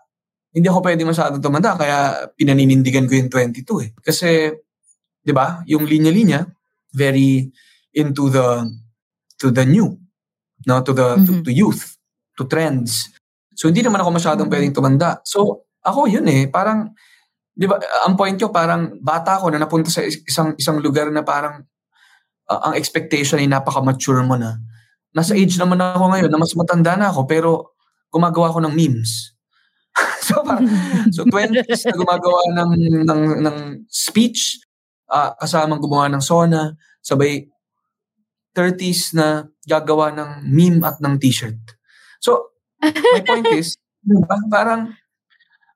Hindi 0.54 0.68
ako 0.70 0.80
pwede 0.86 1.04
masyadong 1.06 1.42
tumanda, 1.44 1.78
kaya 1.78 2.30
pinaninindigan 2.38 3.06
ko 3.06 3.14
yung 3.18 3.30
22 3.30 3.78
eh. 3.86 3.92
Kasi, 4.02 4.50
di 5.22 5.34
ba, 5.36 5.62
yung 5.70 5.86
linya-linya, 5.86 6.46
very 6.98 7.46
into 7.94 8.30
the 8.34 8.66
to 9.38 9.50
the 9.54 9.66
new, 9.66 9.86
no, 10.66 10.82
to 10.82 10.94
the 10.98 11.18
to, 11.26 11.32
Mhm. 11.42 11.44
to 11.46 11.52
youth, 11.54 11.98
to 12.38 12.46
trends. 12.50 13.10
So 13.58 13.70
hindi 13.70 13.82
naman 13.86 14.02
ako 14.02 14.18
masyadong 14.18 14.50
pwedeng 14.50 14.74
tumanda. 14.74 15.22
So 15.26 15.66
ako 15.86 16.10
yun 16.10 16.26
eh, 16.30 16.46
parang 16.50 16.94
'di 17.58 17.66
ba, 17.66 17.82
ang 18.06 18.14
point 18.14 18.38
ko 18.38 18.54
parang 18.54 19.02
bata 19.02 19.42
ako 19.42 19.50
na 19.50 19.60
napunta 19.66 19.90
sa 19.90 20.06
is- 20.06 20.22
isang 20.30 20.54
isang 20.56 20.78
lugar 20.78 21.10
na 21.10 21.26
parang 21.26 21.66
uh, 22.48 22.62
ang 22.70 22.74
expectation 22.78 23.42
ay 23.42 23.50
napaka-mature 23.50 24.22
mo 24.22 24.38
na. 24.38 24.62
Nasa 25.18 25.34
age 25.34 25.58
naman 25.58 25.82
ako 25.82 26.14
ngayon 26.14 26.30
na 26.30 26.38
mas 26.38 26.54
matanda 26.54 26.94
na 26.94 27.10
ako 27.10 27.26
pero 27.26 27.50
gumagawa 28.14 28.54
ako 28.54 28.62
ng 28.62 28.74
memes. 28.78 29.34
so 30.30 30.46
parang, 30.46 30.70
so 31.10 31.26
20s 31.26 31.90
na 31.90 31.98
gumagawa 31.98 32.42
ng 32.54 32.72
ng 33.10 33.22
ng 33.42 33.58
speech 33.90 34.62
ah, 35.10 35.34
kasamang 35.40 35.82
gumawa 35.82 36.12
ng 36.14 36.22
sona, 36.22 36.78
sabay 37.02 37.48
30s 38.58 39.14
na 39.14 39.46
gagawa 39.70 40.10
ng 40.18 40.30
meme 40.50 40.82
at 40.82 40.98
ng 40.98 41.22
t-shirt. 41.22 41.62
So, 42.18 42.58
my 42.82 43.22
point 43.22 43.46
is, 43.54 43.78
di 44.02 44.18
ba, 44.26 44.42
parang, 44.50 44.98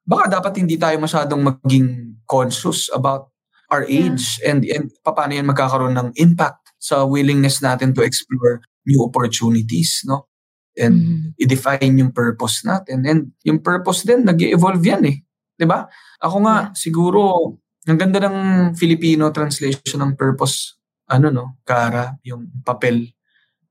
baka 0.05 0.41
dapat 0.41 0.53
hindi 0.61 0.75
tayo 0.77 0.97
masyadong 0.99 1.41
maging 1.45 2.17
conscious 2.25 2.89
about 2.93 3.29
our 3.71 3.87
age 3.87 4.39
and, 4.43 4.67
and 4.67 4.91
paano 5.01 5.31
yan 5.31 5.47
magkakaroon 5.47 5.95
ng 5.95 6.09
impact 6.19 6.75
sa 6.81 7.07
willingness 7.07 7.63
natin 7.63 7.95
to 7.95 8.03
explore 8.03 8.59
new 8.83 8.99
opportunities, 9.05 10.01
no? 10.03 10.27
And 10.75 10.95
Mhm. 10.97 11.21
i-define 11.39 11.93
yung 11.99 12.11
purpose 12.11 12.63
natin. 12.65 13.03
And 13.05 13.21
yung 13.45 13.59
purpose 13.61 14.03
din, 14.07 14.23
nag 14.25 14.39
evolve 14.41 14.81
yan 14.83 15.03
eh. 15.07 15.17
Ba? 15.61 15.85
Ako 16.17 16.41
nga, 16.41 16.73
siguro, 16.73 17.53
ang 17.85 17.97
ganda 17.99 18.17
ng 18.17 18.37
Filipino 18.73 19.29
translation 19.29 20.01
ng 20.01 20.13
purpose, 20.17 20.73
ano 21.11 21.29
no, 21.29 21.45
Kara, 21.61 22.17
yung 22.25 22.49
papel. 22.65 23.05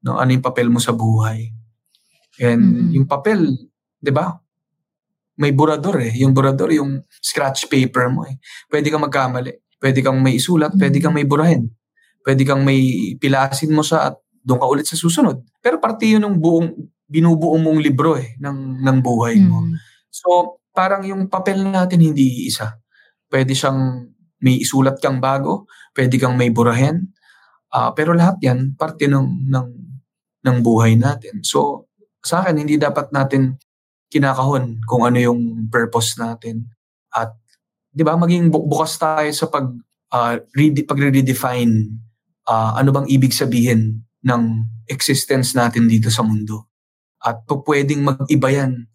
No? 0.07 0.17
Ano 0.23 0.31
yung 0.31 0.45
papel 0.45 0.71
mo 0.71 0.79
sa 0.79 0.95
buhay. 0.95 1.51
And 2.41 2.63
Mhm. 2.63 2.91
yung 3.01 3.07
papel, 3.11 3.41
di 3.99 4.13
ba? 4.15 4.31
May 5.41 5.57
burador 5.57 5.97
eh. 6.05 6.13
Yung 6.21 6.37
burador, 6.37 6.69
yung 6.71 7.01
scratch 7.19 7.67
paper 7.73 8.13
mo 8.13 8.29
eh. 8.29 8.37
Pwede 8.69 8.93
kang 8.93 9.01
magkamali. 9.01 9.57
Pwede 9.81 10.05
kang 10.05 10.21
may 10.21 10.37
isulat, 10.37 10.77
pwede 10.77 11.01
kang 11.01 11.17
may 11.17 11.25
burahin. 11.25 11.73
Pwede 12.21 12.45
kang 12.45 12.61
may 12.61 13.17
pilasin 13.17 13.73
mo 13.73 13.81
sa 13.81 14.13
at 14.13 14.21
doon 14.45 14.61
ka 14.61 14.67
ulit 14.69 14.85
sa 14.85 15.01
susunod. 15.01 15.41
Pero 15.65 15.81
parte 15.81 16.05
yun 16.05 16.21
ng 16.21 16.37
buong, 16.37 16.69
binubuo 17.09 17.57
mong 17.57 17.81
libro 17.81 18.21
eh, 18.21 18.37
ng, 18.37 18.85
ng 18.85 18.99
buhay 19.01 19.41
mo. 19.41 19.65
Mhm. 19.65 19.75
So, 20.13 20.61
parang 20.77 21.09
yung 21.09 21.33
papel 21.33 21.65
natin 21.65 22.05
hindi 22.05 22.45
isa. 22.45 22.77
Pwede 23.25 23.57
siyang 23.57 24.05
may 24.45 24.61
isulat 24.61 25.01
kang 25.01 25.17
bago, 25.17 25.65
pwede 25.97 26.21
kang 26.21 26.37
may 26.37 26.53
burahin, 26.53 27.09
Uh, 27.71 27.95
pero 27.95 28.11
lahat 28.11 28.43
yan, 28.43 28.75
parte 28.75 29.07
ng, 29.07 29.47
ng, 29.47 29.69
ng 30.43 30.57
buhay 30.59 30.99
natin. 30.99 31.39
So, 31.47 31.87
sa 32.19 32.43
akin, 32.43 32.59
hindi 32.59 32.75
dapat 32.75 33.15
natin 33.15 33.57
kinakahon 34.11 34.83
kung 34.85 35.07
ano 35.07 35.17
yung 35.17 35.71
purpose 35.71 36.19
natin. 36.19 36.67
At, 37.15 37.33
di 37.95 38.03
ba, 38.03 38.19
maging 38.19 38.51
bu- 38.51 38.67
bukas 38.67 38.99
tayo 38.99 39.31
sa 39.31 39.47
pag, 39.47 39.71
uh, 40.11 40.35
re- 40.59 40.85
pag-redefine 40.85 41.95
uh, 42.51 42.75
ano 42.75 42.91
bang 42.91 43.07
ibig 43.07 43.31
sabihin 43.31 44.03
ng 44.27 44.43
existence 44.91 45.55
natin 45.55 45.87
dito 45.87 46.11
sa 46.11 46.27
mundo. 46.27 46.67
At 47.23 47.47
pwedeng 47.47 48.03
mag-iba 48.03 48.51
yan. 48.51 48.91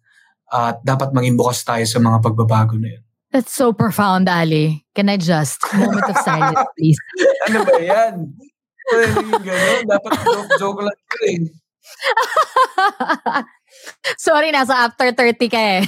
At 0.46 0.84
dapat 0.84 1.10
maging 1.16 1.34
bukas 1.34 1.64
tayo 1.64 1.82
sa 1.88 1.98
mga 1.98 2.22
pagbabago 2.22 2.76
na 2.78 2.94
yun. 2.94 3.02
That's 3.34 3.50
so 3.50 3.74
profound, 3.74 4.30
Ali. 4.30 4.86
Can 4.94 5.10
I 5.10 5.18
just, 5.18 5.58
moment 5.74 6.06
of 6.06 6.16
silence, 6.22 6.62
please? 6.78 7.00
ano 7.50 7.66
ba 7.66 7.76
yan? 7.82 8.14
Pwede 8.86 9.18
gano'n. 9.42 9.82
Dapat 9.90 10.12
joke-joke 10.22 10.80
lang 10.86 11.00
ko 11.10 11.18
eh. 11.26 11.38
Sorry, 14.18 14.52
nasa 14.52 14.74
after 14.74 15.12
30 15.12 15.48
ka 15.48 15.58
eh. 15.58 15.82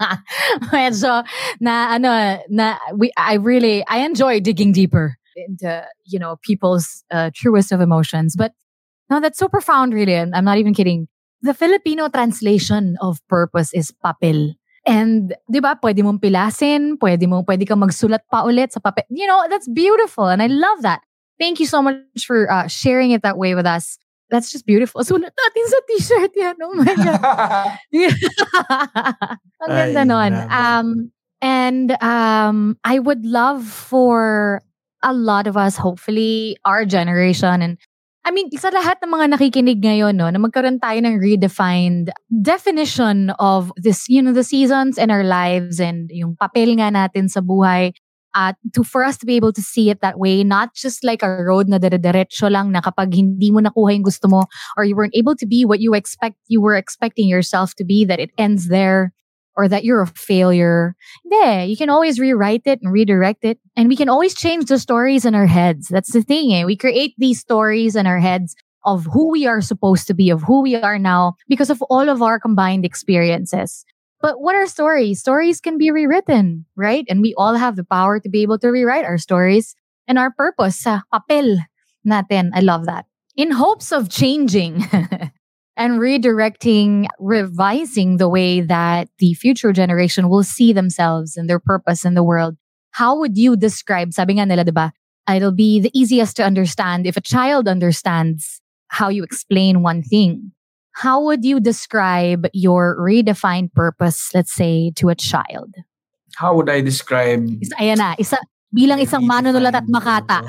Medyo 0.72 1.24
na 1.60 1.94
ano 1.98 2.38
na 2.50 2.78
we 2.94 3.10
I 3.16 3.34
really 3.36 3.84
I 3.86 4.06
enjoy 4.06 4.40
digging 4.40 4.72
deeper 4.72 5.16
into 5.36 5.82
you 6.06 6.18
know 6.18 6.36
people's 6.42 7.02
uh, 7.10 7.30
truest 7.34 7.72
of 7.72 7.80
emotions. 7.80 8.36
But 8.36 8.52
no, 9.10 9.20
that's 9.20 9.38
so 9.38 9.48
profound, 9.48 9.92
really. 9.92 10.14
And 10.14 10.34
I'm 10.34 10.44
not 10.44 10.58
even 10.58 10.74
kidding. 10.74 11.08
The 11.42 11.54
Filipino 11.54 12.08
translation 12.08 12.96
of 13.00 13.20
purpose 13.28 13.72
is 13.74 13.92
papel. 14.04 14.54
And, 14.86 15.34
di 15.50 15.60
ba, 15.60 15.78
pwede 15.80 16.04
mong 16.04 16.20
pilasin, 16.20 16.96
pwede 17.00 17.28
mo, 17.28 17.44
pwede 17.44 17.64
kang 17.68 17.80
magsulat 17.80 18.20
pa 18.28 18.44
ulit 18.44 18.72
sa 18.72 18.80
papel. 18.80 19.04
You 19.08 19.26
know, 19.26 19.44
that's 19.48 19.68
beautiful. 19.68 20.28
And 20.28 20.42
I 20.42 20.48
love 20.48 20.82
that. 20.82 21.00
Thank 21.40 21.60
you 21.60 21.66
so 21.66 21.80
much 21.80 22.24
for 22.24 22.50
uh, 22.50 22.68
sharing 22.68 23.10
it 23.10 23.22
that 23.22 23.36
way 23.36 23.54
with 23.54 23.66
us. 23.66 23.98
That's 24.30 24.50
just 24.50 24.66
beautiful. 24.66 25.02
Sulat 25.02 25.32
natin 25.32 25.64
sa 25.68 25.78
t-shirt 25.88 26.32
yan. 26.34 26.56
Oh 26.62 26.74
my 26.74 26.94
God. 26.96 27.78
Ang 29.62 29.70
ganda 29.70 30.02
Ay, 30.02 30.08
nun. 30.08 30.32
Um, 30.48 30.86
and 31.40 31.88
um, 32.02 32.78
I 32.84 32.98
would 32.98 33.24
love 33.24 33.64
for 33.64 34.62
a 35.04 35.12
lot 35.12 35.46
of 35.46 35.56
us, 35.56 35.76
hopefully 35.76 36.56
our 36.64 36.84
generation 36.84 37.60
and 37.60 37.76
I 38.24 38.32
mean, 38.32 38.48
sa 38.56 38.72
lahat 38.72 39.04
ng 39.04 39.12
mga 39.12 39.36
nakikinig 39.36 39.84
ngayon, 39.84 40.16
no, 40.16 40.32
na 40.32 40.40
magkaroon 40.40 40.80
tayo 40.80 40.96
ng 40.96 41.20
redefined 41.20 42.08
definition 42.32 43.36
of 43.36 43.68
this, 43.76 44.08
you 44.08 44.24
know, 44.24 44.32
the 44.32 44.40
seasons 44.40 44.96
in 44.96 45.12
our 45.12 45.20
lives 45.20 45.76
and 45.76 46.08
yung 46.08 46.32
papel 46.40 46.72
nga 46.80 46.88
natin 46.88 47.28
sa 47.28 47.44
buhay. 47.44 47.92
At 48.34 48.56
to, 48.74 48.82
for 48.82 49.04
us 49.04 49.16
to 49.18 49.26
be 49.26 49.36
able 49.36 49.52
to 49.52 49.62
see 49.62 49.90
it 49.90 50.00
that 50.00 50.18
way, 50.18 50.42
not 50.42 50.74
just 50.74 51.04
like 51.04 51.22
a 51.22 51.42
road 51.42 51.68
na 51.68 51.78
dire-diretso 51.78 52.50
lang 52.50 52.72
na 52.72 52.80
kapag 52.80 53.14
hindi 53.14 53.50
mo 53.50 53.60
nakuha 53.60 53.94
yung 53.94 54.02
gusto 54.02 54.26
mo 54.26 54.44
or 54.76 54.84
you 54.84 54.96
weren't 54.96 55.14
able 55.14 55.36
to 55.36 55.46
be 55.46 55.64
what 55.64 55.78
you 55.78 55.94
expect, 55.94 56.36
you 56.48 56.60
were 56.60 56.74
expecting 56.74 57.28
yourself 57.28 57.74
to 57.76 57.84
be, 57.84 58.04
that 58.04 58.18
it 58.18 58.30
ends 58.36 58.66
there 58.66 59.14
or 59.56 59.68
that 59.68 59.84
you're 59.84 60.02
a 60.02 60.06
failure. 60.06 60.96
Hindi, 61.22 61.70
you 61.70 61.76
can 61.76 61.90
always 61.90 62.18
rewrite 62.18 62.66
it 62.66 62.82
and 62.82 62.92
redirect 62.92 63.44
it. 63.44 63.58
And 63.76 63.88
we 63.88 63.94
can 63.94 64.08
always 64.08 64.34
change 64.34 64.66
the 64.66 64.78
stories 64.78 65.24
in 65.24 65.34
our 65.34 65.46
heads. 65.46 65.86
That's 65.86 66.12
the 66.12 66.22
thing. 66.22 66.52
Eh? 66.52 66.64
We 66.64 66.76
create 66.76 67.14
these 67.18 67.38
stories 67.38 67.94
in 67.94 68.06
our 68.06 68.18
heads 68.18 68.56
of 68.84 69.06
who 69.06 69.30
we 69.30 69.46
are 69.46 69.60
supposed 69.60 70.06
to 70.08 70.14
be, 70.14 70.28
of 70.30 70.42
who 70.42 70.60
we 70.60 70.74
are 70.76 70.98
now, 70.98 71.34
because 71.48 71.70
of 71.70 71.80
all 71.82 72.08
of 72.08 72.20
our 72.20 72.38
combined 72.38 72.84
experiences. 72.84 73.84
But 74.24 74.40
what 74.40 74.56
are 74.56 74.64
stories? 74.64 75.20
Stories 75.20 75.60
can 75.60 75.76
be 75.76 75.90
rewritten, 75.90 76.64
right? 76.76 77.04
And 77.12 77.20
we 77.20 77.34
all 77.36 77.60
have 77.60 77.76
the 77.76 77.84
power 77.84 78.18
to 78.18 78.28
be 78.30 78.40
able 78.40 78.56
to 78.60 78.72
rewrite 78.72 79.04
our 79.04 79.18
stories 79.18 79.76
and 80.08 80.18
our 80.18 80.32
purpose 80.32 80.80
sa 80.80 81.04
papel 81.12 81.60
natin. 82.08 82.48
I 82.56 82.64
love 82.64 82.88
that. 82.88 83.04
In 83.36 83.50
hopes 83.52 83.92
of 83.92 84.08
changing 84.08 84.80
and 85.76 86.00
redirecting, 86.00 87.04
revising 87.20 88.16
the 88.16 88.30
way 88.32 88.62
that 88.64 89.12
the 89.18 89.34
future 89.34 89.76
generation 89.76 90.30
will 90.30 90.42
see 90.42 90.72
themselves 90.72 91.36
and 91.36 91.44
their 91.44 91.60
purpose 91.60 92.08
in 92.08 92.16
the 92.16 92.24
world. 92.24 92.56
How 92.96 93.20
would 93.20 93.36
you 93.36 93.60
describe, 93.60 94.16
sabi 94.16 94.40
nga 94.40 94.48
nila, 94.48 94.64
diba, 94.64 94.96
it'll 95.28 95.52
be 95.52 95.84
the 95.84 95.92
easiest 95.92 96.32
to 96.40 96.48
understand 96.48 97.04
if 97.04 97.18
a 97.18 97.20
child 97.20 97.68
understands 97.68 98.64
how 98.88 99.12
you 99.12 99.20
explain 99.20 99.84
one 99.84 100.00
thing. 100.00 100.56
How 100.94 101.18
would 101.20 101.42
you 101.44 101.58
describe 101.58 102.46
your 102.54 102.94
redefined 102.94 103.74
purpose, 103.74 104.30
let's 104.30 104.54
say, 104.54 104.94
to 104.94 105.10
a 105.10 105.18
child? 105.18 105.74
How 106.38 106.54
would 106.54 106.70
I 106.70 106.82
describe 106.82 107.42
Isa, 107.62 107.74
ayan 107.78 107.98
na, 107.98 108.14
isa, 108.18 108.38
bilang 108.70 108.98
isang 109.02 109.26
manunulat 109.26 109.74
at 109.74 109.86
makata. 109.90 110.42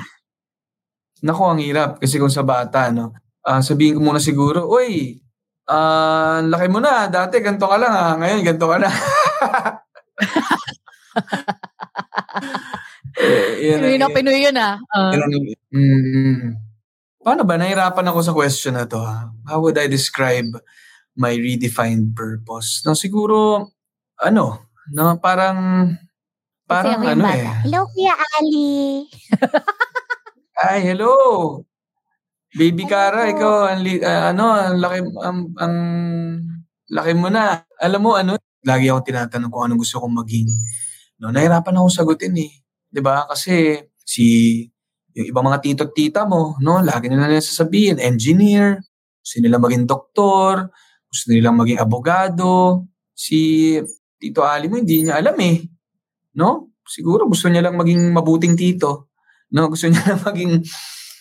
Nako, 1.22 1.50
ang 1.50 1.62
hirap. 1.62 1.98
Kasi 1.98 2.18
kung 2.18 2.30
sa 2.30 2.42
bata, 2.46 2.90
no, 2.94 3.10
ah, 3.42 3.58
sabihin 3.62 3.98
ko 3.98 4.00
muna 4.02 4.22
siguro, 4.22 4.66
Uy, 4.70 5.18
ah, 5.66 6.42
laki 6.42 6.66
mo 6.70 6.78
na. 6.78 7.06
Dati, 7.10 7.38
ganito 7.42 7.66
ka 7.66 7.78
lang 7.78 7.94
ah. 7.94 8.14
Ngayon, 8.18 8.40
ganito 8.46 8.66
ka 8.66 8.76
na. 8.78 8.90
eh, 13.16 13.50
yun, 13.72 13.78
Pinoy 13.82 13.98
na 13.98 14.06
Pinoy 14.10 14.38
yun 14.42 14.58
ah. 14.58 14.74
Uh, 14.94 15.10
yun 15.14 15.22
ang- 15.22 15.34
Mm. 15.76 16.65
Paano 17.26 17.42
ba? 17.42 17.58
Nahirapan 17.58 18.06
ako 18.06 18.20
sa 18.22 18.30
question 18.30 18.78
na 18.78 18.86
to. 18.86 19.02
Ha? 19.02 19.34
How 19.50 19.58
would 19.58 19.74
I 19.74 19.90
describe 19.90 20.46
my 21.18 21.34
redefined 21.34 22.14
purpose? 22.14 22.86
No, 22.86 22.94
siguro, 22.94 23.66
ano, 24.22 24.70
no, 24.94 25.18
parang, 25.18 25.90
parang 26.70 27.02
ano 27.02 27.26
bata. 27.26 27.34
eh. 27.34 27.50
Hello, 27.66 27.90
Kuya 27.90 28.14
Ali. 28.38 29.10
Ay, 30.54 30.86
hello. 30.86 31.10
Baby 32.54 32.86
Kara, 32.86 33.26
ikaw, 33.26 33.74
ang, 33.74 33.82
li- 33.82 34.06
ah, 34.06 34.30
ano, 34.30 34.54
ang 34.54 34.78
laki, 34.78 34.98
ang, 35.18 35.38
ang 35.58 35.74
laki 36.94 37.10
mo 37.18 37.26
na. 37.26 37.66
Alam 37.82 38.06
mo, 38.06 38.14
ano, 38.14 38.38
lagi 38.62 38.86
ako 38.86 39.02
tinatanong 39.02 39.50
kung 39.50 39.66
anong 39.66 39.82
gusto 39.82 39.98
kong 39.98 40.14
maging. 40.14 40.46
No, 41.18 41.34
nahirapan 41.34 41.74
ako 41.74 41.90
sagutin 41.90 42.38
eh. 42.38 42.52
'Di 42.92 43.00
ba 43.00 43.24
Kasi 43.24 43.80
si, 44.04 44.24
yung 45.16 45.26
ibang 45.32 45.48
mga 45.48 45.64
tito 45.64 45.82
at 45.88 45.96
tita 45.96 46.28
mo, 46.28 46.60
no, 46.60 46.84
lagi 46.84 47.08
nila 47.08 47.24
nila 47.24 47.40
sasabihin, 47.40 47.96
engineer, 47.96 48.84
gusto 49.24 49.40
nila 49.40 49.56
maging 49.56 49.88
doktor, 49.88 50.68
gusto 51.08 51.32
nila 51.32 51.50
maging 51.56 51.80
abogado. 51.80 52.84
Si 53.16 53.74
Tito 54.20 54.44
Ali 54.44 54.68
mo, 54.68 54.76
hindi 54.76 55.08
niya 55.08 55.16
alam 55.18 55.34
eh. 55.40 55.64
No? 56.36 56.76
Siguro 56.84 57.24
gusto 57.24 57.48
niya 57.48 57.64
lang 57.64 57.80
maging 57.80 58.12
mabuting 58.12 58.54
tito. 58.54 59.10
No, 59.50 59.66
gusto 59.72 59.88
niya 59.88 60.04
lang 60.04 60.20
maging 60.20 60.52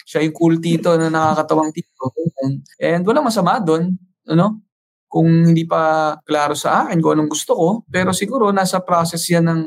siya 0.06 0.22
yung 0.22 0.36
cool 0.36 0.60
tito 0.60 0.94
na 1.00 1.10
nakakatawang 1.10 1.72
tito. 1.72 2.14
And, 2.44 2.62
and 2.78 3.02
walang 3.08 3.26
masama 3.26 3.58
doon, 3.64 3.96
ano? 4.28 4.62
Kung 5.10 5.56
hindi 5.56 5.64
pa 5.64 6.14
klaro 6.28 6.54
sa 6.54 6.86
akin 6.86 7.00
kung 7.00 7.16
anong 7.16 7.32
gusto 7.32 7.56
ko, 7.56 7.68
pero 7.88 8.12
siguro 8.12 8.52
nasa 8.52 8.84
process 8.84 9.24
yan 9.32 9.48
ng 9.48 9.62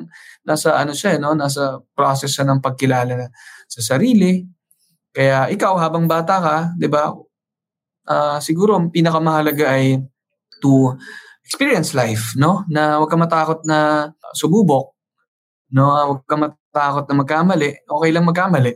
nasa 0.44 0.76
ano 0.76 0.92
siya, 0.92 1.16
no? 1.16 1.32
Nasa 1.34 1.80
process 1.96 2.36
siya 2.36 2.44
ng 2.46 2.60
pagkilala 2.60 3.12
na, 3.16 3.26
sa 3.68 3.94
sarili. 3.94 4.48
Kaya 5.12 5.52
ikaw 5.52 5.76
habang 5.78 6.08
bata 6.08 6.36
ka, 6.40 6.56
'di 6.80 6.88
ba? 6.88 7.12
ah, 8.08 8.38
siguro 8.40 8.74
ang 8.74 8.88
pinakamahalaga 8.88 9.76
ay 9.76 10.00
to 10.64 10.96
experience 11.44 11.92
life, 11.92 12.34
no? 12.40 12.64
Na 12.72 12.98
huwag 12.98 13.12
ka 13.12 13.16
matakot 13.20 13.60
na 13.68 14.10
sumubok, 14.34 14.96
no? 15.72 15.84
Huwag 16.16 16.24
ka 16.24 16.36
matakot 16.36 17.04
na 17.06 17.14
magkamali. 17.22 17.70
Okay 17.84 18.10
lang 18.10 18.26
magkamali. 18.26 18.72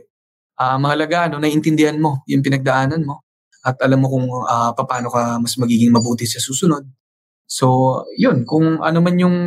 Ah, 0.57 0.77
mahalaga 0.77 1.33
no, 1.33 1.41
naiintindihan 1.41 1.97
mo 1.97 2.21
yung 2.29 2.45
pinagdaanan 2.45 3.01
mo 3.01 3.25
at 3.65 3.79
alam 3.81 3.99
mo 4.05 4.07
kung 4.13 4.27
ah, 4.45 4.71
paano 4.77 5.09
ka 5.09 5.41
mas 5.41 5.57
magiging 5.57 5.89
mabuti 5.91 6.29
sa 6.29 6.37
susunod. 6.39 6.85
So, 7.49 7.99
yun, 8.17 8.45
kung 8.47 8.81
ano 8.81 8.99
man 9.03 9.17
yung 9.19 9.37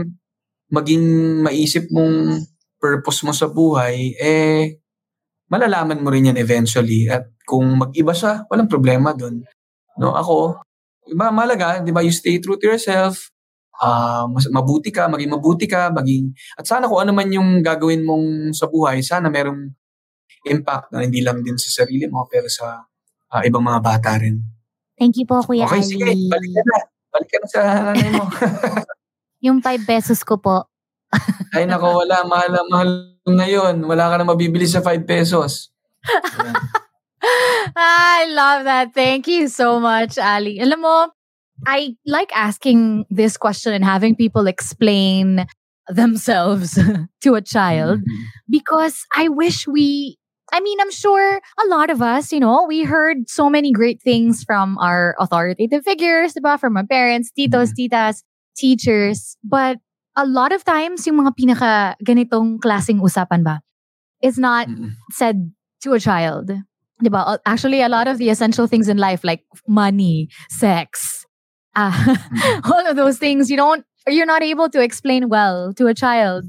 maging 0.70 1.04
maisip 1.46 1.88
mong 1.94 2.42
purpose 2.78 3.22
mo 3.26 3.32
sa 3.32 3.48
buhay, 3.50 4.14
eh, 4.18 4.78
malalaman 5.50 6.02
mo 6.02 6.08
rin 6.10 6.30
yan 6.32 6.38
eventually. 6.38 7.06
At 7.10 7.30
kung 7.46 7.66
mag-iba 7.78 8.12
siya, 8.14 8.46
walang 8.50 8.70
problema 8.70 9.14
dun. 9.14 9.42
No, 9.96 10.12
ako, 10.12 10.60
iba 11.08 11.30
malaga, 11.30 11.80
'di 11.80 11.94
ba? 11.94 12.02
You 12.02 12.12
stay 12.12 12.42
true 12.42 12.58
to 12.58 12.66
yourself. 12.66 13.30
Ah, 13.76 14.24
mas 14.28 14.48
mabuti 14.48 14.88
ka, 14.88 15.04
maging 15.04 15.36
mabuti 15.36 15.68
ka, 15.68 15.92
maging 15.92 16.32
at 16.56 16.64
sana 16.64 16.88
kung 16.88 16.96
ano 17.04 17.12
man 17.12 17.28
yung 17.28 17.60
gagawin 17.60 18.08
mong 18.08 18.56
sa 18.56 18.72
buhay, 18.72 19.04
sana 19.04 19.28
merong 19.28 19.68
impact 20.48 20.88
na 20.94 21.04
hindi 21.04 21.20
lang 21.20 21.44
din 21.44 21.60
sa 21.60 21.84
sarili 21.84 22.08
mo 22.08 22.24
pero 22.24 22.48
sa 22.48 22.88
ah, 23.32 23.42
ibang 23.44 23.60
mga 23.60 23.80
bata 23.84 24.16
rin. 24.16 24.40
Thank 24.96 25.20
you 25.20 25.28
po, 25.28 25.44
Kuya 25.44 25.68
Okay, 25.68 25.84
Ali. 25.84 25.92
sige, 25.92 26.08
balik 26.08 26.50
ka 26.56 26.62
na. 26.64 26.78
Balik 27.12 27.28
ka 27.28 27.36
na 27.36 27.46
sa 27.52 27.60
nanay 27.92 28.10
mo. 28.16 28.24
Yung 29.46 29.60
5 29.60 29.84
pesos 29.84 30.24
ko 30.24 30.40
po. 30.40 30.64
Ay 31.52 31.68
nako, 31.68 32.00
wala, 32.00 32.24
mahal, 32.24 32.56
mahal 32.72 33.15
ngayon. 33.28 33.82
Wala 33.86 34.10
ka 34.10 34.16
na 34.22 34.24
mabibili 34.24 34.66
sa 34.66 34.80
5 34.80 35.02
pesos. 35.06 35.70
I 37.76 38.26
love 38.30 38.64
that. 38.64 38.94
Thank 38.94 39.26
you 39.26 39.48
so 39.48 39.80
much, 39.80 40.18
Ali. 40.18 40.60
Alam 40.60 40.80
mo, 40.82 41.08
I 41.66 41.96
like 42.06 42.30
asking 42.36 43.06
this 43.10 43.36
question 43.36 43.72
and 43.72 43.84
having 43.84 44.14
people 44.14 44.46
explain 44.46 45.46
themselves 45.88 46.78
to 47.22 47.34
a 47.34 47.42
child 47.42 48.00
Mm-hmm. 48.00 48.22
because 48.50 49.04
I 49.14 49.28
wish 49.28 49.66
we 49.66 50.18
I 50.52 50.60
mean, 50.60 50.78
I'm 50.80 50.92
sure 50.92 51.40
a 51.58 51.66
lot 51.66 51.90
of 51.90 52.00
us, 52.00 52.30
you 52.30 52.38
know, 52.38 52.64
we 52.68 52.84
heard 52.84 53.28
so 53.28 53.50
many 53.50 53.72
great 53.72 54.00
things 54.00 54.44
from 54.44 54.78
our 54.78 55.16
authoritative 55.18 55.82
figures, 55.82 56.34
diba? 56.34 56.54
From 56.60 56.76
our 56.76 56.86
parents, 56.86 57.32
titos, 57.36 57.74
Mm-hmm. 57.74 57.90
titas, 57.90 58.22
teachers. 58.56 59.36
But 59.42 59.78
a 60.16 60.26
lot 60.26 60.52
of 60.52 60.64
times, 60.64 61.06
yung 61.06 61.20
mga 61.22 61.36
pinaka 61.36 61.72
ganitong 62.02 62.58
klaseng 62.58 63.00
usapan 63.00 63.44
ba, 63.44 63.60
is 64.22 64.38
not 64.38 64.66
Mm-mm. 64.68 64.96
said 65.12 65.52
to 65.82 65.92
a 65.92 66.00
child. 66.00 66.50
Diba? 67.04 67.38
Actually, 67.44 67.82
a 67.82 67.88
lot 67.88 68.08
of 68.08 68.16
the 68.16 68.30
essential 68.30 68.66
things 68.66 68.88
in 68.88 68.96
life, 68.96 69.22
like 69.22 69.44
money, 69.68 70.28
sex, 70.48 71.26
uh, 71.76 71.92
all 72.64 72.86
of 72.86 72.96
those 72.96 73.18
things, 73.18 73.50
you 73.50 73.56
don't, 73.56 73.84
you're 74.08 74.26
not 74.26 74.42
able 74.42 74.70
to 74.70 74.80
explain 74.80 75.28
well 75.28 75.74
to 75.74 75.86
a 75.86 75.94
child. 75.94 76.44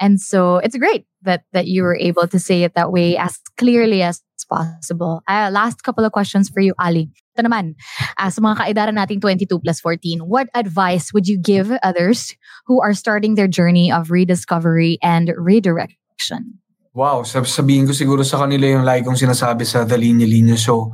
And 0.00 0.20
so 0.20 0.56
it's 0.58 0.76
great 0.76 1.04
that 1.22 1.44
that 1.52 1.66
you 1.66 1.82
were 1.82 1.96
able 1.96 2.28
to 2.28 2.38
say 2.38 2.62
it 2.64 2.74
that 2.74 2.92
way 2.92 3.16
as 3.16 3.40
clearly 3.56 4.02
as 4.02 4.22
possible. 4.48 5.22
Uh, 5.26 5.50
last 5.52 5.82
couple 5.82 6.04
of 6.04 6.12
questions 6.12 6.48
for 6.48 6.60
you, 6.60 6.74
Ali. 6.78 7.10
Ito 7.36 7.44
naman, 7.44 7.76
uh, 8.16 8.32
sa 8.32 8.40
mga 8.40 8.64
kaedaran 8.64 8.96
nating 8.96 9.20
22 9.20 9.60
plus 9.60 9.84
14, 9.84 10.24
what 10.24 10.48
advice 10.56 11.12
would 11.12 11.28
you 11.28 11.36
give 11.36 11.68
others 11.84 12.32
who 12.64 12.80
are 12.80 12.96
starting 12.96 13.36
their 13.36 13.44
journey 13.44 13.92
of 13.92 14.08
rediscovery 14.08 14.96
and 15.04 15.36
redirection? 15.36 16.56
Wow, 16.96 17.28
sab- 17.28 17.44
sabihin 17.44 17.84
ko 17.84 17.92
siguro 17.92 18.24
sa 18.24 18.40
kanila 18.40 18.64
yung 18.64 18.88
lagi 18.88 19.04
kong 19.04 19.20
sinasabi 19.20 19.68
sa 19.68 19.84
The 19.84 20.00
Linya 20.00 20.24
Linya 20.24 20.56
Show. 20.56 20.88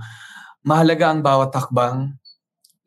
Mahalaga 0.66 1.14
ang 1.14 1.22
bawat 1.22 1.54
hakbang, 1.54 2.18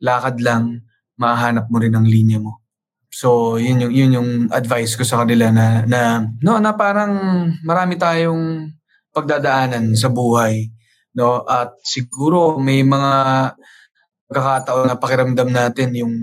lakad 0.04 0.36
lang, 0.44 0.84
mahanap 1.16 1.72
mo 1.72 1.80
rin 1.80 1.96
ang 1.96 2.04
linya 2.04 2.36
mo. 2.36 2.60
So, 3.08 3.56
yun 3.56 3.88
yung, 3.88 3.92
yun 3.96 4.16
yung 4.20 4.30
advice 4.52 5.00
ko 5.00 5.04
sa 5.08 5.24
kanila 5.24 5.48
na, 5.48 5.88
na, 5.88 6.28
no, 6.44 6.60
na 6.60 6.76
parang 6.76 7.16
marami 7.64 7.96
tayong 7.96 8.68
pagdadaanan 9.16 9.96
sa 9.96 10.12
buhay. 10.12 10.75
No? 11.16 11.42
At 11.48 11.80
siguro 11.80 12.60
may 12.60 12.84
mga 12.84 13.12
pagkakataon 14.28 14.86
na 14.92 15.00
pakiramdam 15.00 15.48
natin 15.48 15.88
yung 15.96 16.14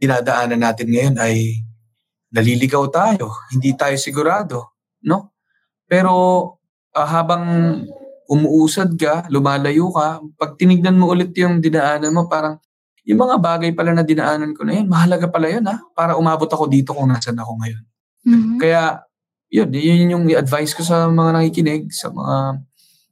dinadaanan 0.00 0.58
natin 0.58 0.88
ngayon 0.90 1.16
ay 1.22 1.62
naliligaw 2.34 2.88
tayo, 2.90 3.30
hindi 3.54 3.76
tayo 3.78 3.94
sigurado. 3.94 4.74
No? 5.06 5.30
Pero 5.86 6.12
ah, 6.96 7.06
habang 7.06 7.44
umuusad 8.30 8.94
ka, 8.94 9.26
lumalayo 9.26 9.90
ka, 9.90 10.22
pag 10.38 10.54
tinignan 10.54 10.94
mo 10.94 11.10
ulit 11.10 11.34
yung 11.34 11.58
dinaanan 11.58 12.14
mo, 12.14 12.30
parang 12.30 12.62
yung 13.02 13.18
mga 13.18 13.36
bagay 13.42 13.70
pala 13.74 13.90
na 13.90 14.06
dinaanan 14.06 14.54
ko 14.54 14.62
na 14.62 14.78
yun, 14.78 14.86
mahalaga 14.86 15.26
pala 15.26 15.50
yun 15.50 15.66
ha, 15.66 15.82
para 15.98 16.14
umabot 16.14 16.46
ako 16.46 16.70
dito 16.70 16.94
kung 16.94 17.10
nasan 17.10 17.34
ako 17.34 17.58
ngayon. 17.58 17.84
Kaya, 18.62 19.02
yun, 19.50 19.68
yun 19.74 20.12
yung 20.14 20.24
advice 20.38 20.78
ko 20.78 20.86
sa 20.86 21.10
mga 21.10 21.30
nakikinig, 21.34 21.90
sa 21.90 22.14
mga 22.14 22.62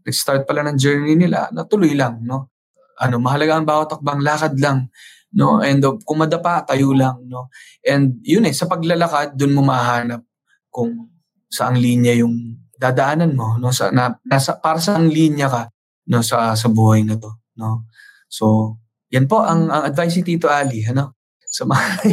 nag-start 0.09 0.49
pala 0.49 0.65
ng 0.65 0.81
journey 0.81 1.13
nila, 1.21 1.53
na 1.53 1.69
tuloy 1.69 1.93
lang, 1.93 2.25
no? 2.25 2.49
Ano, 2.97 3.21
mahalaga 3.21 3.61
ang 3.61 3.69
bawat 3.69 3.93
takbang, 3.93 4.25
lakad 4.25 4.57
lang, 4.57 4.89
no? 5.37 5.61
And 5.61 5.85
uh, 5.85 6.01
kung 6.01 6.25
madapa, 6.25 6.65
tayo 6.65 6.97
lang, 6.97 7.29
no? 7.29 7.53
And 7.85 8.25
yun 8.25 8.49
eh, 8.49 8.57
sa 8.57 8.65
paglalakad, 8.65 9.37
dun 9.37 9.53
mo 9.53 9.61
mahanap 9.61 10.25
kung 10.73 11.13
saang 11.53 11.77
linya 11.77 12.17
yung 12.17 12.57
dadaanan 12.81 13.37
mo, 13.37 13.61
no? 13.61 13.69
Sa, 13.69 13.93
na, 13.93 14.17
nasa, 14.25 14.57
para 14.57 14.81
saang 14.81 15.13
linya 15.13 15.53
ka, 15.53 15.63
no? 16.09 16.25
Sa, 16.25 16.57
sa 16.57 16.69
buhay 16.73 17.05
na 17.05 17.21
to, 17.21 17.29
no? 17.61 17.85
So, 18.33 18.77
yan 19.13 19.29
po 19.29 19.45
ang, 19.45 19.69
ang 19.69 19.85
advice 19.85 20.17
ni 20.19 20.25
Tito 20.25 20.49
Ali, 20.49 20.89
ano? 20.89 21.13
Sa 21.45 21.69
mga. 21.69 21.85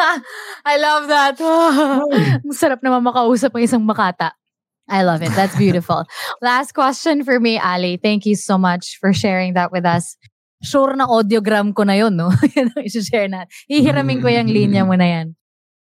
I 0.70 0.74
love 0.80 1.04
that. 1.08 1.36
Ang 2.44 2.56
sarap 2.56 2.80
naman 2.80 3.04
makausap 3.04 3.52
ng 3.54 3.64
isang 3.64 3.82
makata. 3.84 4.34
I 4.90 5.04
love 5.04 5.22
it. 5.22 5.30
That's 5.30 5.56
beautiful. 5.56 6.04
Last 6.42 6.72
question 6.74 7.22
for 7.22 7.38
me, 7.38 7.58
Ali. 7.58 7.96
Thank 7.96 8.26
you 8.26 8.34
so 8.34 8.58
much 8.58 8.98
for 8.98 9.12
sharing 9.12 9.54
that 9.54 9.70
with 9.70 9.86
us. 9.86 10.16
Sure 10.62 10.94
na 10.96 11.06
audiogram 11.06 11.72
ko 11.74 11.84
na 11.84 11.94
yun, 11.94 12.16
no? 12.16 12.34
Yun 12.56 12.74
ang 12.76 12.84
isi-share 12.84 13.28
na. 13.28 13.46
Hihiramin 13.70 14.20
ko 14.20 14.28
yung 14.28 14.50
linya 14.50 14.84
mo 14.84 14.98
na 14.98 15.06
yan. 15.06 15.36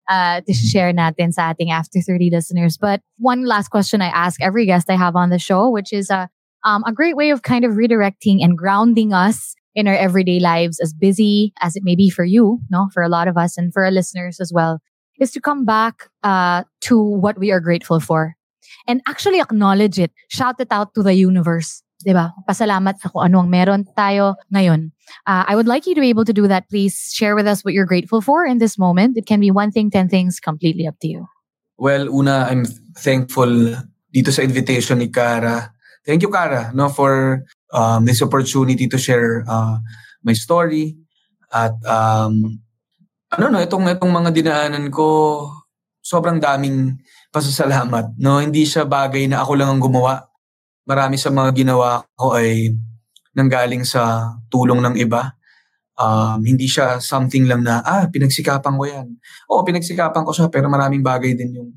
Uh, 0.09 0.39
to 0.47 0.53
share 0.53 0.93
natin 0.93 1.33
sa 1.33 1.51
ating 1.51 1.69
After 1.69 1.99
30 1.99 2.31
listeners. 2.31 2.77
But 2.77 3.01
one 3.17 3.45
last 3.45 3.67
question 3.67 4.01
I 4.01 4.07
ask 4.07 4.41
every 4.41 4.65
guest 4.65 4.89
I 4.89 4.95
have 4.95 5.15
on 5.15 5.29
the 5.29 5.39
show, 5.39 5.69
which 5.69 5.91
is 5.91 6.09
a, 6.09 6.29
um, 6.63 6.83
a 6.87 6.93
great 6.93 7.17
way 7.17 7.29
of 7.29 7.43
kind 7.43 7.65
of 7.65 7.73
redirecting 7.73 8.41
and 8.41 8.57
grounding 8.57 9.13
us 9.13 9.55
in 9.75 9.87
our 9.89 9.95
everyday 9.95 10.39
lives, 10.39 10.79
as 10.79 10.93
busy 10.93 11.53
as 11.59 11.75
it 11.75 11.83
may 11.83 11.95
be 11.95 12.09
for 12.09 12.23
you, 12.23 12.59
no, 12.71 12.87
for 12.93 13.03
a 13.03 13.09
lot 13.09 13.27
of 13.27 13.35
us 13.35 13.57
and 13.57 13.73
for 13.73 13.83
our 13.83 13.91
listeners 13.91 14.39
as 14.39 14.53
well, 14.55 14.79
is 15.19 15.31
to 15.31 15.41
come 15.41 15.65
back 15.65 16.07
uh, 16.23 16.63
to 16.81 16.97
what 16.97 17.37
we 17.37 17.51
are 17.51 17.59
grateful 17.59 17.99
for 17.99 18.37
and 18.87 19.01
actually 19.07 19.39
acknowledge 19.39 19.99
it. 19.99 20.11
Shout 20.29 20.59
it 20.59 20.71
out 20.71 20.93
to 20.95 21.03
the 21.03 21.13
universe. 21.13 21.81
Diba? 22.05 22.35
Pasalamat 22.45 23.01
ano 23.17 23.41
ang 23.41 23.49
meron 23.49 23.87
tayo 23.97 24.35
ngayon. 24.53 24.91
Uh, 25.25 25.43
I 25.47 25.55
would 25.55 25.65
like 25.65 25.87
you 25.87 25.95
to 25.95 26.03
be 26.03 26.11
able 26.11 26.25
to 26.25 26.35
do 26.35 26.45
that. 26.47 26.69
Please 26.69 27.13
share 27.13 27.33
with 27.33 27.47
us 27.47 27.63
what 27.63 27.73
you're 27.73 27.89
grateful 27.89 28.21
for 28.21 28.45
in 28.45 28.59
this 28.59 28.77
moment. 28.77 29.17
It 29.17 29.25
can 29.25 29.39
be 29.39 29.49
one 29.49 29.71
thing, 29.71 29.89
10 29.89 30.09
things, 30.09 30.39
completely 30.39 30.85
up 30.85 30.99
to 31.01 31.07
you. 31.07 31.25
Well, 31.77 32.07
una, 32.07 32.47
I'm 32.49 32.65
thankful 32.99 33.79
dito 34.13 34.31
sa 34.31 34.43
invitation 34.43 34.99
ni 34.99 35.11
Kara. 35.11 35.71
Thank 36.05 36.21
you, 36.21 36.31
Kara, 36.31 36.71
no, 36.71 36.87
for 36.87 37.43
um, 37.73 38.05
this 38.05 38.21
opportunity 38.21 38.87
to 38.87 38.97
share 38.97 39.43
uh, 39.49 39.81
my 40.23 40.33
story. 40.33 40.95
At 41.51 41.75
um, 41.83 42.61
ano 43.33 43.43
no, 43.49 43.59
itong 43.59 43.89
itong 43.91 44.13
mga 44.13 44.29
dinaanan 44.31 44.87
ko, 44.93 45.49
sobrang 45.99 46.39
daming 46.39 47.01
pasasalamat. 47.35 48.15
No, 48.15 48.39
hindi 48.39 48.63
siya 48.63 48.87
bagay 48.87 49.27
na 49.27 49.43
ako 49.43 49.59
lang 49.59 49.75
ang 49.75 49.81
gumawa. 49.83 50.23
Marami 50.87 51.19
sa 51.19 51.27
mga 51.35 51.51
ginawa 51.51 51.99
ko 52.15 52.31
ay 52.31 52.71
nanggaling 53.35 53.83
sa 53.83 54.31
tulong 54.47 54.79
ng 54.79 54.95
iba. 54.95 55.35
Um, 55.99 56.39
hindi 56.47 56.71
siya 56.71 57.03
something 57.03 57.43
lang 57.43 57.67
na, 57.67 57.83
ah, 57.83 58.07
pinagsikapan 58.07 58.75
ko 58.79 58.83
yan. 58.87 59.07
Oo, 59.51 59.67
pinagsikapan 59.67 60.23
ko 60.23 60.31
siya, 60.31 60.47
pero 60.47 60.71
maraming 60.71 61.03
bagay 61.03 61.35
din 61.35 61.59
yung, 61.59 61.71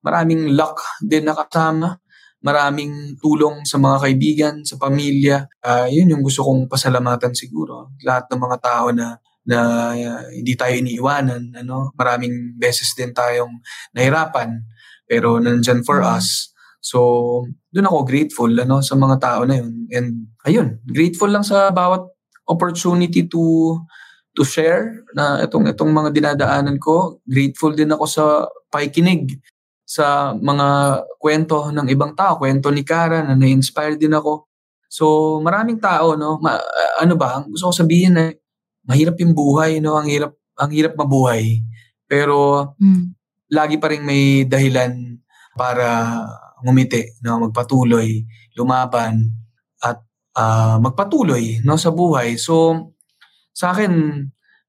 maraming 0.00 0.56
luck 0.56 0.80
din 1.04 1.28
nakasama, 1.28 2.00
maraming 2.40 3.16
tulong 3.20 3.68
sa 3.68 3.76
mga 3.76 3.96
kaibigan, 4.08 4.54
sa 4.64 4.80
pamilya. 4.80 5.44
Ah, 5.60 5.88
yun 5.92 6.08
yung 6.08 6.24
gusto 6.24 6.40
kong 6.40 6.72
pasalamatan 6.72 7.36
siguro. 7.36 7.92
Lahat 8.00 8.24
ng 8.32 8.40
mga 8.40 8.58
tao 8.64 8.88
na 8.96 9.20
na 9.42 9.90
uh, 9.90 10.22
hindi 10.30 10.54
tayo 10.54 10.70
iniiwanan, 10.78 11.50
ano, 11.58 11.90
maraming 11.98 12.54
beses 12.54 12.94
din 12.94 13.10
tayong 13.10 13.58
nahirapan, 13.90 14.62
pero 15.12 15.36
nandyan 15.36 15.84
for 15.84 16.00
us. 16.00 16.48
So, 16.80 17.44
doon 17.68 17.84
ako 17.84 17.98
grateful 18.08 18.48
ano 18.56 18.80
sa 18.80 18.96
mga 18.96 19.20
tao 19.20 19.40
na 19.44 19.60
yun. 19.60 19.84
And 19.92 20.08
ayun, 20.48 20.80
grateful 20.88 21.28
lang 21.28 21.44
sa 21.44 21.68
bawat 21.68 22.08
opportunity 22.48 23.28
to 23.28 23.76
to 24.32 24.42
share 24.48 25.04
na 25.12 25.44
itong 25.44 25.68
itong 25.68 25.92
mga 25.92 26.16
dinadaanan 26.16 26.80
ko. 26.80 27.20
Grateful 27.28 27.76
din 27.76 27.92
ako 27.92 28.04
sa 28.08 28.24
pakikinig 28.72 29.36
sa 29.84 30.32
mga 30.32 30.68
kwento 31.20 31.68
ng 31.68 31.84
ibang 31.92 32.16
tao, 32.16 32.40
kwento 32.40 32.72
ni 32.72 32.80
Kara 32.80 33.20
na 33.20 33.36
na-inspire 33.36 34.00
din 34.00 34.16
ako. 34.16 34.48
So, 34.88 35.04
maraming 35.44 35.76
tao 35.84 36.16
no, 36.16 36.40
ma, 36.40 36.56
ano 36.96 37.14
ba, 37.20 37.36
ang 37.44 37.52
gusto 37.52 37.68
ko 37.68 37.74
sabihin 37.84 38.16
na 38.16 38.32
mahirap 38.88 39.20
yung 39.20 39.36
buhay 39.36 39.84
no, 39.84 40.00
ang 40.00 40.08
hirap 40.08 40.32
ang 40.56 40.72
hirap 40.72 40.96
mabuhay. 40.96 41.60
Pero 42.08 42.72
Mm. 42.80 43.12
Lagi 43.52 43.76
pa 43.76 43.92
rin 43.92 44.02
may 44.02 44.48
dahilan 44.48 45.20
para 45.52 46.24
ngumiti, 46.64 47.20
no, 47.20 47.48
magpatuloy, 47.48 48.24
lumaban 48.56 49.28
at 49.84 50.00
ah, 50.38 50.80
magpatuloy 50.80 51.60
no 51.66 51.76
sa 51.76 51.92
buhay. 51.92 52.40
So 52.40 52.88
sa 53.52 53.76
akin 53.76 53.92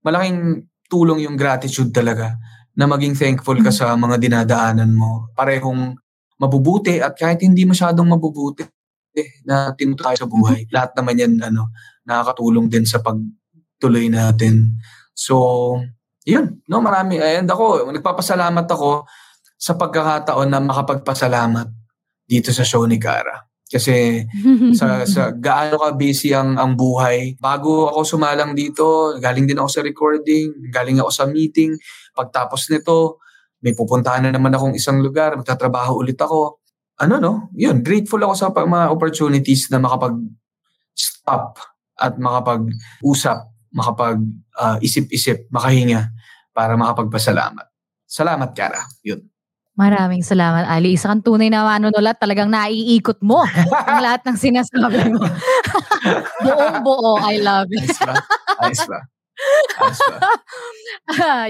malaking 0.04 0.68
tulong 0.92 1.24
yung 1.24 1.40
gratitude 1.40 1.96
talaga 1.96 2.36
na 2.76 2.90
maging 2.90 3.16
thankful 3.16 3.56
ka 3.64 3.72
sa 3.72 3.96
mga 3.96 4.20
dinadaanan 4.20 4.92
mo. 4.92 5.32
Parehong 5.38 5.96
mabubuti 6.42 7.00
at 7.00 7.16
kahit 7.16 7.40
hindi 7.46 7.64
masyadong 7.64 8.10
mabubuti 8.10 8.66
eh, 9.14 9.46
na 9.46 9.72
tinuto 9.78 10.04
tayo 10.04 10.18
sa 10.18 10.28
buhay. 10.28 10.66
Lahat 10.74 10.92
naman 10.98 11.16
yan 11.22 11.34
ano, 11.40 11.72
nakakatulong 12.04 12.68
din 12.68 12.84
sa 12.84 13.00
pagtuloy 13.00 14.10
natin. 14.10 14.82
So, 15.14 15.78
yun, 16.24 16.64
no, 16.72 16.80
marami. 16.80 17.20
And 17.20 17.48
ako, 17.48 17.92
nagpapasalamat 17.92 18.68
ako 18.68 19.08
sa 19.60 19.76
pagkakataon 19.76 20.50
na 20.52 20.60
makapagpasalamat 20.64 21.68
dito 22.28 22.50
sa 22.56 22.64
show 22.64 22.84
ni 22.88 23.00
Kara. 23.00 23.44
Kasi 23.68 24.22
sa, 24.80 25.04
sa 25.04 25.32
gaano 25.34 25.80
ka 25.82 25.98
busy 25.98 26.32
ang, 26.32 26.56
ang 26.56 26.76
buhay. 26.78 27.36
Bago 27.40 27.90
ako 27.92 28.06
sumalang 28.06 28.54
dito, 28.54 29.18
galing 29.20 29.48
din 29.50 29.60
ako 29.60 29.70
sa 29.70 29.82
recording, 29.82 30.70
galing 30.72 31.00
ako 31.00 31.12
sa 31.12 31.26
meeting. 31.26 31.76
Pagtapos 32.14 32.70
nito, 32.72 33.24
may 33.64 33.72
pupuntahan 33.72 34.28
na 34.28 34.32
naman 34.36 34.52
akong 34.52 34.76
isang 34.76 35.00
lugar, 35.00 35.40
magtatrabaho 35.40 36.04
ulit 36.04 36.20
ako. 36.20 36.60
Ano 37.00 37.18
no? 37.18 37.34
Yun, 37.56 37.82
grateful 37.82 38.22
ako 38.22 38.34
sa 38.36 38.48
mga 38.52 38.92
opportunities 38.92 39.72
na 39.72 39.80
makapag-stop 39.80 41.58
at 41.98 42.14
makapag-usap, 42.20 43.53
makapag-isip-isip, 43.74 45.50
makahinga 45.50 46.14
para 46.54 46.78
makapagpasalamat. 46.78 47.66
Salamat, 48.06 48.54
Kara. 48.54 48.86
Yun. 49.02 49.26
Maraming 49.74 50.22
salamat, 50.22 50.70
Ali. 50.70 50.94
Isa 50.94 51.10
kang 51.10 51.26
tunay 51.26 51.50
na 51.50 51.66
manunulat. 51.66 52.22
Talagang 52.22 52.54
naiikot 52.54 53.18
mo 53.26 53.42
ang 53.90 54.00
lahat 54.06 54.22
ng 54.30 54.38
sinasabi 54.38 55.18
mo. 55.18 55.26
Buong 56.46 56.78
buo. 56.86 57.18
I 57.18 57.42
love 57.42 57.74
it. 57.74 57.90
Ayos 57.90 57.98
ba? 58.06 58.14
Ayos 58.62 58.86
ba? 58.86 59.00
Ayos 59.82 60.02
ba? 60.14 60.18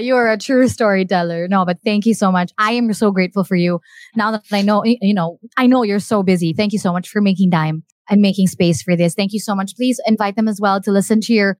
you 0.00 0.16
are 0.16 0.32
a 0.32 0.40
true 0.40 0.68
storyteller. 0.68 1.52
No, 1.52 1.68
but 1.68 1.84
thank 1.84 2.08
you 2.08 2.16
so 2.16 2.32
much. 2.32 2.48
I 2.56 2.72
am 2.72 2.88
so 2.96 3.12
grateful 3.12 3.44
for 3.44 3.56
you. 3.56 3.84
Now 4.16 4.32
that 4.32 4.48
I 4.48 4.62
know, 4.62 4.80
you 4.84 5.12
know, 5.12 5.36
I 5.60 5.68
know 5.68 5.84
you're 5.84 6.00
so 6.00 6.22
busy. 6.22 6.56
Thank 6.56 6.72
you 6.72 6.80
so 6.80 6.92
much 6.96 7.12
for 7.12 7.20
making 7.20 7.50
time 7.50 7.84
and 8.08 8.20
making 8.20 8.48
space 8.48 8.80
for 8.80 8.96
this. 8.96 9.14
Thank 9.14 9.32
you 9.32 9.40
so 9.40 9.54
much. 9.54 9.76
Please 9.76 10.00
invite 10.06 10.36
them 10.36 10.48
as 10.48 10.60
well 10.60 10.80
to 10.80 10.90
listen 10.90 11.20
to 11.28 11.32
your 11.32 11.58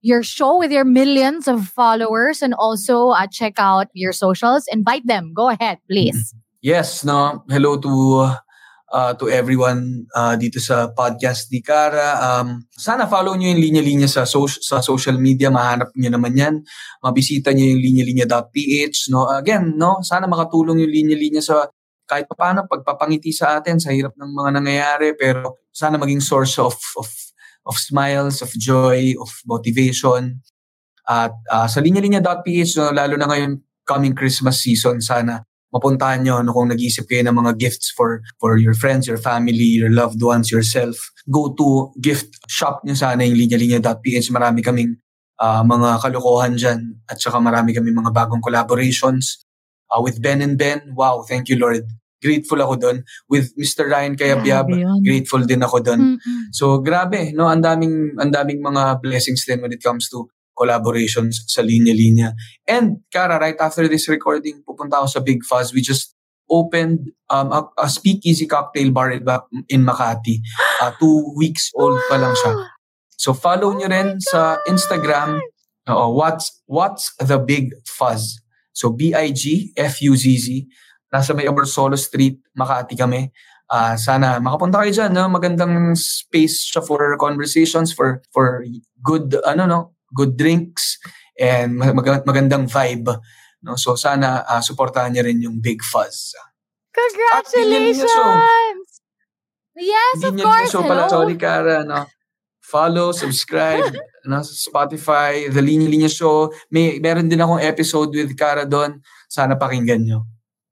your 0.00 0.22
show 0.22 0.56
with 0.58 0.72
your 0.72 0.84
millions 0.84 1.48
of 1.48 1.68
followers 1.68 2.42
and 2.42 2.54
also 2.54 3.10
uh, 3.10 3.26
check 3.28 3.54
out 3.58 3.88
your 3.92 4.12
socials. 4.12 4.64
Invite 4.72 5.06
them. 5.06 5.32
Go 5.34 5.48
ahead, 5.48 5.78
please. 5.88 6.34
Yes, 6.60 7.04
no. 7.04 7.44
Hello 7.48 7.76
to 7.80 7.92
uh, 8.92 9.12
to 9.16 9.30
everyone 9.30 10.06
uh, 10.12 10.36
dito 10.36 10.60
sa 10.60 10.92
podcast 10.92 11.48
ni 11.52 11.60
Kara. 11.64 12.20
Um, 12.20 12.66
sana 12.72 13.06
follow 13.06 13.32
nyo 13.36 13.48
yung 13.54 13.62
linya-linya 13.62 14.08
sa, 14.10 14.26
so- 14.26 14.48
sa 14.48 14.82
social 14.84 15.16
media. 15.16 15.48
Mahanap 15.48 15.94
nyo 15.96 16.10
naman 16.12 16.36
yan. 16.36 16.54
Mabisita 17.00 17.54
nyo 17.54 17.64
yung 17.64 17.80
linya-linya.ph. 17.80 19.08
No? 19.12 19.28
Again, 19.30 19.76
no? 19.78 20.02
sana 20.04 20.26
makatulong 20.26 20.84
yung 20.84 20.92
linya-linya 20.92 21.40
sa 21.40 21.68
kahit 22.10 22.26
pa 22.26 22.34
paano 22.34 22.66
pagpapangiti 22.66 23.30
sa 23.30 23.62
atin 23.62 23.78
sa 23.78 23.94
hirap 23.94 24.18
ng 24.18 24.30
mga 24.34 24.50
nangyayari. 24.58 25.08
Pero 25.14 25.62
sana 25.70 25.94
maging 25.96 26.20
source 26.20 26.58
of, 26.58 26.74
of 26.98 27.06
of 27.66 27.76
smiles, 27.76 28.40
of 28.40 28.50
joy, 28.56 29.12
of 29.20 29.30
motivation. 29.44 30.40
At 31.08 31.34
uh, 31.50 31.66
sa 31.66 31.80
linya-linya.ph, 31.82 32.70
no, 32.78 32.94
lalo 32.94 33.14
na 33.18 33.26
ngayon 33.28 33.60
coming 33.84 34.14
Christmas 34.14 34.62
season, 34.62 35.02
sana 35.02 35.42
mapuntahan 35.70 36.26
nyo 36.26 36.42
no, 36.42 36.50
kung 36.50 36.70
nag-iisip 36.70 37.06
kayo 37.06 37.22
ng 37.26 37.36
mga 37.36 37.52
gifts 37.58 37.94
for 37.94 38.22
for 38.42 38.58
your 38.58 38.74
friends, 38.74 39.06
your 39.06 39.18
family, 39.18 39.78
your 39.78 39.90
loved 39.90 40.18
ones, 40.18 40.50
yourself. 40.50 40.98
Go 41.30 41.54
to 41.54 41.94
gift 42.02 42.34
shop 42.50 42.82
nyo 42.82 42.94
sana 42.94 43.22
yung 43.22 43.38
linya-linya.ph. 43.38 44.26
Marami 44.34 44.62
kaming 44.62 44.98
uh, 45.38 45.62
mga 45.62 46.02
kalokohan 46.02 46.58
dyan 46.58 46.98
at 47.06 47.22
saka 47.22 47.38
marami 47.38 47.74
kaming 47.74 47.96
mga 47.98 48.10
bagong 48.10 48.42
collaborations. 48.42 49.46
Uh, 49.90 49.98
with 49.98 50.22
Ben 50.22 50.38
and 50.38 50.54
Ben, 50.54 50.94
wow, 50.94 51.26
thank 51.26 51.50
you 51.50 51.58
Lord 51.58 51.82
grateful 52.20 52.60
ako 52.60 52.74
doon. 52.76 52.96
With 53.26 53.56
Mr. 53.56 53.88
Ryan 53.88 54.14
Kayabyab, 54.14 54.68
grateful 55.02 55.42
din 55.48 55.64
ako 55.64 55.80
doon. 55.80 56.00
Mm-hmm. 56.16 56.40
So 56.52 56.78
grabe, 56.84 57.32
no, 57.32 57.48
ang 57.48 57.64
daming 57.64 58.14
ang 58.20 58.30
daming 58.30 58.60
mga 58.60 59.00
blessings 59.00 59.48
din 59.48 59.64
when 59.64 59.72
it 59.72 59.82
comes 59.82 60.06
to 60.12 60.28
collaborations 60.54 61.40
sa 61.48 61.64
linya-linya. 61.64 62.36
And 62.68 63.00
Kara, 63.08 63.40
right 63.40 63.56
after 63.56 63.88
this 63.88 64.04
recording, 64.12 64.60
pupunta 64.60 65.00
ako 65.00 65.08
sa 65.08 65.20
Big 65.24 65.40
Fuzz. 65.40 65.72
We 65.72 65.80
just 65.80 66.12
opened 66.50 67.16
um, 67.32 67.48
a, 67.48 67.60
a 67.80 67.88
speakeasy 67.88 68.44
cocktail 68.44 68.92
bar 68.92 69.10
in 69.10 69.82
Makati. 69.86 70.44
Uh, 70.82 70.92
two 71.00 71.32
weeks 71.38 71.72
old 71.72 71.96
pa 72.10 72.20
lang 72.20 72.36
siya. 72.36 72.52
So 73.16 73.32
follow 73.32 73.72
oh 73.72 73.76
nyo 73.78 73.88
rin 73.88 74.20
sa 74.20 74.60
Instagram. 74.68 75.40
Uh, 75.88 76.10
what's 76.12 76.60
what's 76.68 77.14
the 77.16 77.38
Big 77.40 77.72
Fuzz? 77.88 78.40
So 78.72 78.90
B 78.92 79.14
I 79.14 79.32
G 79.32 79.72
F 79.76 80.02
U 80.02 80.16
Z 80.16 80.24
Z 80.36 80.68
nasa 81.10 81.34
may 81.34 81.46
Abersolo 81.46 81.98
Street, 81.98 82.38
Makati 82.54 82.94
kami. 82.94 83.30
Uh, 83.70 83.94
sana 83.94 84.42
makapunta 84.42 84.82
kayo 84.82 84.90
dyan, 84.90 85.14
no? 85.14 85.30
magandang 85.30 85.94
space 85.94 86.66
siya 86.66 86.82
for 86.82 87.14
conversations, 87.22 87.94
for 87.94 88.18
for 88.34 88.66
good, 88.98 89.38
ano 89.46 89.62
no, 89.62 89.80
good 90.10 90.34
drinks, 90.34 90.98
and 91.38 91.78
mag- 91.78 92.26
magandang 92.26 92.66
vibe. 92.66 93.14
No? 93.62 93.78
So 93.78 93.94
sana 93.94 94.42
uh, 94.42 94.58
supportahan 94.58 95.14
niya 95.14 95.22
rin 95.22 95.38
yung 95.38 95.62
Big 95.62 95.86
Fuzz. 95.86 96.34
Congratulations! 96.90 98.90
Yes, 99.78 100.18
of 100.26 100.34
course. 100.34 100.74
Show 100.74 100.82
pala, 100.82 101.06
sorry 101.06 101.38
Kara, 101.38 101.86
no? 101.86 102.10
Follow, 102.58 103.14
subscribe, 103.14 103.94
no, 104.30 104.42
sa 104.42 104.54
Spotify, 104.54 105.46
The 105.46 105.62
Linya 105.62 105.86
Linya 105.86 106.10
Show. 106.10 106.50
May, 106.74 106.98
meron 106.98 107.30
din 107.30 107.38
akong 107.38 107.62
episode 107.62 108.10
with 108.14 108.34
Kara 108.34 108.66
doon. 108.66 108.98
Sana 109.30 109.54
pakinggan 109.54 110.02
nyo. 110.02 110.26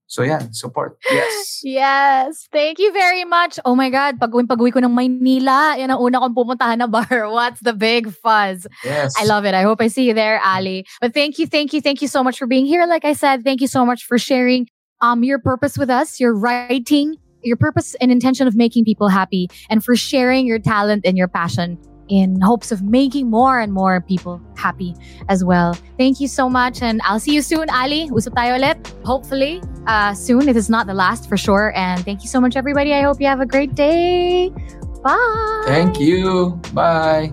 So 0.09 0.23
yeah, 0.23 0.41
support. 0.53 0.97
Yes. 1.11 1.61
yes. 1.63 2.49
Thank 2.51 2.79
you 2.79 2.93
very 2.93 3.25
much. 3.25 3.61
Oh 3.65 3.77
my 3.77 3.91
God, 3.91 4.19
pag 4.19 4.33
pag-uwi 4.33 4.73
ko 4.73 4.81
ng 4.81 4.97
Maynila, 4.97 5.77
yan 5.77 5.93
ang 5.93 6.01
una 6.01 6.19
kong 6.19 6.35
pumuntahan 6.35 6.81
na 6.81 6.89
bar. 6.89 7.29
What's 7.37 7.61
the 7.61 7.77
big 7.77 8.09
fuzz? 8.11 8.67
Yes. 8.83 9.13
I 9.21 9.29
love 9.29 9.45
it. 9.45 9.53
I 9.53 9.63
hope 9.63 9.85
I 9.85 9.89
see 9.89 10.09
you 10.09 10.15
there, 10.17 10.41
Ali. 10.41 10.89
But 11.01 11.13
thank 11.13 11.39
you, 11.39 11.47
thank 11.47 11.77
you, 11.77 11.85
thank 11.85 12.01
you 12.01 12.09
so 12.09 12.25
much 12.25 12.41
for 12.41 12.49
being 12.49 12.65
here. 12.65 12.89
Like 12.89 13.05
I 13.05 13.13
said, 13.13 13.45
thank 13.45 13.61
you 13.61 13.69
so 13.69 13.85
much 13.85 14.05
for 14.09 14.17
sharing 14.17 14.67
um 15.05 15.23
your 15.23 15.39
purpose 15.39 15.77
with 15.77 15.93
us, 15.93 16.19
your 16.19 16.33
writing, 16.33 17.21
your 17.45 17.61
purpose 17.61 17.95
and 18.01 18.11
intention 18.11 18.49
of 18.49 18.57
making 18.57 18.89
people 18.89 19.13
happy, 19.13 19.53
and 19.69 19.85
for 19.85 19.95
sharing 19.95 20.49
your 20.49 20.59
talent 20.59 21.05
and 21.05 21.21
your 21.21 21.29
passion 21.29 21.77
in 22.09 22.41
hopes 22.41 22.73
of 22.73 22.83
making 22.83 23.31
more 23.31 23.61
and 23.61 23.73
more 23.73 24.01
people 24.01 24.41
happy 24.57 24.95
as 25.29 25.45
well. 25.45 25.77
Thank 25.97 26.21
you 26.21 26.29
so 26.29 26.49
much. 26.49 26.83
And 26.83 27.01
I'll 27.05 27.21
see 27.21 27.35
you 27.35 27.43
soon, 27.43 27.71
Ali. 27.71 28.09
Usap 28.11 28.35
tayo 28.35 28.59
ulit. 28.59 28.79
Hopefully, 29.05 29.63
uh, 29.87 30.15
soon. 30.15 30.49
It 30.49 30.57
is 30.57 30.69
not 30.69 30.87
the 30.87 30.95
last 30.95 31.29
for 31.29 31.37
sure. 31.37 31.73
And 31.77 32.05
thank 32.05 32.23
you 32.23 32.29
so 32.29 32.41
much, 32.41 32.57
everybody. 32.57 32.93
I 32.93 33.03
hope 33.03 33.21
you 33.21 33.29
have 33.29 33.41
a 33.41 33.47
great 33.47 33.75
day. 33.75 34.51
Bye. 35.03 35.65
Thank 35.67 36.01
you. 36.01 36.61
Bye. 36.75 37.33